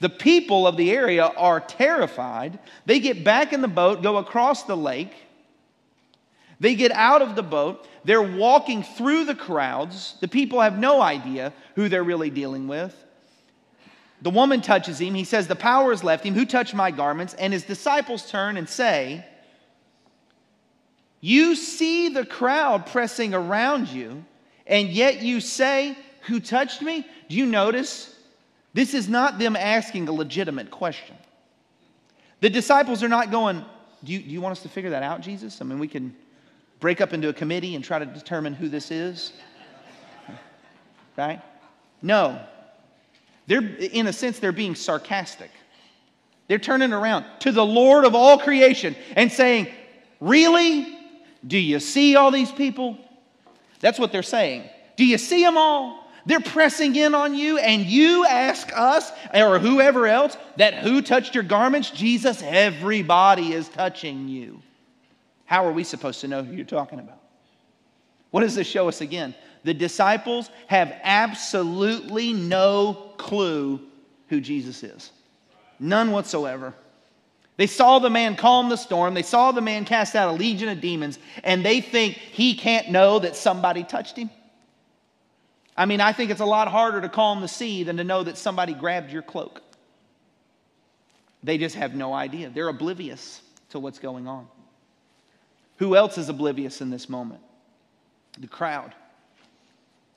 The 0.00 0.08
people 0.08 0.66
of 0.66 0.76
the 0.76 0.90
area 0.90 1.26
are 1.26 1.60
terrified. 1.60 2.58
They 2.86 2.98
get 2.98 3.22
back 3.22 3.52
in 3.52 3.60
the 3.62 3.68
boat, 3.68 4.02
go 4.02 4.16
across 4.16 4.64
the 4.64 4.76
lake. 4.76 5.14
They 6.58 6.74
get 6.74 6.90
out 6.90 7.22
of 7.22 7.36
the 7.36 7.44
boat. 7.44 7.86
They're 8.02 8.20
walking 8.20 8.82
through 8.82 9.26
the 9.26 9.36
crowds. 9.36 10.16
The 10.20 10.26
people 10.26 10.60
have 10.60 10.76
no 10.76 11.00
idea 11.00 11.52
who 11.76 11.88
they're 11.88 12.02
really 12.02 12.30
dealing 12.30 12.66
with. 12.66 12.96
The 14.22 14.30
woman 14.30 14.60
touches 14.60 15.00
him. 15.00 15.14
He 15.14 15.24
says, 15.24 15.48
The 15.48 15.56
power 15.56 15.90
has 15.90 16.04
left 16.04 16.24
him. 16.24 16.34
Who 16.34 16.44
touched 16.44 16.74
my 16.74 16.90
garments? 16.90 17.34
And 17.34 17.52
his 17.52 17.62
disciples 17.62 18.30
turn 18.30 18.56
and 18.56 18.68
say, 18.68 19.24
You 21.20 21.54
see 21.54 22.08
the 22.10 22.26
crowd 22.26 22.86
pressing 22.86 23.34
around 23.34 23.88
you, 23.88 24.24
and 24.66 24.88
yet 24.88 25.22
you 25.22 25.40
say, 25.40 25.96
Who 26.22 26.40
touched 26.40 26.82
me? 26.82 27.06
Do 27.28 27.36
you 27.36 27.46
notice? 27.46 28.14
This 28.72 28.94
is 28.94 29.08
not 29.08 29.38
them 29.38 29.56
asking 29.56 30.08
a 30.08 30.12
legitimate 30.12 30.70
question. 30.70 31.16
The 32.40 32.50
disciples 32.50 33.02
are 33.02 33.08
not 33.08 33.30
going, 33.30 33.64
do 34.02 34.12
you, 34.12 34.20
do 34.20 34.30
you 34.30 34.40
want 34.40 34.52
us 34.52 34.62
to 34.62 34.68
figure 34.68 34.90
that 34.90 35.02
out, 35.02 35.20
Jesus? 35.20 35.60
I 35.60 35.64
mean, 35.64 35.78
we 35.78 35.88
can 35.88 36.14
break 36.78 37.00
up 37.00 37.12
into 37.12 37.28
a 37.28 37.32
committee 37.32 37.74
and 37.74 37.84
try 37.84 37.98
to 37.98 38.06
determine 38.06 38.54
who 38.54 38.68
this 38.68 38.90
is. 38.90 39.32
right? 41.18 41.42
No. 42.00 42.40
They're, 43.50 43.66
in 43.66 44.06
a 44.06 44.12
sense, 44.12 44.38
they're 44.38 44.52
being 44.52 44.76
sarcastic. 44.76 45.50
They're 46.46 46.60
turning 46.60 46.92
around 46.92 47.24
to 47.40 47.50
the 47.50 47.66
Lord 47.66 48.04
of 48.04 48.14
all 48.14 48.38
creation 48.38 48.94
and 49.16 49.32
saying, 49.32 49.66
Really? 50.20 50.96
Do 51.44 51.58
you 51.58 51.80
see 51.80 52.14
all 52.14 52.30
these 52.30 52.52
people? 52.52 52.96
That's 53.80 53.98
what 53.98 54.12
they're 54.12 54.22
saying. 54.22 54.70
Do 54.94 55.04
you 55.04 55.18
see 55.18 55.42
them 55.42 55.56
all? 55.56 56.08
They're 56.26 56.38
pressing 56.38 56.94
in 56.94 57.12
on 57.12 57.34
you, 57.34 57.58
and 57.58 57.84
you 57.86 58.24
ask 58.24 58.70
us 58.72 59.10
or 59.34 59.58
whoever 59.58 60.06
else 60.06 60.36
that 60.56 60.74
who 60.74 61.02
touched 61.02 61.34
your 61.34 61.42
garments? 61.42 61.90
Jesus, 61.90 62.44
everybody 62.44 63.52
is 63.52 63.68
touching 63.68 64.28
you. 64.28 64.62
How 65.46 65.66
are 65.66 65.72
we 65.72 65.82
supposed 65.82 66.20
to 66.20 66.28
know 66.28 66.44
who 66.44 66.54
you're 66.54 66.64
talking 66.64 67.00
about? 67.00 67.18
What 68.30 68.42
does 68.42 68.54
this 68.54 68.68
show 68.68 68.86
us 68.86 69.00
again? 69.00 69.34
The 69.64 69.74
disciples 69.74 70.50
have 70.68 70.94
absolutely 71.02 72.32
no 72.32 73.12
clue 73.18 73.80
who 74.28 74.40
Jesus 74.40 74.82
is. 74.82 75.10
None 75.78 76.12
whatsoever. 76.12 76.74
They 77.56 77.66
saw 77.66 77.98
the 77.98 78.08
man 78.08 78.36
calm 78.36 78.70
the 78.70 78.76
storm, 78.76 79.12
they 79.12 79.22
saw 79.22 79.52
the 79.52 79.60
man 79.60 79.84
cast 79.84 80.16
out 80.16 80.30
a 80.30 80.32
legion 80.32 80.70
of 80.70 80.80
demons, 80.80 81.18
and 81.44 81.62
they 81.62 81.82
think 81.82 82.14
he 82.14 82.54
can't 82.54 82.90
know 82.90 83.18
that 83.18 83.36
somebody 83.36 83.84
touched 83.84 84.16
him. 84.16 84.30
I 85.76 85.84
mean, 85.84 86.00
I 86.00 86.12
think 86.12 86.30
it's 86.30 86.40
a 86.40 86.46
lot 86.46 86.68
harder 86.68 87.00
to 87.02 87.08
calm 87.08 87.42
the 87.42 87.48
sea 87.48 87.84
than 87.84 87.98
to 87.98 88.04
know 88.04 88.22
that 88.22 88.38
somebody 88.38 88.72
grabbed 88.72 89.12
your 89.12 89.22
cloak. 89.22 89.62
They 91.42 91.58
just 91.58 91.74
have 91.74 91.94
no 91.94 92.12
idea. 92.12 92.50
They're 92.50 92.68
oblivious 92.68 93.40
to 93.70 93.78
what's 93.78 93.98
going 93.98 94.26
on. 94.26 94.46
Who 95.78 95.96
else 95.96 96.18
is 96.18 96.28
oblivious 96.28 96.80
in 96.80 96.90
this 96.90 97.08
moment? 97.08 97.40
The 98.38 98.46
crowd. 98.46 98.94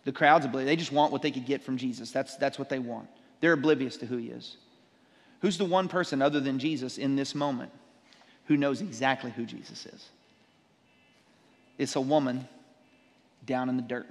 The 0.06 0.12
crowd's 0.12 0.46
oblivious. 0.46 0.70
They 0.70 0.76
just 0.76 0.92
want 0.92 1.12
what 1.12 1.22
they 1.22 1.32
could 1.32 1.46
get 1.46 1.64
from 1.64 1.78
Jesus. 1.78 2.12
That's, 2.12 2.36
that's 2.36 2.60
what 2.60 2.70
they 2.70 2.80
want. 2.80 3.08
They're 3.40 3.54
oblivious 3.54 3.98
to 3.98 4.06
who 4.06 4.18
he 4.18 4.28
is. 4.28 4.58
Who's 5.42 5.58
the 5.58 5.66
one 5.66 5.88
person 5.88 6.22
other 6.22 6.40
than 6.40 6.60
Jesus 6.60 6.98
in 6.98 7.16
this 7.16 7.36
moment 7.36 7.72
who 8.46 8.58
knows 8.58 8.82
exactly 8.82 9.32
who 9.32 9.46
Jesus 9.46 9.86
is? 9.86 10.10
It's 11.78 11.96
a 11.96 12.02
woman 12.02 12.48
down 13.46 13.70
in 13.70 13.76
the 13.76 13.84
dirt 13.84 14.08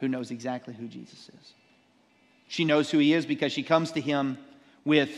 who 0.00 0.08
knows 0.08 0.30
exactly 0.30 0.74
who 0.74 0.88
Jesus 0.88 1.28
is. 1.28 1.52
She 2.48 2.64
knows 2.64 2.90
who 2.90 2.98
he 2.98 3.12
is 3.12 3.26
because 3.26 3.52
she 3.52 3.62
comes 3.62 3.92
to 3.92 4.00
him 4.00 4.38
with 4.84 5.10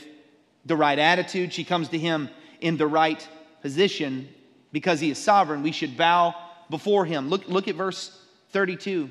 the 0.64 0.76
right 0.76 0.98
attitude. 0.98 1.52
She 1.52 1.64
comes 1.64 1.88
to 1.90 1.98
him 1.98 2.28
in 2.60 2.76
the 2.76 2.86
right 2.86 3.26
position 3.60 4.28
because 4.72 5.00
he 5.00 5.10
is 5.10 5.18
sovereign. 5.18 5.62
We 5.62 5.72
should 5.72 5.96
bow 5.96 6.34
before 6.70 7.04
him. 7.04 7.28
Look, 7.28 7.48
look 7.48 7.68
at 7.68 7.74
verse 7.74 8.18
32. 8.50 9.10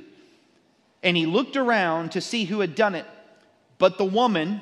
And 1.03 1.15
he 1.15 1.25
looked 1.25 1.55
around 1.55 2.11
to 2.13 2.21
see 2.21 2.45
who 2.45 2.59
had 2.59 2.75
done 2.75 2.95
it. 2.95 3.05
But 3.77 3.97
the 3.97 4.05
woman, 4.05 4.61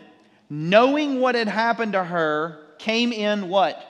knowing 0.50 1.20
what 1.20 1.36
had 1.36 1.48
happened 1.48 1.94
to 1.94 2.04
her, 2.04 2.60
came 2.78 3.14
in 3.14 3.50
what? 3.50 3.82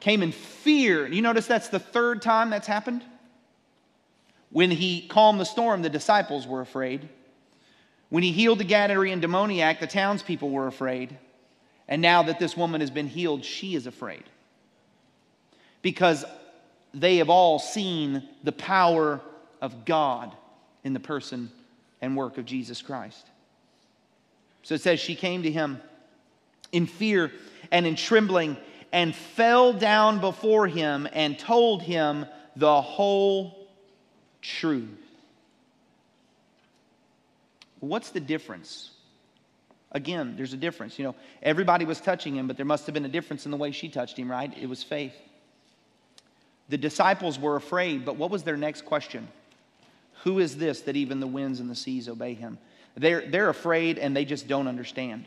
Came 0.00 0.22
in 0.22 0.32
fear. 0.32 1.06
You 1.06 1.22
notice 1.22 1.46
that's 1.46 1.68
the 1.68 1.78
third 1.78 2.22
time 2.22 2.50
that's 2.50 2.66
happened? 2.66 3.04
When 4.50 4.70
he 4.70 5.06
calmed 5.06 5.38
the 5.38 5.44
storm, 5.44 5.82
the 5.82 5.90
disciples 5.90 6.46
were 6.46 6.60
afraid. 6.60 7.08
When 8.08 8.22
he 8.22 8.32
healed 8.32 8.58
the 8.58 8.64
Gadarene 8.64 9.20
demoniac, 9.20 9.78
the 9.78 9.86
townspeople 9.86 10.50
were 10.50 10.66
afraid. 10.66 11.16
And 11.86 12.02
now 12.02 12.22
that 12.24 12.38
this 12.38 12.56
woman 12.56 12.80
has 12.80 12.90
been 12.90 13.06
healed, 13.06 13.44
she 13.44 13.74
is 13.74 13.86
afraid. 13.86 14.24
Because 15.82 16.24
they 16.92 17.18
have 17.18 17.30
all 17.30 17.58
seen 17.58 18.28
the 18.42 18.52
power 18.52 19.20
of 19.60 19.84
God 19.84 20.34
in 20.84 20.92
the 20.92 21.00
person 21.00 21.50
and 22.00 22.16
work 22.16 22.38
of 22.38 22.44
Jesus 22.44 22.82
Christ. 22.82 23.26
So 24.62 24.74
it 24.74 24.80
says, 24.80 25.00
She 25.00 25.14
came 25.14 25.42
to 25.42 25.50
him 25.50 25.80
in 26.72 26.86
fear 26.86 27.32
and 27.70 27.86
in 27.86 27.96
trembling 27.96 28.56
and 28.92 29.14
fell 29.14 29.72
down 29.72 30.20
before 30.20 30.66
him 30.66 31.08
and 31.12 31.38
told 31.38 31.82
him 31.82 32.26
the 32.56 32.80
whole 32.80 33.68
truth. 34.42 34.88
What's 37.80 38.10
the 38.10 38.20
difference? 38.20 38.90
Again, 39.92 40.34
there's 40.36 40.52
a 40.52 40.58
difference. 40.58 40.98
You 40.98 41.06
know, 41.06 41.14
everybody 41.42 41.84
was 41.84 42.00
touching 42.00 42.36
him, 42.36 42.46
but 42.46 42.56
there 42.56 42.66
must 42.66 42.86
have 42.86 42.94
been 42.94 43.04
a 43.04 43.08
difference 43.08 43.44
in 43.44 43.50
the 43.50 43.56
way 43.56 43.72
she 43.72 43.88
touched 43.88 44.16
him, 44.16 44.30
right? 44.30 44.52
It 44.56 44.68
was 44.68 44.82
faith. 44.82 45.14
The 46.68 46.78
disciples 46.78 47.38
were 47.38 47.56
afraid, 47.56 48.04
but 48.04 48.16
what 48.16 48.30
was 48.30 48.44
their 48.44 48.56
next 48.56 48.84
question? 48.84 49.26
Who 50.24 50.38
is 50.38 50.56
this 50.56 50.82
that 50.82 50.96
even 50.96 51.20
the 51.20 51.26
winds 51.26 51.60
and 51.60 51.70
the 51.70 51.74
seas 51.74 52.08
obey 52.08 52.34
him? 52.34 52.58
They're, 52.96 53.28
they're 53.28 53.48
afraid 53.48 53.98
and 53.98 54.16
they 54.16 54.24
just 54.24 54.48
don't 54.48 54.66
understand. 54.66 55.26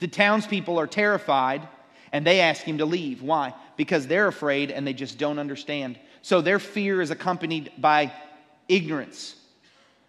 The 0.00 0.08
townspeople 0.08 0.78
are 0.78 0.86
terrified 0.86 1.66
and 2.12 2.26
they 2.26 2.40
ask 2.40 2.62
him 2.62 2.78
to 2.78 2.84
leave. 2.84 3.22
Why? 3.22 3.54
Because 3.76 4.06
they're 4.06 4.28
afraid 4.28 4.70
and 4.70 4.86
they 4.86 4.92
just 4.92 5.18
don't 5.18 5.38
understand. 5.38 5.98
So 6.20 6.40
their 6.40 6.58
fear 6.58 7.00
is 7.00 7.10
accompanied 7.10 7.72
by 7.78 8.12
ignorance. 8.68 9.36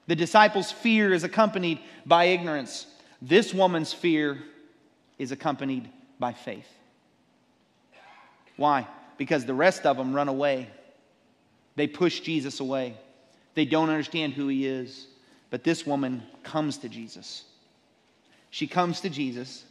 The 0.07 0.16
disciples' 0.16 0.72
fear 0.72 1.14
is 1.14 1.24
accompanied 1.24 1.80
by 2.05 2.26
ignorance. 2.26 2.88
This 3.22 3.53
woman's 3.53 3.93
fear 3.93 4.39
is 5.18 5.32
accompanied 5.32 5.89
by 6.20 6.34
faith. 6.34 6.68
Why? 8.57 8.88
Because 9.18 9.45
the 9.45 9.53
rest 9.53 9.86
of 9.86 9.95
them 9.95 10.14
run 10.14 10.28
away. 10.28 10.70
They 11.76 11.88
push 11.88 12.20
Jesus 12.20 12.59
away. 12.59 12.97
They 13.56 13.66
don't 13.66 13.89
understand 13.89 14.34
who 14.34 14.47
he 14.47 14.66
is. 14.66 15.08
But 15.49 15.64
this 15.64 15.86
woman 15.86 16.24
comes 16.43 16.78
to 16.80 16.89
Jesus. 16.89 17.43
She 18.49 18.68
comes 18.68 19.01
to 19.01 19.10
Jesus 19.10 19.64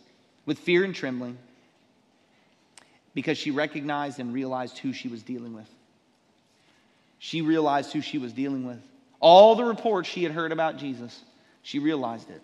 with 0.47 0.59
fear 0.59 0.85
and 0.85 0.95
trembling 0.95 1.39
because 3.15 3.39
she 3.39 3.51
recognized 3.51 4.19
and 4.19 4.33
realized 4.33 4.79
who 4.79 4.93
she 4.93 5.09
was 5.09 5.23
dealing 5.23 5.55
with 5.55 5.69
she 7.25 7.41
realized 7.41 7.93
who 7.93 8.01
she 8.01 8.19
was 8.19 8.33
dealing 8.33 8.67
with. 8.67 8.81
All 9.21 9.55
the 9.55 9.63
reports 9.63 10.09
she 10.09 10.25
had 10.25 10.33
heard 10.33 10.51
about 10.51 10.77
Jesus, 10.77 11.21
she 11.63 11.79
realized 11.79 12.29
it. 12.31 12.43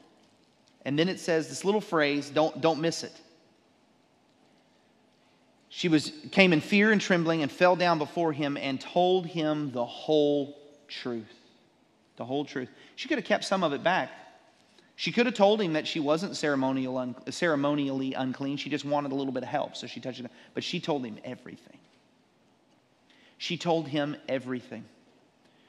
And 0.85 0.97
then 0.97 1.09
it 1.09 1.19
says 1.19 1.49
this 1.49 1.65
little 1.65 1.81
phrase, 1.81 2.31
don't, 2.31 2.61
don't 2.61 2.81
miss 2.81 3.03
it. 3.03 3.13
She 5.69 5.89
was, 5.89 6.13
came 6.31 6.53
in 6.53 6.61
fear 6.61 6.93
and 6.93 7.01
trembling 7.01 7.43
and 7.43 7.51
fell 7.51 7.75
down 7.75 7.99
before 7.99 8.33
him 8.33 8.57
and 8.57 8.81
told 8.81 9.27
him 9.27 9.73
the 9.73 9.85
whole 9.85 10.57
truth. 10.89 11.33
The 12.17 12.25
whole 12.25 12.45
truth. 12.45 12.69
She 12.97 13.09
could 13.09 13.19
have 13.19 13.25
kept 13.25 13.45
some 13.45 13.63
of 13.63 13.73
it 13.73 13.85
back. 13.85 14.11
She 14.97 15.13
could 15.13 15.27
have 15.27 15.37
told 15.37 15.61
him 15.61 15.75
that 15.75 15.87
she 15.87 16.01
wasn't 16.01 16.37
ceremonial 16.37 16.99
un, 16.99 17.15
ceremonially 17.31 18.15
unclean. 18.15 18.57
She 18.57 18.69
just 18.69 18.85
wanted 18.85 19.13
a 19.13 19.15
little 19.15 19.33
bit 19.33 19.45
of 19.45 19.49
help, 19.49 19.77
so 19.77 19.87
she 19.87 20.01
touched 20.01 20.19
it. 20.19 20.31
But 20.55 20.65
she 20.65 20.81
told 20.81 21.05
him 21.05 21.19
everything. 21.25 21.79
She 23.39 23.57
told 23.57 23.87
him 23.87 24.17
everything. 24.29 24.85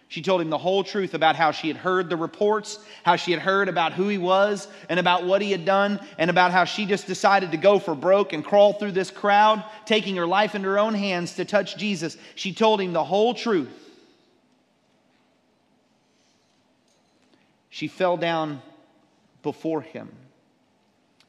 She 0.07 0.23
told 0.23 0.41
him 0.41 0.49
the 0.49 0.57
whole 0.57 0.83
truth 0.83 1.13
about 1.13 1.35
how 1.35 1.51
she 1.51 1.67
had 1.67 1.77
heard 1.77 2.09
the 2.09 2.17
reports, 2.17 2.79
how 3.03 3.15
she 3.15 3.31
had 3.31 3.39
heard 3.39 3.69
about 3.69 3.93
who 3.93 4.07
he 4.07 4.17
was, 4.17 4.67
and 4.89 4.99
about 4.99 5.23
what 5.23 5.43
he 5.43 5.51
had 5.51 5.65
done, 5.65 5.99
and 6.17 6.31
about 6.31 6.51
how 6.51 6.65
she 6.65 6.87
just 6.87 7.05
decided 7.05 7.51
to 7.51 7.57
go 7.57 7.77
for 7.77 7.93
broke 7.93 8.33
and 8.33 8.43
crawl 8.43 8.73
through 8.73 8.93
this 8.93 9.11
crowd, 9.11 9.63
taking 9.85 10.15
her 10.15 10.25
life 10.25 10.55
into 10.55 10.67
her 10.67 10.79
own 10.79 10.95
hands 10.95 11.35
to 11.35 11.45
touch 11.45 11.77
Jesus. 11.77 12.17
She 12.33 12.51
told 12.51 12.81
him 12.81 12.93
the 12.93 13.03
whole 13.03 13.35
truth. 13.35 13.88
She 17.69 17.87
fell 17.87 18.17
down 18.17 18.61
before 19.43 19.81
him. 19.81 20.09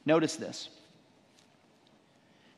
Notice 0.06 0.36
this. 0.36 0.68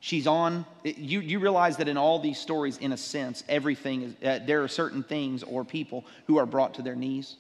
She's 0.01 0.27
on, 0.27 0.67
you, 0.83 1.21
you 1.21 1.39
realize 1.39 1.77
that 1.77 1.87
in 1.87 1.97
all 1.97 2.19
these 2.19 2.39
stories, 2.39 2.77
in 2.79 2.91
a 2.91 2.97
sense, 2.97 3.45
everything 3.49 4.03
is, 4.03 4.15
uh, 4.25 4.45
there 4.45 4.65
are 4.65 4.69
certain 4.69 5.05
things 5.05 5.45
or 5.45 5.65
people 5.65 6.05
who 6.27 6.39
are 6.39 6.47
brought 6.47 6.75
to 6.75 6.83
their 6.83 6.97
knees 6.97 7.37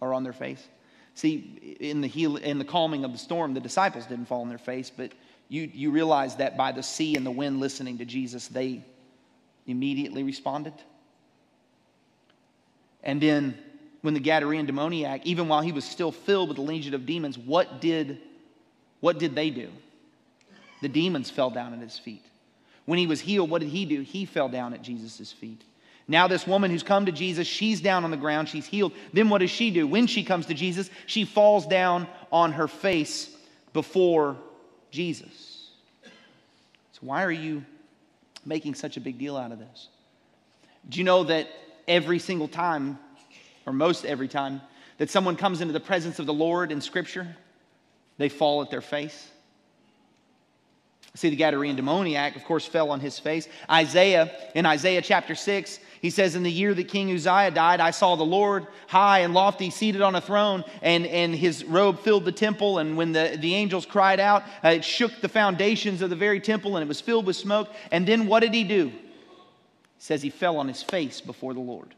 or 0.00 0.12
on 0.12 0.24
their 0.24 0.32
face. 0.32 0.66
See, 1.14 1.76
in 1.78 2.00
the, 2.00 2.08
heal, 2.08 2.36
in 2.36 2.58
the 2.58 2.64
calming 2.64 3.04
of 3.04 3.12
the 3.12 3.18
storm, 3.18 3.54
the 3.54 3.60
disciples 3.60 4.04
didn't 4.06 4.26
fall 4.26 4.42
on 4.42 4.48
their 4.48 4.58
face, 4.58 4.90
but 4.90 5.12
you, 5.48 5.70
you 5.72 5.92
realize 5.92 6.34
that 6.36 6.56
by 6.56 6.72
the 6.72 6.82
sea 6.82 7.14
and 7.14 7.24
the 7.24 7.30
wind 7.30 7.60
listening 7.60 7.98
to 7.98 8.04
Jesus, 8.04 8.48
they 8.48 8.84
immediately 9.66 10.24
responded. 10.24 10.74
And 13.04 13.20
then 13.20 13.56
when 14.06 14.14
the 14.14 14.20
Gadarene 14.20 14.68
demoniac, 14.68 15.26
even 15.26 15.48
while 15.48 15.62
he 15.62 15.72
was 15.72 15.84
still 15.84 16.12
filled 16.12 16.46
with 16.48 16.58
the 16.58 16.62
legion 16.62 16.94
of 16.94 17.06
demons, 17.06 17.36
what 17.36 17.80
did, 17.80 18.18
what 19.00 19.18
did 19.18 19.34
they 19.34 19.50
do? 19.50 19.68
The 20.80 20.88
demons 20.88 21.28
fell 21.28 21.50
down 21.50 21.74
at 21.74 21.80
his 21.80 21.98
feet. 21.98 22.22
When 22.84 23.00
he 23.00 23.08
was 23.08 23.20
healed, 23.20 23.50
what 23.50 23.62
did 23.62 23.70
he 23.70 23.84
do? 23.84 24.02
He 24.02 24.24
fell 24.24 24.48
down 24.48 24.74
at 24.74 24.82
Jesus' 24.82 25.32
feet. 25.32 25.60
Now, 26.06 26.28
this 26.28 26.46
woman 26.46 26.70
who's 26.70 26.84
come 26.84 27.06
to 27.06 27.10
Jesus, 27.10 27.48
she's 27.48 27.80
down 27.80 28.04
on 28.04 28.12
the 28.12 28.16
ground, 28.16 28.48
she's 28.48 28.64
healed. 28.64 28.92
Then 29.12 29.28
what 29.28 29.38
does 29.38 29.50
she 29.50 29.72
do? 29.72 29.88
When 29.88 30.06
she 30.06 30.22
comes 30.22 30.46
to 30.46 30.54
Jesus, 30.54 30.88
she 31.06 31.24
falls 31.24 31.66
down 31.66 32.06
on 32.30 32.52
her 32.52 32.68
face 32.68 33.28
before 33.72 34.36
Jesus. 34.92 35.68
So, 36.92 37.00
why 37.00 37.24
are 37.24 37.32
you 37.32 37.64
making 38.44 38.76
such 38.76 38.96
a 38.96 39.00
big 39.00 39.18
deal 39.18 39.36
out 39.36 39.50
of 39.50 39.58
this? 39.58 39.88
Do 40.88 40.98
you 40.98 41.04
know 41.04 41.24
that 41.24 41.48
every 41.88 42.20
single 42.20 42.46
time, 42.46 43.00
or 43.66 43.72
most 43.72 44.04
every 44.04 44.28
time, 44.28 44.62
that 44.98 45.10
someone 45.10 45.36
comes 45.36 45.60
into 45.60 45.72
the 45.72 45.80
presence 45.80 46.18
of 46.18 46.26
the 46.26 46.32
Lord 46.32 46.72
in 46.72 46.80
Scripture, 46.80 47.36
they 48.16 48.28
fall 48.28 48.62
at 48.62 48.70
their 48.70 48.80
face? 48.80 49.30
See, 51.16 51.30
the 51.30 51.36
Gadarene 51.36 51.76
demoniac, 51.76 52.36
of 52.36 52.44
course, 52.44 52.66
fell 52.66 52.90
on 52.90 53.00
his 53.00 53.18
face. 53.18 53.48
Isaiah, 53.70 54.30
in 54.54 54.66
Isaiah 54.66 55.00
chapter 55.00 55.34
6, 55.34 55.80
he 56.02 56.10
says, 56.10 56.34
In 56.34 56.42
the 56.42 56.52
year 56.52 56.74
that 56.74 56.88
King 56.88 57.10
Uzziah 57.10 57.50
died, 57.50 57.80
I 57.80 57.90
saw 57.90 58.16
the 58.16 58.22
Lord 58.22 58.66
high 58.86 59.20
and 59.20 59.32
lofty, 59.32 59.70
seated 59.70 60.02
on 60.02 60.14
a 60.14 60.20
throne, 60.20 60.62
and, 60.82 61.06
and 61.06 61.34
his 61.34 61.64
robe 61.64 62.00
filled 62.00 62.26
the 62.26 62.32
temple. 62.32 62.78
And 62.78 62.98
when 62.98 63.12
the, 63.12 63.38
the 63.40 63.54
angels 63.54 63.86
cried 63.86 64.20
out, 64.20 64.42
uh, 64.62 64.68
it 64.68 64.84
shook 64.84 65.22
the 65.22 65.28
foundations 65.28 66.02
of 66.02 66.10
the 66.10 66.16
very 66.16 66.38
temple, 66.38 66.76
and 66.76 66.82
it 66.82 66.88
was 66.88 67.00
filled 67.00 67.24
with 67.24 67.36
smoke. 67.36 67.70
And 67.90 68.06
then 68.06 68.26
what 68.26 68.40
did 68.40 68.52
he 68.52 68.64
do? 68.64 68.88
He 68.88 68.94
says 69.98 70.20
he 70.20 70.30
fell 70.30 70.58
on 70.58 70.68
his 70.68 70.82
face 70.82 71.22
before 71.22 71.54
the 71.54 71.60
Lord. 71.60 71.94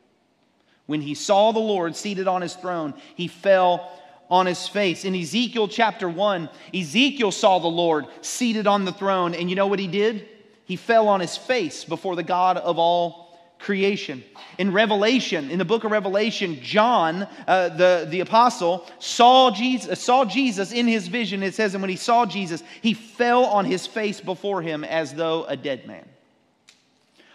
When 0.89 1.03
he 1.03 1.12
saw 1.14 1.53
the 1.53 1.59
Lord 1.59 1.95
seated 1.95 2.26
on 2.26 2.41
his 2.41 2.55
throne, 2.55 2.95
he 3.14 3.28
fell 3.28 3.93
on 4.30 4.47
his 4.47 4.66
face. 4.66 5.05
In 5.05 5.14
Ezekiel 5.14 5.68
chapter 5.68 6.09
1, 6.09 6.49
Ezekiel 6.74 7.30
saw 7.30 7.59
the 7.59 7.68
Lord 7.68 8.07
seated 8.22 8.66
on 8.66 8.86
the 8.86 8.93
throne, 8.93 9.34
and 9.34 9.51
you 9.51 9.55
know 9.55 9.66
what 9.66 9.78
he 9.78 9.86
did? 9.86 10.26
He 10.64 10.76
fell 10.76 11.09
on 11.09 11.20
his 11.20 11.36
face 11.36 11.84
before 11.84 12.16
the 12.16 12.22
God 12.22 12.57
of 12.57 12.78
all 12.78 13.39
creation. 13.59 14.24
In 14.57 14.72
Revelation, 14.72 15.51
in 15.51 15.59
the 15.59 15.64
book 15.66 15.84
of 15.84 15.91
Revelation, 15.91 16.59
John, 16.62 17.28
uh, 17.47 17.68
the, 17.68 18.07
the 18.09 18.20
apostle, 18.20 18.86
saw 18.99 19.51
Jesus, 19.51 20.01
saw 20.01 20.24
Jesus 20.24 20.72
in 20.72 20.86
his 20.86 21.07
vision. 21.07 21.43
It 21.43 21.55
says, 21.55 21.74
and 21.74 21.82
when 21.82 21.91
he 21.91 21.97
saw 21.97 22.24
Jesus, 22.24 22.62
he 22.80 22.95
fell 22.95 23.45
on 23.45 23.66
his 23.66 23.86
face 23.86 24.22
before 24.22 24.62
him 24.62 24.84
as 24.84 25.12
though 25.12 25.45
a 25.45 25.57
dead 25.57 25.86
man. 25.86 26.09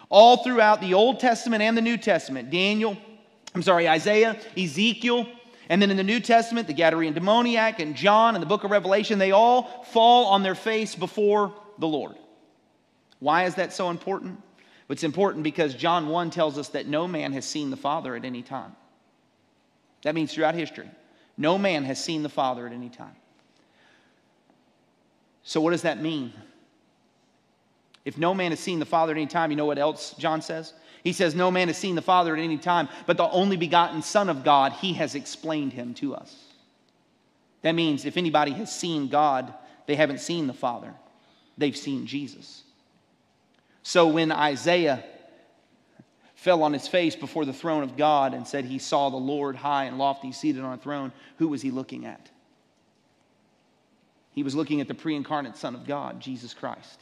All 0.08 0.42
throughout 0.42 0.80
the 0.80 0.94
Old 0.94 1.20
Testament 1.20 1.62
and 1.62 1.76
the 1.76 1.82
New 1.82 1.96
Testament, 1.96 2.50
Daniel, 2.50 2.96
I'm 3.54 3.62
sorry, 3.62 3.88
Isaiah, 3.88 4.38
Ezekiel, 4.56 5.28
and 5.68 5.80
then 5.80 5.90
in 5.90 5.96
the 5.96 6.04
New 6.04 6.20
Testament, 6.20 6.66
the 6.66 6.74
Gadarene 6.74 7.14
demoniac 7.14 7.80
and 7.80 7.94
John 7.96 8.34
and 8.34 8.42
the 8.42 8.46
book 8.46 8.64
of 8.64 8.70
Revelation, 8.70 9.18
they 9.18 9.30
all 9.30 9.84
fall 9.84 10.26
on 10.26 10.42
their 10.42 10.54
face 10.54 10.94
before 10.94 11.54
the 11.78 11.86
Lord. 11.86 12.16
Why 13.20 13.44
is 13.44 13.54
that 13.54 13.72
so 13.72 13.90
important? 13.90 14.42
It's 14.88 15.04
important 15.04 15.44
because 15.44 15.74
John 15.74 16.08
1 16.08 16.30
tells 16.30 16.58
us 16.58 16.68
that 16.68 16.86
no 16.86 17.08
man 17.08 17.32
has 17.32 17.44
seen 17.44 17.70
the 17.70 17.76
Father 17.76 18.14
at 18.14 18.24
any 18.24 18.42
time. 18.42 18.76
That 20.02 20.14
means 20.14 20.34
throughout 20.34 20.54
history, 20.54 20.90
no 21.38 21.56
man 21.56 21.84
has 21.84 22.02
seen 22.02 22.22
the 22.22 22.28
Father 22.28 22.66
at 22.66 22.72
any 22.72 22.90
time. 22.90 23.16
So, 25.42 25.60
what 25.60 25.70
does 25.70 25.82
that 25.82 26.00
mean? 26.00 26.32
If 28.04 28.18
no 28.18 28.34
man 28.34 28.52
has 28.52 28.60
seen 28.60 28.78
the 28.78 28.86
Father 28.86 29.12
at 29.12 29.16
any 29.16 29.26
time, 29.26 29.50
you 29.50 29.56
know 29.56 29.64
what 29.64 29.78
else 29.78 30.14
John 30.18 30.42
says? 30.42 30.74
He 31.04 31.12
says, 31.12 31.34
No 31.34 31.50
man 31.50 31.68
has 31.68 31.76
seen 31.76 31.94
the 31.94 32.02
Father 32.02 32.34
at 32.34 32.42
any 32.42 32.56
time, 32.56 32.88
but 33.06 33.18
the 33.18 33.28
only 33.28 33.56
begotten 33.56 34.02
Son 34.02 34.30
of 34.30 34.42
God, 34.42 34.72
he 34.72 34.94
has 34.94 35.14
explained 35.14 35.74
him 35.74 35.94
to 35.94 36.14
us. 36.14 36.34
That 37.62 37.74
means 37.74 38.04
if 38.04 38.16
anybody 38.16 38.52
has 38.52 38.74
seen 38.74 39.08
God, 39.08 39.52
they 39.86 39.94
haven't 39.94 40.20
seen 40.20 40.46
the 40.46 40.54
Father, 40.54 40.92
they've 41.58 41.76
seen 41.76 42.06
Jesus. 42.06 42.62
So 43.82 44.08
when 44.08 44.32
Isaiah 44.32 45.04
fell 46.36 46.62
on 46.62 46.72
his 46.72 46.88
face 46.88 47.14
before 47.14 47.44
the 47.44 47.52
throne 47.52 47.82
of 47.82 47.96
God 47.96 48.32
and 48.32 48.46
said 48.46 48.64
he 48.64 48.78
saw 48.78 49.10
the 49.10 49.16
Lord 49.16 49.56
high 49.56 49.84
and 49.84 49.98
lofty 49.98 50.32
seated 50.32 50.64
on 50.64 50.72
a 50.72 50.78
throne, 50.78 51.12
who 51.36 51.48
was 51.48 51.60
he 51.60 51.70
looking 51.70 52.06
at? 52.06 52.30
He 54.32 54.42
was 54.42 54.54
looking 54.54 54.80
at 54.80 54.88
the 54.88 54.94
pre 54.94 55.14
incarnate 55.14 55.56
Son 55.56 55.74
of 55.74 55.86
God, 55.86 56.20
Jesus 56.20 56.54
Christ. 56.54 57.00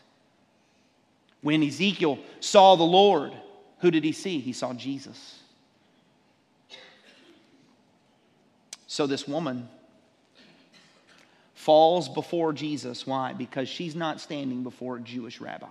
When 1.41 1.63
Ezekiel 1.63 2.19
saw 2.41 2.77
the 2.77 2.85
Lord, 2.85 3.33
who 3.83 3.91
did 3.91 4.05
he 4.05 4.13
see? 4.13 4.39
He 4.39 4.53
saw 4.53 4.73
Jesus. 4.73 5.41
So 8.87 9.09
this 9.09 9.27
woman 9.27 9.69
falls 11.55 12.09
before 12.09 12.53
Jesus. 12.53 13.05
Why? 13.07 13.33
Because 13.33 13.69
she's 13.69 13.97
not 13.97 14.21
standing 14.21 14.63
before 14.63 14.99
a 14.99 15.01
Jewish 15.01 15.41
rabbi. 15.41 15.67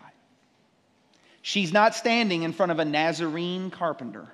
She's 1.41 1.71
not 1.71 1.95
standing 1.95 2.43
in 2.43 2.51
front 2.51 2.73
of 2.73 2.79
a 2.79 2.85
Nazarene 2.85 3.71
carpenter. 3.71 4.27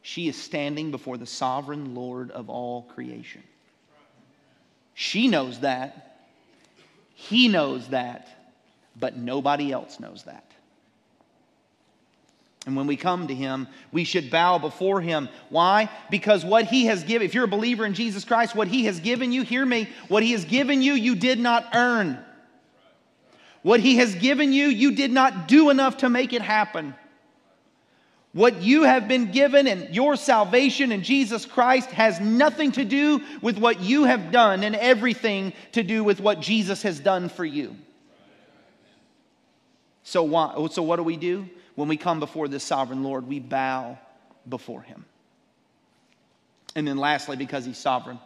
She 0.00 0.26
is 0.26 0.36
standing 0.36 0.90
before 0.90 1.18
the 1.18 1.26
sovereign 1.26 1.94
Lord 1.94 2.30
of 2.30 2.48
all 2.48 2.82
creation. 2.94 3.42
She 4.94 5.28
knows 5.28 5.60
that. 5.60 6.28
He 7.14 7.48
knows 7.48 7.88
that. 7.88 8.54
But 8.98 9.18
nobody 9.18 9.70
else 9.70 10.00
knows 10.00 10.22
that. 10.22 10.45
And 12.66 12.74
when 12.74 12.88
we 12.88 12.96
come 12.96 13.28
to 13.28 13.34
him, 13.34 13.68
we 13.92 14.02
should 14.02 14.28
bow 14.28 14.58
before 14.58 15.00
him. 15.00 15.28
Why? 15.50 15.88
Because 16.10 16.44
what 16.44 16.64
he 16.64 16.86
has 16.86 17.04
given, 17.04 17.24
if 17.24 17.32
you're 17.32 17.44
a 17.44 17.48
believer 17.48 17.86
in 17.86 17.94
Jesus 17.94 18.24
Christ, 18.24 18.56
what 18.56 18.66
he 18.66 18.86
has 18.86 18.98
given 18.98 19.30
you, 19.30 19.42
hear 19.42 19.64
me, 19.64 19.88
what 20.08 20.24
he 20.24 20.32
has 20.32 20.44
given 20.44 20.82
you, 20.82 20.94
you 20.94 21.14
did 21.14 21.38
not 21.38 21.64
earn. 21.74 22.18
What 23.62 23.78
he 23.78 23.96
has 23.98 24.16
given 24.16 24.52
you, 24.52 24.66
you 24.66 24.96
did 24.96 25.12
not 25.12 25.46
do 25.46 25.70
enough 25.70 25.98
to 25.98 26.08
make 26.08 26.32
it 26.32 26.42
happen. 26.42 26.94
What 28.32 28.62
you 28.62 28.82
have 28.82 29.06
been 29.06 29.30
given 29.30 29.68
and 29.68 29.94
your 29.94 30.16
salvation 30.16 30.90
in 30.90 31.04
Jesus 31.04 31.46
Christ 31.46 31.90
has 31.90 32.20
nothing 32.20 32.72
to 32.72 32.84
do 32.84 33.22
with 33.40 33.58
what 33.58 33.80
you 33.80 34.04
have 34.04 34.30
done 34.30 34.64
and 34.64 34.74
everything 34.74 35.52
to 35.72 35.84
do 35.84 36.02
with 36.02 36.20
what 36.20 36.40
Jesus 36.40 36.82
has 36.82 36.98
done 36.98 37.28
for 37.28 37.44
you. 37.44 37.76
So, 40.02 40.24
why, 40.24 40.66
so 40.70 40.82
what 40.82 40.96
do 40.96 41.02
we 41.02 41.16
do? 41.16 41.48
When 41.76 41.88
we 41.88 41.96
come 41.96 42.18
before 42.18 42.48
this 42.48 42.64
sovereign 42.64 43.04
Lord, 43.04 43.28
we 43.28 43.38
bow 43.38 43.98
before 44.48 44.82
him. 44.82 45.04
And 46.74 46.88
then, 46.88 46.96
lastly, 46.96 47.36
because 47.36 47.64
he's 47.64 47.78
sovereign, 47.78 48.18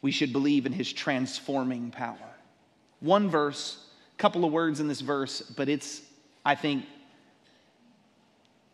we 0.00 0.10
should 0.10 0.32
believe 0.32 0.66
in 0.66 0.72
his 0.72 0.92
transforming 0.92 1.90
power. 1.90 2.16
One 3.00 3.28
verse, 3.28 3.78
a 4.16 4.18
couple 4.18 4.44
of 4.44 4.52
words 4.52 4.80
in 4.80 4.88
this 4.88 5.00
verse, 5.00 5.40
but 5.40 5.68
it's, 5.68 6.00
I 6.44 6.54
think, 6.54 6.84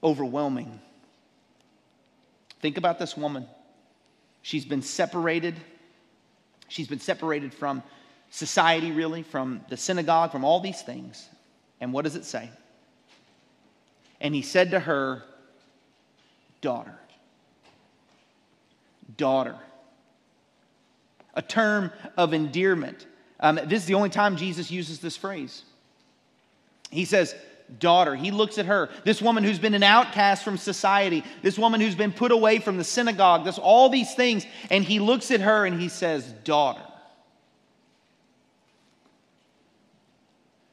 overwhelming. 0.03 0.81
Think 2.61 2.79
about 2.79 2.99
this 2.99 3.17
woman. 3.17 3.47
She's 4.43 4.65
been 4.65 4.83
separated. 4.83 5.55
She's 6.69 6.89
been 6.89 7.01
separated 7.01 7.55
from 7.55 7.83
society, 8.31 8.91
really, 8.91 9.23
from 9.23 9.61
the 9.69 9.77
synagogue, 9.77 10.33
from 10.33 10.45
all 10.45 10.61
these 10.61 10.83
things. 10.83 11.29
And 11.81 11.93
what 11.93 12.05
does 12.05 12.17
it 12.17 12.25
say? 12.25 12.51
And 14.21 14.35
he 14.35 14.43
said 14.43 14.73
to 14.73 14.81
her, 14.81 15.23
Daughter. 16.61 16.99
Daughter. 19.17 19.57
A 21.35 21.43
term 21.43 21.91
of 22.17 22.35
endearment. 22.35 23.07
Um, 23.39 23.57
this 23.65 23.83
is 23.83 23.87
the 23.87 23.95
only 23.95 24.11
time 24.11 24.37
Jesus 24.37 24.71
uses 24.71 25.01
this 25.01 25.17
phrase. 25.17 25.63
He 26.91 27.05
says, 27.05 27.35
daughter. 27.79 28.15
He 28.15 28.31
looks 28.31 28.59
at 28.59 28.67
her, 28.67 28.89
this 29.05 29.23
woman 29.23 29.45
who's 29.45 29.59
been 29.59 29.75
an 29.75 29.83
outcast 29.83 30.43
from 30.43 30.57
society, 30.57 31.25
this 31.43 31.59
woman 31.59 31.81
who's 31.81 31.95
been 31.95 32.13
put 32.13 32.33
away 32.33 32.59
from 32.59 32.77
the 32.77 32.85
synagogue, 32.85 33.45
this 33.45 33.59
all 33.59 33.89
these 33.89 34.15
things, 34.15 34.45
and 34.71 34.85
he 34.85 34.99
looks 34.99 35.31
at 35.31 35.41
her 35.41 35.65
and 35.65 35.81
he 35.81 35.89
says, 35.89 36.25
"Daughter." 36.45 36.83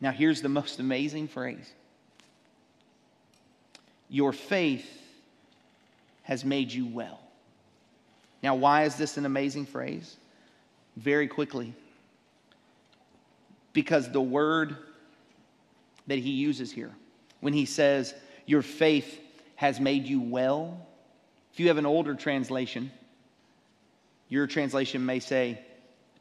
Now 0.02 0.12
here's 0.12 0.42
the 0.42 0.50
most 0.50 0.80
amazing 0.80 1.28
phrase. 1.28 1.72
Your 4.18 4.34
faith 4.34 4.90
has 6.24 6.44
made 6.44 6.72
you 6.72 6.88
well. 6.88 7.20
Now, 8.42 8.56
why 8.56 8.86
is 8.86 8.96
this 8.96 9.16
an 9.18 9.28
amazing 9.28 9.68
phrase? 9.68 10.18
Very 10.96 11.28
quickly, 11.28 11.76
Because 13.74 14.12
the 14.12 14.20
word 14.20 14.76
that 16.08 16.18
he 16.18 16.32
uses 16.32 16.72
here, 16.72 16.90
when 17.42 17.54
he 17.54 17.66
says, 17.66 18.16
Your 18.48 18.64
faith 18.64 19.20
has 19.56 19.80
made 19.80 20.08
you 20.08 20.20
well, 20.20 20.88
if 21.54 21.60
you 21.60 21.68
have 21.68 21.78
an 21.78 21.86
older 21.86 22.16
translation, 22.16 22.90
your 24.30 24.48
translation 24.48 25.06
may 25.06 25.20
say, 25.20 25.62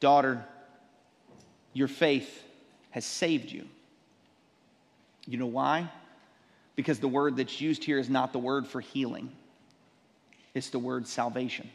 Daughter, 0.00 0.44
your 1.72 1.88
faith 1.88 2.44
has 2.90 3.06
saved 3.06 3.50
you. 3.50 3.64
You 5.26 5.38
know 5.38 5.46
why? 5.46 5.90
Because 6.76 7.00
the 7.00 7.08
word 7.08 7.36
that's 7.36 7.60
used 7.60 7.82
here 7.82 7.98
is 7.98 8.08
not 8.10 8.32
the 8.32 8.38
word 8.38 8.66
for 8.66 8.80
healing, 8.80 9.32
it's 10.54 10.70
the 10.70 10.78
word 10.78 11.08
salvation. 11.08 11.68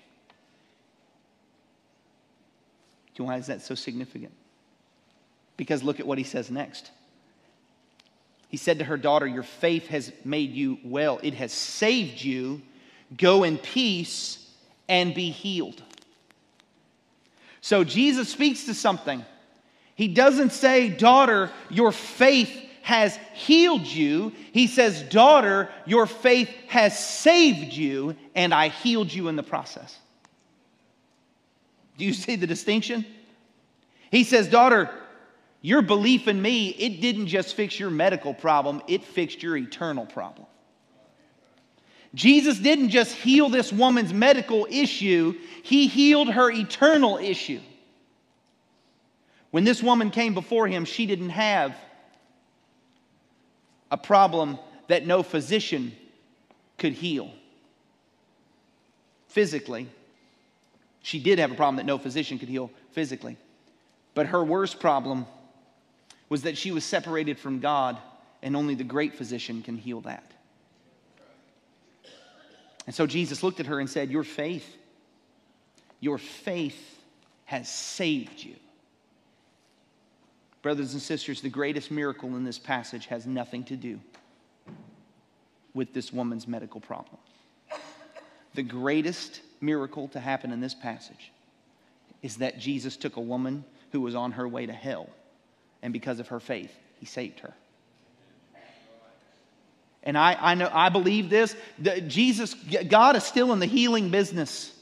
Do 3.14 3.24
you 3.24 3.28
why 3.28 3.38
is 3.38 3.47
that 3.47 3.62
so 3.62 3.76
significant? 3.76 4.32
Because 5.58 5.84
look 5.84 5.99
at 5.99 6.08
what 6.08 6.18
he 6.18 6.24
says 6.24 6.49
next. 6.49 6.89
He 8.47 8.58
said 8.58 8.80
to 8.80 8.86
her 8.86 8.97
daughter, 8.97 9.28
Your 9.28 9.43
faith 9.43 9.88
has 9.88 10.12
made 10.24 10.52
you 10.52 10.80
well, 10.84 11.20
it 11.24 11.34
has 11.36 11.52
saved 11.52 12.22
you. 12.22 12.62
Go 13.18 13.43
in 13.43 13.58
peace 13.58 14.49
and 14.88 15.14
be 15.14 15.30
healed. 15.30 15.82
So 17.60 17.84
Jesus 17.84 18.30
speaks 18.30 18.66
to 18.66 18.74
something. 18.74 19.26
He 19.95 20.08
doesn't 20.08 20.52
say, 20.52 20.89
Daughter, 20.89 21.52
your 21.70 21.91
faith 21.91 22.52
has 22.82 23.18
healed 23.34 23.86
you. 23.86 24.34
He 24.52 24.68
says, 24.68 25.02
Daughter, 25.04 25.70
your 25.86 26.06
faith 26.06 26.50
has 26.68 26.98
saved 26.98 27.74
you, 27.74 28.16
and 28.36 28.54
I 28.54 28.70
healed 28.70 29.14
you 29.14 29.28
in 29.28 29.36
the 29.36 29.44
process. 29.44 29.98
Do 31.98 32.06
you 32.06 32.14
see 32.14 32.36
the 32.36 32.48
distinction? 32.48 33.06
He 34.10 34.24
says, 34.24 34.50
Daughter, 34.50 34.90
your 35.62 35.82
belief 35.82 36.28
in 36.28 36.42
me, 36.42 36.70
it 36.70 37.02
didn't 37.02 37.28
just 37.28 37.56
fix 37.56 37.80
your 37.80 37.92
medical 37.92 38.34
problem, 38.34 38.82
it 38.88 39.04
fixed 39.04 39.44
your 39.44 39.56
eternal 39.56 40.06
problem. 40.06 40.48
Jesus 42.14 42.60
didn't 42.60 42.90
just 42.90 43.14
heal 43.14 43.48
this 43.48 43.72
woman's 43.72 44.14
medical 44.14 44.68
issue, 44.70 45.36
he 45.64 45.88
healed 45.88 46.30
her 46.30 46.52
eternal 46.52 47.18
issue. 47.18 47.62
When 49.52 49.64
this 49.64 49.84
woman 49.84 50.12
came 50.12 50.34
before 50.34 50.68
him, 50.68 50.86
she 50.86 51.06
didn't 51.06 51.30
have 51.30 51.76
a 53.92 53.98
problem 53.98 54.58
that 54.88 55.06
no 55.06 55.22
physician 55.22 55.92
could 56.78 56.94
heal. 56.94 57.32
Physically, 59.28 59.88
she 61.04 61.20
did 61.20 61.39
have 61.39 61.52
a 61.52 61.56
problem 61.56 61.76
that 61.76 61.86
no 61.86 61.98
physician 61.98 62.39
could 62.39 62.50
heal 62.50 62.72
physically. 62.92 63.38
But 64.14 64.28
her 64.28 64.44
worst 64.44 64.80
problem 64.80 65.26
was 66.30 66.44
that 66.44 66.58
she 66.58 66.72
was 66.72 66.84
separated 66.84 67.38
from 67.38 67.60
God, 67.60 67.98
and 68.42 68.56
only 68.56 68.76
the 68.76 68.84
great 68.84 69.16
physician 69.16 69.62
can 69.62 69.78
heal 69.78 70.02
that. 70.02 70.24
And 72.86 72.96
so 72.96 73.06
Jesus 73.06 73.44
looked 73.44 73.60
at 73.60 73.68
her 73.68 73.80
and 73.80 73.89
said, 73.89 74.10
Your 74.10 74.24
faith, 74.24 74.78
your 76.00 76.18
faith 76.18 77.00
has 77.46 77.70
saved 77.70 78.44
you. 78.44 78.56
Brothers 80.62 80.93
and 80.93 81.01
sisters, 81.01 81.41
the 81.41 81.49
greatest 81.49 81.89
miracle 81.89 82.36
in 82.36 82.43
this 82.43 82.59
passage 82.59 83.07
has 83.07 83.26
nothing 83.26 83.64
to 83.66 83.76
do 83.76 83.99
with 85.74 85.93
this 85.93 86.14
woman's 86.14 86.47
medical 86.47 86.80
problem. 86.80 87.18
The 88.53 88.64
greatest 88.64 89.41
miracle 89.62 90.07
to 90.09 90.20
happen 90.20 90.51
in 90.51 90.59
this 90.59 90.76
passage 90.76 91.32
is 92.22 92.38
that 92.38 92.59
Jesus 92.59 92.97
took 92.97 93.16
a 93.16 93.22
woman 93.22 93.64
who 93.91 94.01
was 94.01 94.14
on 94.14 94.34
her 94.34 94.47
way 94.47 94.66
to 94.66 94.74
hell, 94.74 95.09
and 95.82 95.91
because 95.93 96.20
of 96.20 96.28
her 96.28 96.39
faith, 96.39 96.72
he 96.99 97.05
saved 97.05 97.39
her. 97.39 97.53
And 100.03 100.18
I, 100.18 100.36
I 100.39 100.55
know 100.55 100.70
I 100.72 100.89
believe 100.89 101.30
this. 101.30 101.55
Jesus, 102.07 102.53
God 102.53 103.16
is 103.16 103.24
still 103.24 103.53
in 103.53 103.59
the 103.59 103.68
healing 103.68 104.09
business. 104.09 104.76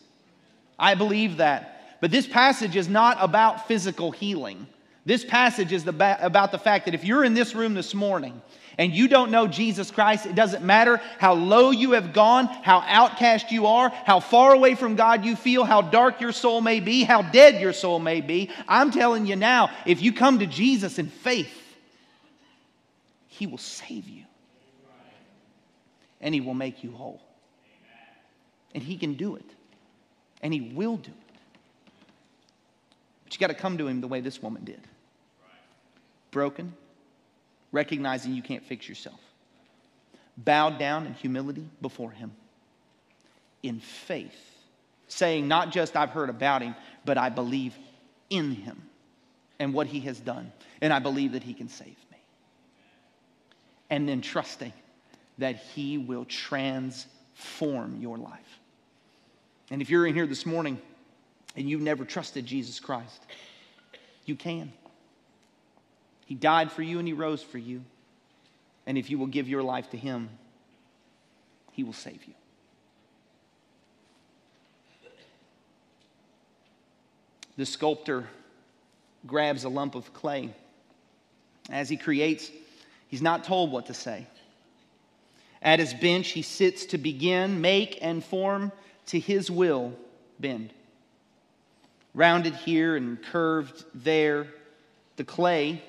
I 0.78 0.96
believe 0.96 1.38
that. 1.38 1.98
But 2.02 2.12
this 2.12 2.26
passage 2.26 2.76
is 2.76 2.88
not 2.88 3.18
about 3.20 3.68
physical 3.68 4.12
healing. 4.12 4.66
This 5.10 5.26
passage 5.26 5.74
is 5.74 5.88
about 5.88 6.52
the 6.52 6.60
fact 6.60 6.86
that 6.86 6.94
if 6.94 7.04
you're 7.04 7.24
in 7.24 7.34
this 7.34 7.56
room 7.56 7.74
this 7.74 7.96
morning 7.96 8.44
and 8.78 8.94
you 8.94 9.08
don't 9.08 9.32
know 9.32 9.48
Jesus 9.48 9.90
Christ, 9.90 10.28
it 10.28 10.36
doesn't 10.36 10.64
matter 10.64 11.02
how 11.18 11.34
low 11.34 11.72
you 11.72 11.94
have 11.94 12.14
gone, 12.14 12.46
how 12.46 12.84
outcast 12.86 13.52
you 13.52 13.66
are, 13.66 13.90
how 13.90 14.20
far 14.20 14.54
away 14.54 14.76
from 14.76 14.96
God 14.96 15.26
you 15.26 15.36
feel, 15.36 15.64
how 15.64 15.82
dark 15.82 16.22
your 16.22 16.32
soul 16.32 16.62
may 16.62 16.80
be, 16.80 17.02
how 17.02 17.24
dead 17.24 17.60
your 17.60 17.74
soul 17.74 17.98
may 17.98 18.22
be. 18.22 18.52
I'm 18.68 18.92
telling 18.92 19.26
you 19.26 19.36
now, 19.36 19.72
if 19.88 20.00
you 20.00 20.14
come 20.14 20.38
to 20.38 20.46
Jesus 20.46 21.00
in 21.00 21.08
faith, 21.08 21.60
He 23.30 23.48
will 23.48 23.58
save 23.58 24.08
you 24.08 24.26
and 26.22 26.36
He 26.36 26.40
will 26.40 26.54
make 26.54 26.84
you 26.84 26.92
whole. 26.92 27.20
And 28.76 28.84
He 28.84 28.96
can 28.96 29.16
do 29.16 29.38
it, 29.38 29.50
and 30.44 30.54
He 30.54 30.62
will 30.62 30.98
do 30.98 31.10
it. 31.10 31.36
But 33.24 33.34
you 33.34 33.40
got 33.40 33.48
to 33.48 33.56
come 33.56 33.80
to 33.80 33.88
Him 33.88 34.02
the 34.02 34.08
way 34.08 34.22
this 34.22 34.40
woman 34.44 34.64
did 34.66 34.82
broken, 36.32 36.74
recognizing 37.72 38.34
you 38.34 38.42
can't 38.42 38.64
fix 38.64 38.88
yourself, 38.88 39.20
bowed 40.38 40.80
down 40.80 41.06
in 41.06 41.14
humility 41.14 41.66
before 41.82 42.12
Him, 42.12 42.32
in 43.64 43.80
faith, 43.80 44.36
saying, 45.08 45.48
Not 45.48 45.72
just 45.72 45.96
I've 45.96 46.12
heard 46.12 46.30
about 46.30 46.62
Him, 46.62 46.76
but 47.06 47.18
I 47.18 47.30
believe 47.30 47.76
in 48.30 48.52
Him 48.52 48.82
and 49.60 49.74
what 49.74 49.88
He 49.88 50.00
has 50.02 50.20
done, 50.20 50.52
and 50.82 50.94
I 50.94 51.00
believe 51.00 51.34
that 51.34 51.44
He 51.44 51.54
can 51.54 51.68
save 51.68 51.88
me. 51.88 52.18
And 53.90 54.08
then 54.08 54.22
trusting 54.22 54.74
that 55.40 55.58
He 55.58 55.98
will 55.98 56.26
transform 56.26 57.98
your 58.00 58.18
life. 58.18 58.60
And 59.72 59.82
if 59.82 59.90
you're 59.90 60.08
in 60.08 60.16
here 60.16 60.28
this 60.28 60.46
morning 60.46 60.80
and 61.56 61.70
you've 61.70 61.82
never 61.82 62.06
trusted 62.06 62.46
Jesus 62.46 62.80
Christ, 62.80 63.22
you 64.26 64.36
can. 64.36 64.72
He 66.30 66.36
died 66.36 66.72
for 66.72 66.84
you 66.84 67.00
and 67.00 67.08
He 67.08 67.14
rose 67.14 67.42
for 67.42 67.58
you. 67.58 67.82
And 68.86 69.00
if 69.00 69.10
you 69.10 69.18
will 69.18 69.26
give 69.26 69.50
your 69.50 69.64
life 69.64 69.90
to 69.90 69.98
Him, 69.98 70.30
He 71.72 71.84
will 71.84 71.92
save 71.92 72.24
you. 72.28 72.36
The 77.58 77.66
sculptor 77.66 78.28
grabs 79.26 79.64
a 79.64 79.70
lump 79.70 79.96
of 79.96 80.14
clay. 80.14 80.54
As 81.72 81.90
he 81.90 81.98
creates, 81.98 82.52
he's 83.08 83.24
not 83.24 83.44
told 83.44 83.72
what 83.72 83.88
to 83.88 83.94
say. 83.94 84.28
At 85.62 85.80
his 85.80 85.94
bench, 85.94 86.30
he 86.30 86.42
sits 86.42 86.86
to 86.86 86.98
begin, 86.98 87.60
make, 87.60 87.98
and 88.02 88.24
form 88.24 88.72
to 89.08 89.20
his 89.20 89.52
will 89.52 89.94
bend. 90.40 90.72
Rounded 92.14 92.54
here 92.54 92.96
and 92.96 93.22
curved 93.22 93.84
there, 93.94 94.48
the 95.18 95.26
clay 95.26 95.82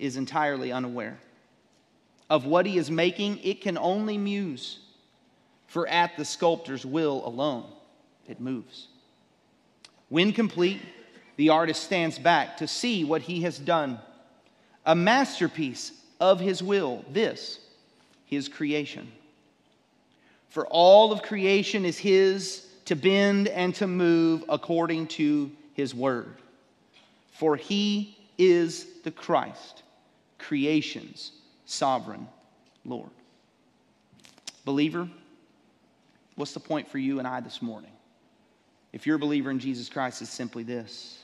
is 0.00 0.16
entirely 0.16 0.72
unaware. 0.72 1.18
Of 2.28 2.46
what 2.46 2.66
he 2.66 2.78
is 2.78 2.90
making, 2.90 3.38
it 3.42 3.60
can 3.60 3.76
only 3.76 4.16
muse, 4.16 4.80
for 5.66 5.86
at 5.86 6.16
the 6.16 6.24
sculptor's 6.24 6.86
will 6.86 7.26
alone, 7.26 7.64
it 8.28 8.40
moves. 8.40 8.88
When 10.08 10.32
complete, 10.32 10.80
the 11.36 11.50
artist 11.50 11.82
stands 11.82 12.18
back 12.18 12.58
to 12.58 12.68
see 12.68 13.04
what 13.04 13.22
he 13.22 13.42
has 13.42 13.58
done. 13.58 13.98
A 14.84 14.94
masterpiece 14.94 15.92
of 16.20 16.40
his 16.40 16.62
will, 16.62 17.04
this 17.10 17.58
his 18.26 18.48
creation. 18.48 19.10
For 20.50 20.66
all 20.66 21.12
of 21.12 21.22
creation 21.22 21.84
is 21.84 21.98
his 21.98 22.66
to 22.84 22.96
bend 22.96 23.48
and 23.48 23.74
to 23.76 23.86
move 23.86 24.44
according 24.48 25.06
to 25.08 25.50
his 25.74 25.94
word. 25.94 26.34
For 27.32 27.56
he 27.56 28.16
is 28.36 28.86
the 29.04 29.10
Christ, 29.10 29.82
creation's 30.40 31.32
sovereign 31.66 32.26
Lord. 32.84 33.10
Believer, 34.64 35.08
what's 36.34 36.52
the 36.52 36.60
point 36.60 36.88
for 36.88 36.98
you 36.98 37.18
and 37.18 37.28
I 37.28 37.40
this 37.40 37.62
morning? 37.62 37.90
If 38.92 39.06
you're 39.06 39.16
a 39.16 39.20
believer 39.20 39.50
in 39.50 39.58
Jesus 39.58 39.88
Christ, 39.88 40.22
it's 40.22 40.30
simply 40.30 40.62
this 40.62 41.18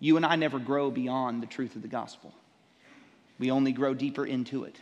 you 0.00 0.16
and 0.16 0.26
I 0.26 0.34
never 0.34 0.58
grow 0.58 0.90
beyond 0.90 1.42
the 1.42 1.46
truth 1.46 1.76
of 1.76 1.82
the 1.82 1.88
gospel, 1.88 2.34
we 3.38 3.50
only 3.50 3.72
grow 3.72 3.94
deeper 3.94 4.26
into 4.26 4.64
it. 4.64 4.76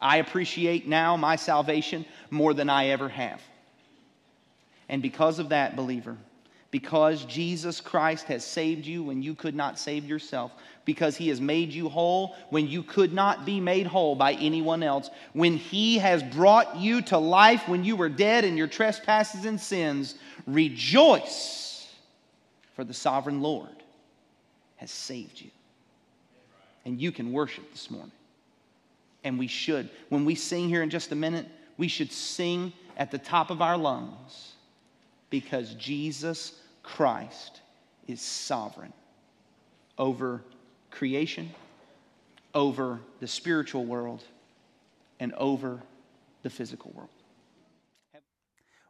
I 0.00 0.16
appreciate 0.16 0.88
now 0.88 1.16
my 1.16 1.36
salvation 1.36 2.04
more 2.28 2.52
than 2.54 2.68
I 2.68 2.88
ever 2.88 3.08
have. 3.08 3.40
And 4.88 5.00
because 5.00 5.38
of 5.38 5.50
that, 5.50 5.76
believer, 5.76 6.16
because 6.74 7.24
Jesus 7.26 7.80
Christ 7.80 8.26
has 8.26 8.44
saved 8.44 8.84
you 8.84 9.04
when 9.04 9.22
you 9.22 9.36
could 9.36 9.54
not 9.54 9.78
save 9.78 10.04
yourself, 10.04 10.50
because 10.84 11.16
he 11.16 11.28
has 11.28 11.40
made 11.40 11.72
you 11.72 11.88
whole 11.88 12.34
when 12.50 12.66
you 12.66 12.82
could 12.82 13.12
not 13.12 13.46
be 13.46 13.60
made 13.60 13.86
whole 13.86 14.16
by 14.16 14.32
anyone 14.32 14.82
else, 14.82 15.08
when 15.34 15.56
he 15.56 15.98
has 15.98 16.20
brought 16.20 16.76
you 16.76 17.00
to 17.02 17.16
life 17.16 17.68
when 17.68 17.84
you 17.84 17.94
were 17.94 18.08
dead 18.08 18.44
in 18.44 18.56
your 18.56 18.66
trespasses 18.66 19.44
and 19.44 19.60
sins, 19.60 20.16
rejoice, 20.48 21.94
for 22.74 22.82
the 22.82 22.92
sovereign 22.92 23.40
Lord 23.40 23.84
has 24.78 24.90
saved 24.90 25.40
you. 25.40 25.52
And 26.84 27.00
you 27.00 27.12
can 27.12 27.30
worship 27.30 27.70
this 27.70 27.88
morning. 27.88 28.10
And 29.22 29.38
we 29.38 29.46
should. 29.46 29.88
When 30.08 30.24
we 30.24 30.34
sing 30.34 30.68
here 30.68 30.82
in 30.82 30.90
just 30.90 31.12
a 31.12 31.14
minute, 31.14 31.46
we 31.76 31.86
should 31.86 32.10
sing 32.10 32.72
at 32.96 33.12
the 33.12 33.18
top 33.18 33.50
of 33.50 33.62
our 33.62 33.76
lungs 33.76 34.54
because 35.30 35.74
Jesus 35.74 36.60
Christ 36.84 37.62
is 38.06 38.20
sovereign 38.20 38.92
over 39.98 40.44
creation, 40.90 41.50
over 42.54 43.00
the 43.18 43.26
spiritual 43.26 43.84
world, 43.84 44.22
and 45.18 45.32
over 45.34 45.82
the 46.42 46.50
physical 46.50 46.92
world. 46.94 47.08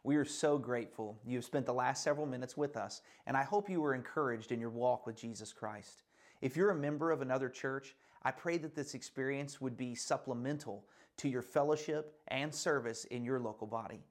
We 0.03 0.17
are 0.17 0.25
so 0.27 0.59
grateful 0.59 1.17
you 1.27 1.39
have 1.39 1.47
spent 1.47 1.65
the 1.65 1.73
last 1.73 2.03
several 2.03 2.27
minutes 2.27 2.59
with 2.59 2.77
us, 2.77 3.01
and 3.27 3.37
I 3.37 3.43
hope 3.43 3.71
you 3.71 3.81
were 3.81 3.95
encouraged 3.95 4.53
in 4.53 4.61
your 4.61 4.69
walk 4.69 5.07
with 5.07 5.17
Jesus 5.17 5.53
Christ. 5.53 6.03
If 6.43 6.57
you're 6.59 6.71
a 6.71 6.77
member 6.77 7.11
of 7.11 7.23
another 7.23 7.49
church, 7.49 7.95
I 8.23 8.33
pray 8.33 8.59
that 8.59 8.75
this 8.75 8.93
experience 8.93 9.63
would 9.63 9.79
be 9.79 9.95
supplemental 9.95 10.85
to 11.19 11.29
your 11.29 11.43
fellowship 11.43 12.19
and 12.29 12.55
service 12.55 13.05
in 13.07 13.25
your 13.25 13.41
local 13.41 13.67
body. 13.67 14.03